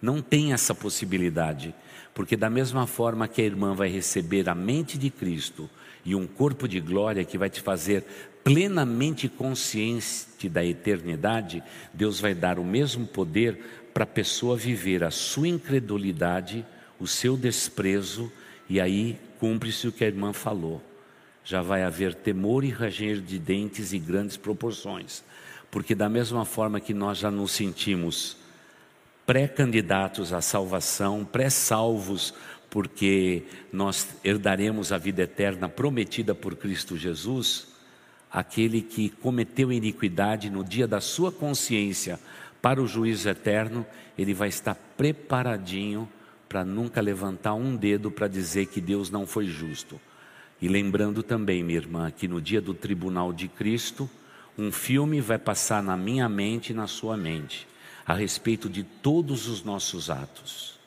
Não 0.00 0.20
tem 0.20 0.52
essa 0.52 0.74
possibilidade. 0.74 1.72
Porque, 2.12 2.36
da 2.36 2.50
mesma 2.50 2.86
forma 2.86 3.28
que 3.28 3.40
a 3.40 3.44
irmã 3.44 3.74
vai 3.74 3.88
receber 3.88 4.48
a 4.48 4.54
mente 4.54 4.98
de 4.98 5.08
Cristo 5.08 5.70
e 6.04 6.14
um 6.14 6.26
corpo 6.26 6.66
de 6.66 6.80
glória 6.80 7.24
que 7.24 7.38
vai 7.38 7.48
te 7.48 7.60
fazer 7.60 8.04
plenamente 8.42 9.28
consciente 9.28 10.48
da 10.48 10.64
eternidade, 10.64 11.62
Deus 11.94 12.20
vai 12.20 12.34
dar 12.34 12.58
o 12.58 12.64
mesmo 12.64 13.06
poder 13.06 13.81
para 13.92 14.04
a 14.04 14.06
pessoa 14.06 14.56
viver 14.56 15.04
a 15.04 15.10
sua 15.10 15.48
incredulidade, 15.48 16.64
o 16.98 17.06
seu 17.06 17.36
desprezo, 17.36 18.32
e 18.68 18.80
aí 18.80 19.18
cumpre-se 19.38 19.86
o 19.88 19.92
que 19.92 20.04
a 20.04 20.06
irmã 20.06 20.32
falou. 20.32 20.82
Já 21.44 21.60
vai 21.60 21.82
haver 21.82 22.14
temor 22.14 22.64
e 22.64 22.70
ranger 22.70 23.20
de 23.20 23.38
dentes 23.38 23.92
e 23.92 23.98
grandes 23.98 24.36
proporções, 24.36 25.24
porque 25.70 25.94
da 25.94 26.08
mesma 26.08 26.44
forma 26.44 26.80
que 26.80 26.94
nós 26.94 27.18
já 27.18 27.30
nos 27.30 27.52
sentimos 27.52 28.36
pré-candidatos 29.26 30.32
à 30.32 30.40
salvação, 30.40 31.24
pré-salvos, 31.24 32.34
porque 32.70 33.42
nós 33.72 34.08
herdaremos 34.24 34.92
a 34.92 34.98
vida 34.98 35.22
eterna 35.22 35.68
prometida 35.68 36.34
por 36.34 36.56
Cristo 36.56 36.96
Jesus, 36.96 37.68
aquele 38.30 38.80
que 38.80 39.10
cometeu 39.10 39.70
iniquidade 39.70 40.48
no 40.48 40.64
dia 40.64 40.86
da 40.86 41.00
sua 41.00 41.30
consciência 41.30 42.18
para 42.62 42.80
o 42.80 42.86
juízo 42.86 43.28
eterno, 43.28 43.84
ele 44.16 44.32
vai 44.32 44.48
estar 44.48 44.76
preparadinho 44.96 46.08
para 46.48 46.64
nunca 46.64 47.00
levantar 47.00 47.54
um 47.54 47.74
dedo 47.74 48.08
para 48.08 48.28
dizer 48.28 48.66
que 48.66 48.80
Deus 48.80 49.10
não 49.10 49.26
foi 49.26 49.46
justo. 49.46 50.00
E 50.60 50.68
lembrando 50.68 51.24
também, 51.24 51.64
minha 51.64 51.78
irmã, 51.78 52.08
que 52.10 52.28
no 52.28 52.40
dia 52.40 52.60
do 52.60 52.72
tribunal 52.72 53.32
de 53.32 53.48
Cristo, 53.48 54.08
um 54.56 54.70
filme 54.70 55.20
vai 55.20 55.38
passar 55.38 55.82
na 55.82 55.96
minha 55.96 56.28
mente 56.28 56.70
e 56.70 56.74
na 56.74 56.86
sua 56.86 57.16
mente, 57.16 57.66
a 58.06 58.14
respeito 58.14 58.68
de 58.68 58.84
todos 58.84 59.48
os 59.48 59.64
nossos 59.64 60.08
atos. 60.08 60.78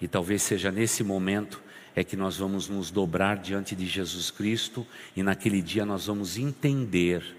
E 0.00 0.08
talvez 0.08 0.42
seja 0.42 0.72
nesse 0.72 1.04
momento 1.04 1.62
é 1.94 2.02
que 2.02 2.16
nós 2.16 2.38
vamos 2.38 2.68
nos 2.68 2.90
dobrar 2.90 3.36
diante 3.36 3.76
de 3.76 3.86
Jesus 3.86 4.30
Cristo 4.30 4.86
e 5.14 5.22
naquele 5.22 5.60
dia 5.60 5.84
nós 5.84 6.06
vamos 6.06 6.38
entender 6.38 7.36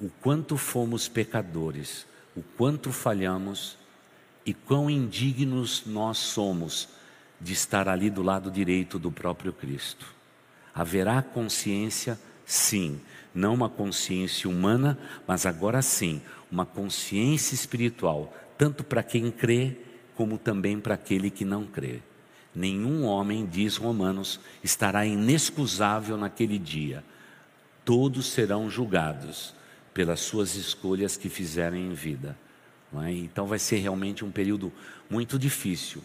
o 0.00 0.08
quanto 0.08 0.56
fomos 0.56 1.08
pecadores 1.08 2.06
o 2.36 2.42
quanto 2.56 2.90
falhamos 2.92 3.76
e 4.44 4.52
quão 4.52 4.90
indignos 4.90 5.84
nós 5.86 6.18
somos 6.18 6.88
de 7.40 7.52
estar 7.52 7.88
ali 7.88 8.10
do 8.10 8.22
lado 8.22 8.50
direito 8.50 8.98
do 8.98 9.10
próprio 9.10 9.52
Cristo. 9.52 10.06
Haverá 10.74 11.22
consciência, 11.22 12.18
sim, 12.44 13.00
não 13.34 13.54
uma 13.54 13.68
consciência 13.68 14.48
humana, 14.48 14.98
mas 15.26 15.46
agora 15.46 15.80
sim, 15.82 16.20
uma 16.50 16.66
consciência 16.66 17.54
espiritual, 17.54 18.34
tanto 18.58 18.82
para 18.82 19.02
quem 19.02 19.30
crê, 19.30 19.76
como 20.14 20.38
também 20.38 20.78
para 20.78 20.94
aquele 20.94 21.30
que 21.30 21.44
não 21.44 21.64
crê. 21.64 22.00
Nenhum 22.54 23.04
homem, 23.04 23.46
diz 23.46 23.76
Romanos, 23.76 24.38
estará 24.62 25.04
inexcusável 25.04 26.16
naquele 26.16 26.58
dia. 26.58 27.02
Todos 27.84 28.26
serão 28.26 28.70
julgados 28.70 29.54
pelas 29.94 30.20
suas 30.20 30.56
escolhas 30.56 31.16
que 31.16 31.28
fizeram 31.28 31.76
em 31.76 31.94
vida. 31.94 32.36
É? 33.02 33.12
Então 33.12 33.46
vai 33.46 33.58
ser 33.58 33.76
realmente 33.76 34.24
um 34.24 34.30
período 34.30 34.72
muito 35.08 35.38
difícil. 35.38 36.02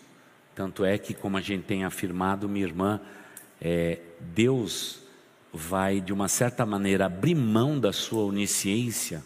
Tanto 0.55 0.85
é 0.85 0.97
que, 0.97 1.13
como 1.13 1.37
a 1.37 1.41
gente 1.41 1.63
tem 1.63 1.83
afirmado, 1.83 2.47
minha 2.47 2.65
irmã, 2.65 3.01
é, 3.59 3.99
Deus 4.19 5.01
vai, 5.53 5.99
de 5.99 6.13
uma 6.13 6.27
certa 6.27 6.65
maneira, 6.65 7.05
abrir 7.05 7.35
mão 7.35 7.79
da 7.79 7.91
sua 7.91 8.23
onisciência 8.23 9.23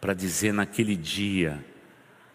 para 0.00 0.14
dizer 0.14 0.52
naquele 0.52 0.96
dia: 0.96 1.64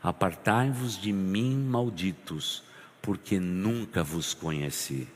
Apartai-vos 0.01 0.99
de 0.99 1.13
mim, 1.13 1.55
malditos, 1.55 2.63
porque 3.01 3.39
nunca 3.39 4.03
vos 4.03 4.33
conheci. 4.33 5.07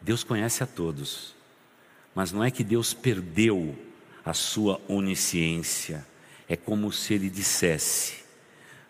Deus 0.00 0.22
conhece 0.22 0.62
a 0.62 0.66
todos, 0.66 1.34
mas 2.14 2.32
não 2.32 2.42
é 2.42 2.50
que 2.50 2.62
Deus 2.62 2.94
perdeu 2.94 3.76
a 4.28 4.34
sua 4.34 4.78
onisciência, 4.86 6.06
é 6.46 6.54
como 6.54 6.92
se 6.92 7.14
Ele 7.14 7.30
dissesse: 7.30 8.16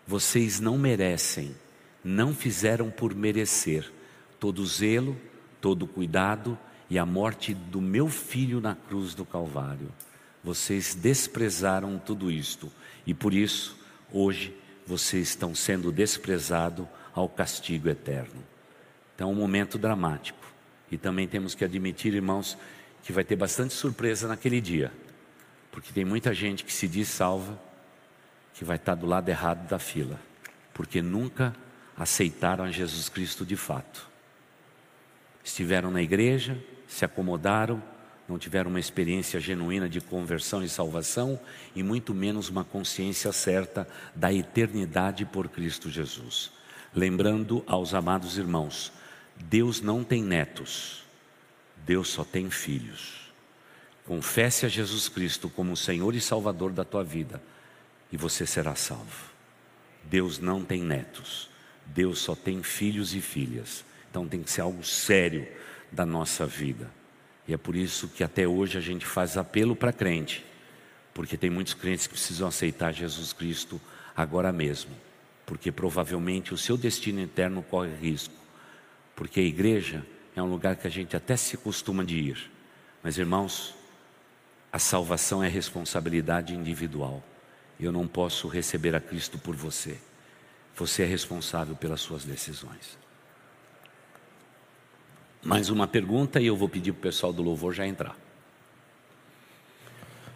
vocês 0.05 0.59
não 0.59 0.77
merecem, 0.77 1.55
não 2.03 2.35
fizeram 2.35 2.91
por 2.91 3.15
merecer 3.15 3.89
todo 4.37 4.65
zelo, 4.65 5.15
todo 5.61 5.87
cuidado 5.87 6.59
e 6.89 6.99
a 6.99 7.05
morte 7.05 7.53
do 7.53 7.79
meu 7.79 8.09
filho 8.09 8.59
na 8.59 8.75
cruz 8.75 9.13
do 9.13 9.23
Calvário. 9.23 9.89
Vocês 10.43 10.93
desprezaram 10.93 11.97
tudo 11.97 12.29
isto 12.29 12.69
e 13.07 13.13
por 13.13 13.33
isso, 13.33 13.79
hoje, 14.11 14.53
vocês 14.85 15.29
estão 15.29 15.55
sendo 15.55 15.89
desprezados 15.89 16.85
ao 17.13 17.29
castigo 17.29 17.87
eterno. 17.87 18.43
Então 19.15 19.29
é 19.29 19.31
um 19.31 19.35
momento 19.35 19.77
dramático. 19.77 20.45
E 20.91 20.97
também 20.97 21.27
temos 21.29 21.55
que 21.55 21.63
admitir, 21.63 22.13
irmãos, 22.13 22.57
que 23.03 23.13
vai 23.13 23.23
ter 23.23 23.37
bastante 23.37 23.73
surpresa 23.73 24.27
naquele 24.27 24.59
dia. 24.59 24.91
Porque 25.79 25.93
tem 25.93 26.03
muita 26.03 26.33
gente 26.33 26.65
que 26.65 26.73
se 26.73 26.89
diz 26.89 27.07
salva, 27.07 27.57
que 28.53 28.65
vai 28.65 28.75
estar 28.75 28.95
do 28.95 29.05
lado 29.05 29.29
errado 29.29 29.65
da 29.65 29.79
fila, 29.79 30.19
porque 30.73 31.01
nunca 31.01 31.55
aceitaram 31.95 32.65
a 32.65 32.69
Jesus 32.69 33.07
Cristo 33.07 33.45
de 33.45 33.55
fato. 33.55 34.05
Estiveram 35.41 35.89
na 35.89 36.01
igreja, 36.01 36.61
se 36.85 37.05
acomodaram, 37.05 37.81
não 38.27 38.37
tiveram 38.37 38.69
uma 38.69 38.79
experiência 38.79 39.39
genuína 39.39 39.87
de 39.87 40.01
conversão 40.01 40.61
e 40.61 40.67
salvação, 40.67 41.39
e 41.73 41.81
muito 41.81 42.13
menos 42.13 42.49
uma 42.49 42.65
consciência 42.65 43.31
certa 43.31 43.87
da 44.13 44.33
eternidade 44.33 45.23
por 45.23 45.47
Cristo 45.47 45.89
Jesus. 45.89 46.51
Lembrando 46.93 47.63
aos 47.65 47.93
amados 47.93 48.37
irmãos, 48.37 48.91
Deus 49.37 49.79
não 49.79 50.03
tem 50.03 50.21
netos, 50.21 51.05
Deus 51.85 52.09
só 52.09 52.25
tem 52.25 52.49
filhos. 52.49 53.18
Confesse 54.09 54.65
a 54.65 54.69
Jesus 54.69 55.07
Cristo 55.07 55.47
como 55.51 55.77
Senhor 55.77 56.15
e 56.15 56.19
Salvador 56.19 56.71
da 56.71 56.83
tua 56.83 57.03
vida 57.03 57.39
e 58.11 58.17
você 58.17 58.43
será 58.43 58.73
salvo. 58.73 59.29
Deus 60.03 60.39
não 60.39 60.65
tem 60.65 60.81
netos, 60.81 61.47
Deus 61.85 62.17
só 62.17 62.33
tem 62.33 62.63
filhos 62.63 63.13
e 63.13 63.21
filhas. 63.21 63.85
Então 64.09 64.27
tem 64.27 64.41
que 64.41 64.49
ser 64.49 64.61
algo 64.61 64.83
sério 64.83 65.47
da 65.91 66.07
nossa 66.07 66.47
vida. 66.47 66.89
E 67.47 67.53
é 67.53 67.57
por 67.57 67.75
isso 67.75 68.07
que 68.07 68.23
até 68.23 68.47
hoje 68.47 68.79
a 68.79 68.81
gente 68.81 69.05
faz 69.05 69.37
apelo 69.37 69.75
para 69.75 69.93
crente, 69.93 70.43
porque 71.13 71.37
tem 71.37 71.51
muitos 71.51 71.75
crentes 71.75 72.07
que 72.07 72.13
precisam 72.13 72.47
aceitar 72.47 72.91
Jesus 72.91 73.31
Cristo 73.31 73.79
agora 74.17 74.51
mesmo, 74.51 74.89
porque 75.45 75.71
provavelmente 75.71 76.51
o 76.51 76.57
seu 76.57 76.75
destino 76.75 77.21
eterno 77.21 77.61
corre 77.61 77.93
risco, 77.93 78.33
porque 79.15 79.39
a 79.39 79.43
igreja 79.43 80.03
é 80.35 80.41
um 80.41 80.49
lugar 80.49 80.77
que 80.77 80.87
a 80.87 80.91
gente 80.91 81.15
até 81.15 81.37
se 81.37 81.55
costuma 81.57 82.03
de 82.03 82.17
ir, 82.17 82.51
mas 83.03 83.19
irmãos, 83.19 83.77
a 84.71 84.79
salvação 84.79 85.43
é 85.43 85.47
responsabilidade 85.47 86.53
individual. 86.53 87.23
Eu 87.79 87.91
não 87.91 88.07
posso 88.07 88.47
receber 88.47 88.95
a 88.95 88.99
Cristo 88.99 89.37
por 89.37 89.55
você. 89.55 89.97
Você 90.75 91.03
é 91.03 91.05
responsável 91.05 91.75
pelas 91.75 92.01
suas 92.01 92.23
decisões. 92.23 92.97
Mais 95.41 95.69
uma 95.69 95.87
pergunta 95.87 96.39
e 96.39 96.47
eu 96.47 96.55
vou 96.55 96.67
pedir 96.67 96.91
para 96.91 96.99
o 96.99 97.01
pessoal 97.01 97.33
do 97.33 97.41
louvor 97.41 97.73
já 97.73 97.87
entrar. 97.87 98.15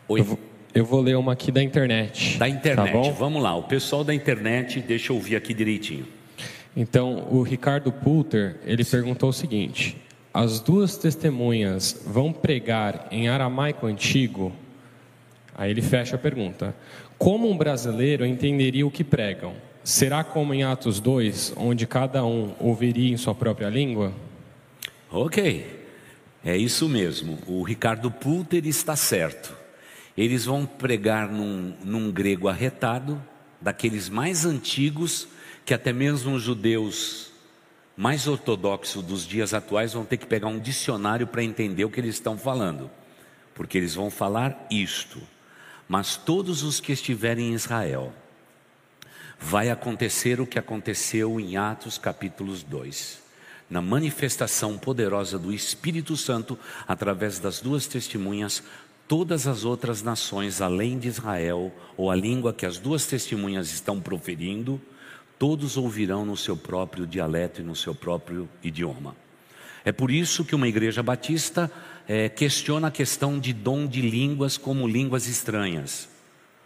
Oi. 0.07 0.19
Eu 0.19 0.23
vou, 0.23 0.39
eu 0.73 0.85
vou, 0.85 1.01
ler 1.01 1.15
uma 1.15 1.33
aqui 1.33 1.51
da 1.51 1.61
internet. 1.61 2.37
Da 2.37 2.47
internet, 2.47 3.09
tá 3.09 3.11
vamos 3.11 3.43
lá. 3.43 3.55
O 3.55 3.63
pessoal 3.63 4.03
da 4.03 4.13
internet, 4.13 4.79
deixa 4.79 5.11
eu 5.11 5.17
ouvir 5.17 5.35
aqui 5.35 5.53
direitinho. 5.53 6.07
Então, 6.75 7.27
o 7.29 7.43
Ricardo 7.43 7.91
Pulter, 7.91 8.57
ele 8.65 8.83
perguntou 8.83 9.29
o 9.29 9.33
seguinte: 9.33 10.01
As 10.33 10.59
duas 10.59 10.97
testemunhas 10.97 12.01
vão 12.07 12.33
pregar 12.33 13.07
em 13.11 13.29
aramaico 13.29 13.85
antigo? 13.85 14.51
Aí 15.53 15.69
ele 15.69 15.81
fecha 15.81 16.15
a 16.15 16.19
pergunta: 16.19 16.75
como 17.19 17.47
um 17.47 17.55
brasileiro 17.55 18.25
entenderia 18.25 18.87
o 18.87 18.89
que 18.89 19.03
pregam? 19.03 19.53
Será 19.83 20.23
como 20.23 20.53
em 20.53 20.63
Atos 20.63 20.99
2, 20.99 21.53
onde 21.55 21.85
cada 21.85 22.25
um 22.25 22.55
ouviria 22.59 23.13
em 23.13 23.17
sua 23.17 23.35
própria 23.35 23.69
língua? 23.69 24.13
Ok, 25.11 25.85
é 26.43 26.57
isso 26.57 26.89
mesmo. 26.89 27.37
O 27.45 27.61
Ricardo 27.61 28.09
Pulter 28.09 28.65
está 28.65 28.95
certo. 28.95 29.55
Eles 30.17 30.45
vão 30.45 30.65
pregar 30.65 31.29
num, 31.29 31.75
num 31.83 32.11
grego 32.11 32.47
arretado, 32.47 33.21
daqueles 33.61 34.09
mais 34.09 34.45
antigos, 34.45 35.27
que 35.65 35.73
até 35.73 35.93
mesmo 35.93 36.33
os 36.33 36.41
judeus 36.41 37.32
mais 37.95 38.27
ortodoxos 38.27 39.03
dos 39.03 39.25
dias 39.25 39.53
atuais 39.53 39.93
vão 39.93 40.05
ter 40.05 40.17
que 40.17 40.25
pegar 40.25 40.47
um 40.47 40.59
dicionário 40.59 41.27
para 41.27 41.43
entender 41.43 41.85
o 41.85 41.89
que 41.89 41.99
eles 41.99 42.15
estão 42.15 42.37
falando, 42.37 42.89
porque 43.53 43.77
eles 43.77 43.95
vão 43.95 44.09
falar 44.09 44.67
isto 44.71 45.21
mas 45.87 46.15
todos 46.15 46.63
os 46.63 46.79
que 46.79 46.91
estiverem 46.91 47.49
em 47.49 47.53
Israel, 47.53 48.13
vai 49.39 49.69
acontecer 49.69 50.39
o 50.39 50.47
que 50.47 50.57
aconteceu 50.57 51.39
em 51.39 51.57
Atos 51.57 51.97
capítulos 51.97 52.63
2. 52.63 53.21
Na 53.69 53.81
manifestação 53.81 54.77
poderosa 54.77 55.37
do 55.37 55.51
Espírito 55.51 56.15
Santo, 56.15 56.57
através 56.87 57.39
das 57.39 57.59
duas 57.59 57.87
testemunhas, 57.87 58.63
todas 59.07 59.47
as 59.47 59.65
outras 59.65 60.01
nações, 60.01 60.61
além 60.61 60.97
de 60.97 61.07
Israel, 61.07 61.71
ou 61.97 62.09
a 62.09 62.15
língua 62.15 62.53
que 62.53 62.65
as 62.65 62.77
duas 62.77 63.05
testemunhas 63.05 63.71
estão 63.71 63.99
proferindo, 63.99 64.81
todos 65.43 65.75
ouvirão 65.75 66.25
no 66.25 66.37
seu 66.37 66.55
próprio 66.55 67.05
dialeto 67.05 67.59
e 67.59 67.65
no 67.65 67.75
seu 67.75 67.93
próprio 67.93 68.47
idioma. 68.63 69.13
É 69.83 69.91
por 69.91 70.09
isso 70.09 70.45
que 70.45 70.55
uma 70.55 70.69
igreja 70.69 71.03
batista 71.03 71.69
é, 72.07 72.29
questiona 72.29 72.87
a 72.87 72.91
questão 72.91 73.37
de 73.37 73.51
dom 73.51 73.85
de 73.85 74.01
línguas 74.01 74.55
como 74.55 74.87
línguas 74.87 75.27
estranhas, 75.27 76.07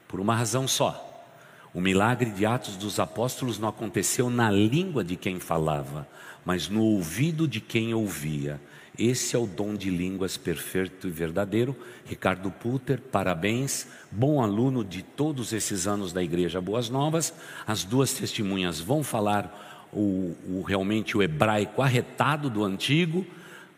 por 0.07 0.19
uma 0.19 0.35
razão 0.35 0.67
só. 0.67 1.25
O 1.73 1.81
milagre 1.81 2.29
de 2.29 2.45
Atos 2.45 2.77
dos 2.77 2.99
Apóstolos 2.99 3.57
não 3.57 3.67
aconteceu 3.67 4.29
na 4.29 4.51
língua 4.51 5.03
de 5.03 5.15
quem 5.15 5.39
falava, 5.39 6.07
mas 6.45 6.69
no 6.69 6.83
ouvido 6.83 7.47
de 7.47 7.59
quem 7.59 7.95
ouvia. 7.95 8.61
Esse 8.97 9.35
é 9.35 9.39
o 9.39 9.45
dom 9.45 9.75
de 9.75 9.89
línguas 9.89 10.37
perfeito 10.37 11.07
e 11.07 11.11
verdadeiro. 11.11 11.75
Ricardo 12.05 12.49
Puter, 12.49 12.99
parabéns, 12.99 13.87
bom 14.11 14.41
aluno 14.41 14.83
de 14.83 15.03
todos 15.03 15.53
esses 15.53 15.87
anos 15.87 16.11
da 16.11 16.23
Igreja 16.23 16.59
Boas 16.59 16.89
Novas. 16.89 17.33
As 17.65 17.83
duas 17.83 18.13
testemunhas 18.13 18.79
vão 18.79 19.03
falar 19.03 19.87
o, 19.93 20.35
o 20.47 20.63
realmente 20.67 21.17
o 21.17 21.23
hebraico 21.23 21.81
arretado 21.81 22.49
do 22.49 22.63
antigo 22.63 23.25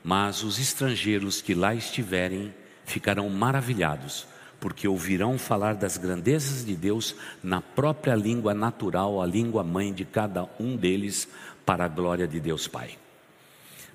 mas 0.04 0.44
os 0.44 0.60
estrangeiros 0.60 1.42
que 1.42 1.54
lá 1.54 1.74
estiverem 1.76 2.54
ficarão 2.86 3.30
maravilhados, 3.30 4.28
porque 4.60 4.88
ouvirão 4.88 5.38
falar 5.38 5.76
das 5.76 5.98
grandezas 5.98 6.66
de 6.66 6.76
Deus 6.76 7.16
na 7.44 7.62
própria 7.62 8.16
língua 8.16 8.54
natural, 8.54 9.22
a 9.22 9.26
língua 9.26 9.64
mãe 9.64 9.94
de 9.94 10.06
cada 10.06 10.50
um 10.60 10.76
deles, 10.76 11.28
para 11.66 11.86
a 11.86 11.88
glória 11.88 12.28
de 12.28 12.40
Deus 12.40 12.68
Pai. 12.68 12.98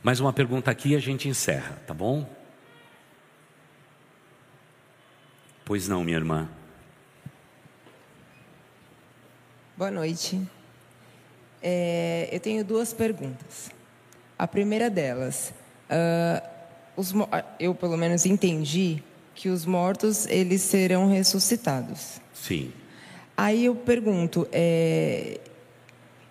Mais 0.05 0.21
uma 0.21 0.33
pergunta 0.33 0.71
aqui 0.71 0.91
e 0.91 0.97
a 0.97 1.01
gente 1.01 1.29
encerra, 1.29 1.83
tá 1.87 1.93
bom? 1.93 2.29
Pois 5.65 5.89
não, 5.89 6.05
minha 6.05 6.19
irmã. 6.19 6.49
Boa 9.77 9.91
noite. 9.91 10.41
É, 11.61 12.29
eu 12.31 12.39
tenho 12.39 12.63
duas 12.65 12.93
perguntas. 12.93 13.71
A 14.39 14.47
primeira 14.47 14.89
delas, 14.89 15.53
Uh, 15.85 16.41
os, 16.97 17.13
eu 17.59 17.75
pelo 17.75 17.97
menos 17.97 18.25
entendi 18.25 19.03
que 19.35 19.49
os 19.49 19.67
mortos 19.67 20.27
eles 20.27 20.63
serão 20.63 21.09
ressuscitados. 21.09 22.21
Sim. 22.33 22.73
Aí 23.37 23.67
eu 23.67 23.75
pergunto, 23.75 24.49
é, 24.51 25.41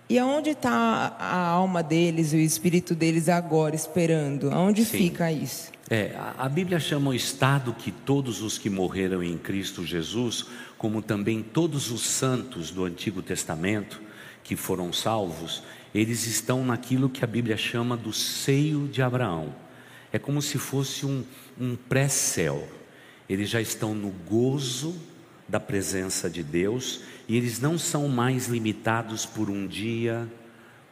e 0.10 0.20
aonde 0.20 0.52
está 0.52 1.16
a 1.18 1.48
alma 1.48 1.82
deles, 1.82 2.34
o 2.34 2.38
espírito 2.38 2.94
deles 2.94 3.30
agora 3.30 3.76
esperando? 3.76 4.52
Aonde 4.52 4.84
Sim. 4.84 4.98
fica 4.98 5.32
isso? 5.32 5.72
É, 5.90 6.16
a, 6.38 6.48
Bíblia 6.48 6.80
chama 6.80 7.12
o 7.12 7.14
estado 7.14 7.74
que 7.74 7.92
todos 7.92 8.42
os 8.42 8.58
que 8.58 8.70
morreram 8.70 9.22
em 9.22 9.38
Cristo 9.38 9.86
Jesus, 9.86 10.46
como 10.78 11.02
também 11.02 11.42
todos 11.42 11.92
os 11.92 12.02
santos 12.02 12.72
do 12.72 12.86
Antigo 12.86 13.22
Testamento 13.22 14.02
que 14.44 14.56
foram 14.56 14.92
salvos, 14.92 15.64
eles 15.94 16.26
estão 16.26 16.66
naquilo 16.66 17.10
que 17.10 17.24
a 17.24 17.28
Bíblia 17.28 17.58
chama 17.58 17.96
do 17.96 18.12
seio 18.12 18.88
de 18.88 19.02
Abraão. 19.02 19.54
É 20.12 20.20
como 20.20 20.42
se 20.42 20.58
fosse 20.58 21.06
um, 21.06 21.24
um 21.60 21.76
pré-céu. 21.76 22.68
Eles 23.30 23.50
já 23.50 23.62
estão 23.62 23.94
no 23.94 24.10
gozo 24.10 24.96
da 25.54 25.60
presença 25.60 26.28
de 26.28 26.42
Deus 26.42 27.02
e 27.28 27.38
eles 27.38 27.60
não 27.60 27.78
são 27.78 28.08
mais 28.08 28.48
limitados 28.48 29.24
por 29.24 29.52
um 29.52 29.68
dia, 29.68 30.28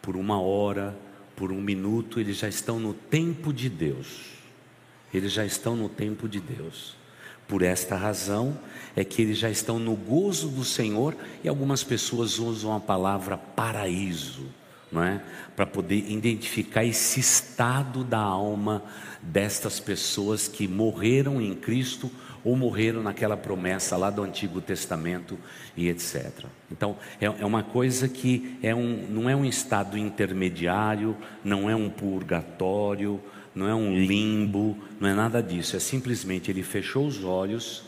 por 0.03 0.16
uma 0.16 0.39
hora, 0.39 0.95
por 1.36 1.51
um 1.51 1.59
minuto, 1.59 2.20
eles 2.20 2.38
já 2.38 2.47
estão 2.47 2.80
no 2.80 2.93
tempo 2.93 3.51
de 3.51 3.68
Deus. 3.68 4.20
Eles 5.12 5.32
já 5.32 5.43
estão 5.43 5.76
no 5.76 5.89
tempo 5.89 6.30
de 6.30 6.39
Deus. 6.39 6.95
Por 7.47 7.64
esta 7.64 7.95
razão 7.95 8.55
é 8.95 9.03
que 9.03 9.24
eles 9.24 9.39
já 9.39 9.49
estão 9.49 9.80
no 9.80 9.95
gozo 9.95 10.47
do 10.49 10.64
Senhor 10.64 11.16
e 11.43 11.49
algumas 11.49 11.84
pessoas 11.84 12.38
usam 12.38 12.76
a 12.76 12.80
palavra 12.80 13.38
paraíso, 13.38 14.45
não 14.91 15.03
é? 15.03 15.24
Para 15.55 15.66
poder 15.66 16.07
identificar 16.07 16.86
esse 16.86 17.20
estado 17.20 18.03
da 18.03 18.20
alma 18.20 18.84
destas 19.24 19.80
pessoas 19.80 20.47
que 20.47 20.68
morreram 20.68 21.41
em 21.41 21.55
Cristo 21.55 22.12
ou 22.43 22.55
morreram 22.55 23.03
naquela 23.03 23.37
promessa 23.37 23.95
lá 23.97 24.09
do 24.09 24.23
Antigo 24.23 24.61
Testamento 24.61 25.37
e 25.75 25.87
etc. 25.87 26.45
Então, 26.71 26.97
é, 27.19 27.25
é 27.25 27.45
uma 27.45 27.63
coisa 27.63 28.07
que 28.07 28.57
é 28.61 28.73
um, 28.73 29.05
não 29.09 29.29
é 29.29 29.35
um 29.35 29.45
estado 29.45 29.97
intermediário, 29.97 31.15
não 31.43 31.69
é 31.69 31.75
um 31.75 31.89
purgatório, 31.89 33.21
não 33.53 33.67
é 33.67 33.75
um 33.75 33.95
limbo, 33.95 34.77
não 34.99 35.07
é 35.07 35.13
nada 35.13 35.41
disso. 35.41 35.75
É 35.75 35.79
simplesmente 35.79 36.49
ele 36.49 36.63
fechou 36.63 37.05
os 37.05 37.23
olhos, 37.23 37.83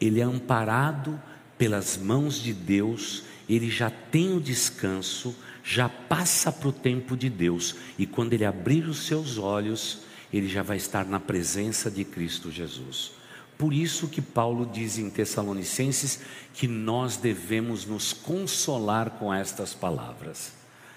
ele 0.00 0.20
é 0.20 0.24
amparado 0.24 1.20
pelas 1.56 1.96
mãos 1.96 2.42
de 2.42 2.52
Deus, 2.52 3.24
ele 3.48 3.70
já 3.70 3.90
tem 3.90 4.34
o 4.34 4.40
descanso, 4.40 5.34
já 5.62 5.88
passa 5.88 6.52
para 6.52 6.68
o 6.68 6.72
tempo 6.72 7.16
de 7.16 7.30
Deus, 7.30 7.76
e 7.98 8.06
quando 8.06 8.32
ele 8.32 8.44
abrir 8.44 8.84
os 8.86 9.06
seus 9.06 9.38
olhos, 9.38 10.00
ele 10.32 10.48
já 10.48 10.62
vai 10.62 10.76
estar 10.76 11.06
na 11.06 11.20
presença 11.20 11.90
de 11.90 12.04
Cristo 12.04 12.50
Jesus. 12.50 13.12
Por 13.56 13.72
isso 13.72 14.08
que 14.08 14.20
Paulo 14.20 14.66
diz 14.66 14.98
em 14.98 15.08
Tessalonicenses 15.08 16.20
que 16.52 16.66
nós 16.66 17.16
devemos 17.16 17.84
nos 17.84 18.12
consolar 18.12 19.10
com 19.10 19.32
estas 19.32 19.74
palavras, 19.74 20.52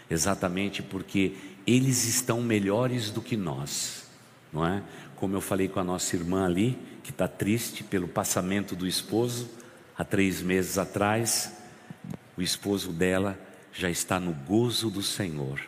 exatamente 0.10 0.82
porque 0.82 1.36
eles 1.66 2.06
estão 2.06 2.42
melhores 2.42 3.12
do 3.12 3.22
que 3.22 3.38
nós, 3.38 4.08
não 4.52 4.66
é? 4.66 4.82
Como 5.16 5.36
eu 5.36 5.42
falei 5.42 5.68
com 5.68 5.80
a 5.80 5.84
nossa 5.84 6.16
irmã 6.16 6.46
ali, 6.46 6.78
que 7.04 7.12
está 7.12 7.28
triste 7.28 7.84
pelo 7.84 8.08
passamento 8.08 8.76
do 8.76 8.88
esposo, 8.88 9.50
há 9.98 10.04
três 10.04 10.42
meses 10.42 10.78
atrás, 10.78 11.54
o 12.36 12.42
esposo 12.42 12.92
dela 12.92 13.40
já 13.72 13.90
está 13.90 14.20
no 14.20 14.32
gozo 14.32 14.90
do 14.90 15.04
Senhor, 15.04 15.62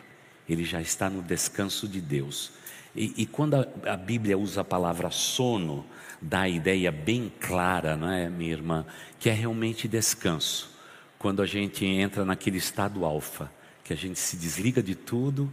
ele 0.48 0.64
já 0.64 0.80
está 0.80 1.08
no 1.08 1.22
descanso 1.22 1.86
de 1.86 2.00
Deus. 2.00 2.52
E, 2.94 3.22
e 3.22 3.26
quando 3.26 3.54
a, 3.54 3.66
a 3.92 3.96
Bíblia 3.96 4.36
usa 4.36 4.62
a 4.62 4.64
palavra 4.64 5.10
sono, 5.10 5.84
dá 6.20 6.42
a 6.42 6.48
ideia 6.48 6.92
bem 6.92 7.32
clara, 7.40 7.96
não 7.96 8.10
é, 8.10 8.28
minha 8.28 8.52
irmã, 8.52 8.84
que 9.18 9.30
é 9.30 9.32
realmente 9.32 9.88
descanso. 9.88 10.70
Quando 11.18 11.42
a 11.42 11.46
gente 11.46 11.84
entra 11.84 12.24
naquele 12.24 12.58
estado 12.58 13.04
alfa, 13.04 13.50
que 13.84 13.92
a 13.92 13.96
gente 13.96 14.18
se 14.18 14.36
desliga 14.36 14.82
de 14.82 14.94
tudo, 14.94 15.52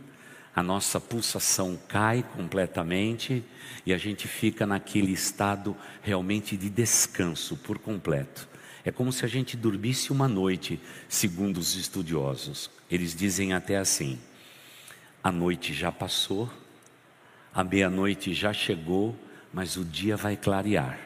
a 0.55 0.63
nossa 0.63 0.99
pulsação 0.99 1.77
cai 1.87 2.23
completamente 2.35 3.43
e 3.85 3.93
a 3.93 3.97
gente 3.97 4.27
fica 4.27 4.65
naquele 4.65 5.11
estado 5.11 5.77
realmente 6.01 6.57
de 6.57 6.69
descanso 6.69 7.55
por 7.57 7.77
completo. 7.77 8.49
É 8.83 8.91
como 8.91 9.11
se 9.11 9.23
a 9.23 9.27
gente 9.27 9.55
dormisse 9.55 10.11
uma 10.11 10.27
noite, 10.27 10.79
segundo 11.07 11.57
os 11.57 11.75
estudiosos. 11.75 12.71
Eles 12.89 13.13
dizem 13.13 13.53
até 13.53 13.77
assim: 13.77 14.17
a 15.23 15.31
noite 15.31 15.73
já 15.73 15.91
passou, 15.91 16.49
a 17.53 17.63
meia-noite 17.63 18.33
já 18.33 18.53
chegou, 18.53 19.15
mas 19.53 19.77
o 19.77 19.83
dia 19.83 20.15
vai 20.15 20.35
clarear. 20.35 20.99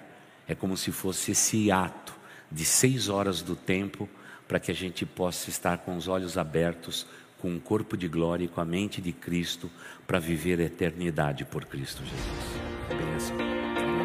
É 0.48 0.56
como 0.56 0.76
se 0.76 0.92
fosse 0.92 1.32
esse 1.32 1.72
ato 1.72 2.14
de 2.52 2.66
seis 2.66 3.08
horas 3.10 3.42
do 3.42 3.56
tempo 3.56 4.10
para 4.48 4.60
que 4.60 4.72
a 4.72 4.76
gente 4.76 5.06
possa 5.06 5.50
estar 5.50 5.78
com 5.80 5.96
os 5.96 6.08
olhos 6.08 6.38
abertos, 6.38 7.06
com 7.39 7.56
o 7.56 7.60
corpo 7.60 7.96
de 7.96 8.08
glória 8.08 8.46
e 8.46 8.48
com 8.48 8.60
a 8.60 8.66
mente 8.66 9.02
de 9.02 9.12
Cristo 9.12 9.72
para 10.06 10.20
viver 10.20 10.60
a 10.60 10.64
eternidade 10.64 11.46
por 11.46 11.66
Cristo 11.66 12.04
Jesus. 12.04 13.12
É 13.12 13.16
assim. 13.16 13.52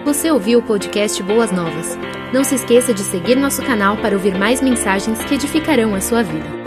Você 0.05 0.31
ouviu 0.31 0.61
o 0.61 0.63
podcast 0.63 1.21
Boas 1.25 1.51
Novas? 1.51 1.99
Não 2.33 2.45
se 2.45 2.55
esqueça 2.55 2.95
de 2.95 3.01
seguir 3.01 3.35
nosso 3.35 3.61
canal 3.63 3.97
para 3.97 4.15
ouvir 4.15 4.39
mais 4.39 4.63
mensagens 4.63 5.19
que 5.25 5.35
edificarão 5.35 5.97
a 5.97 6.01
sua 6.01 6.23
vida. 6.23 6.66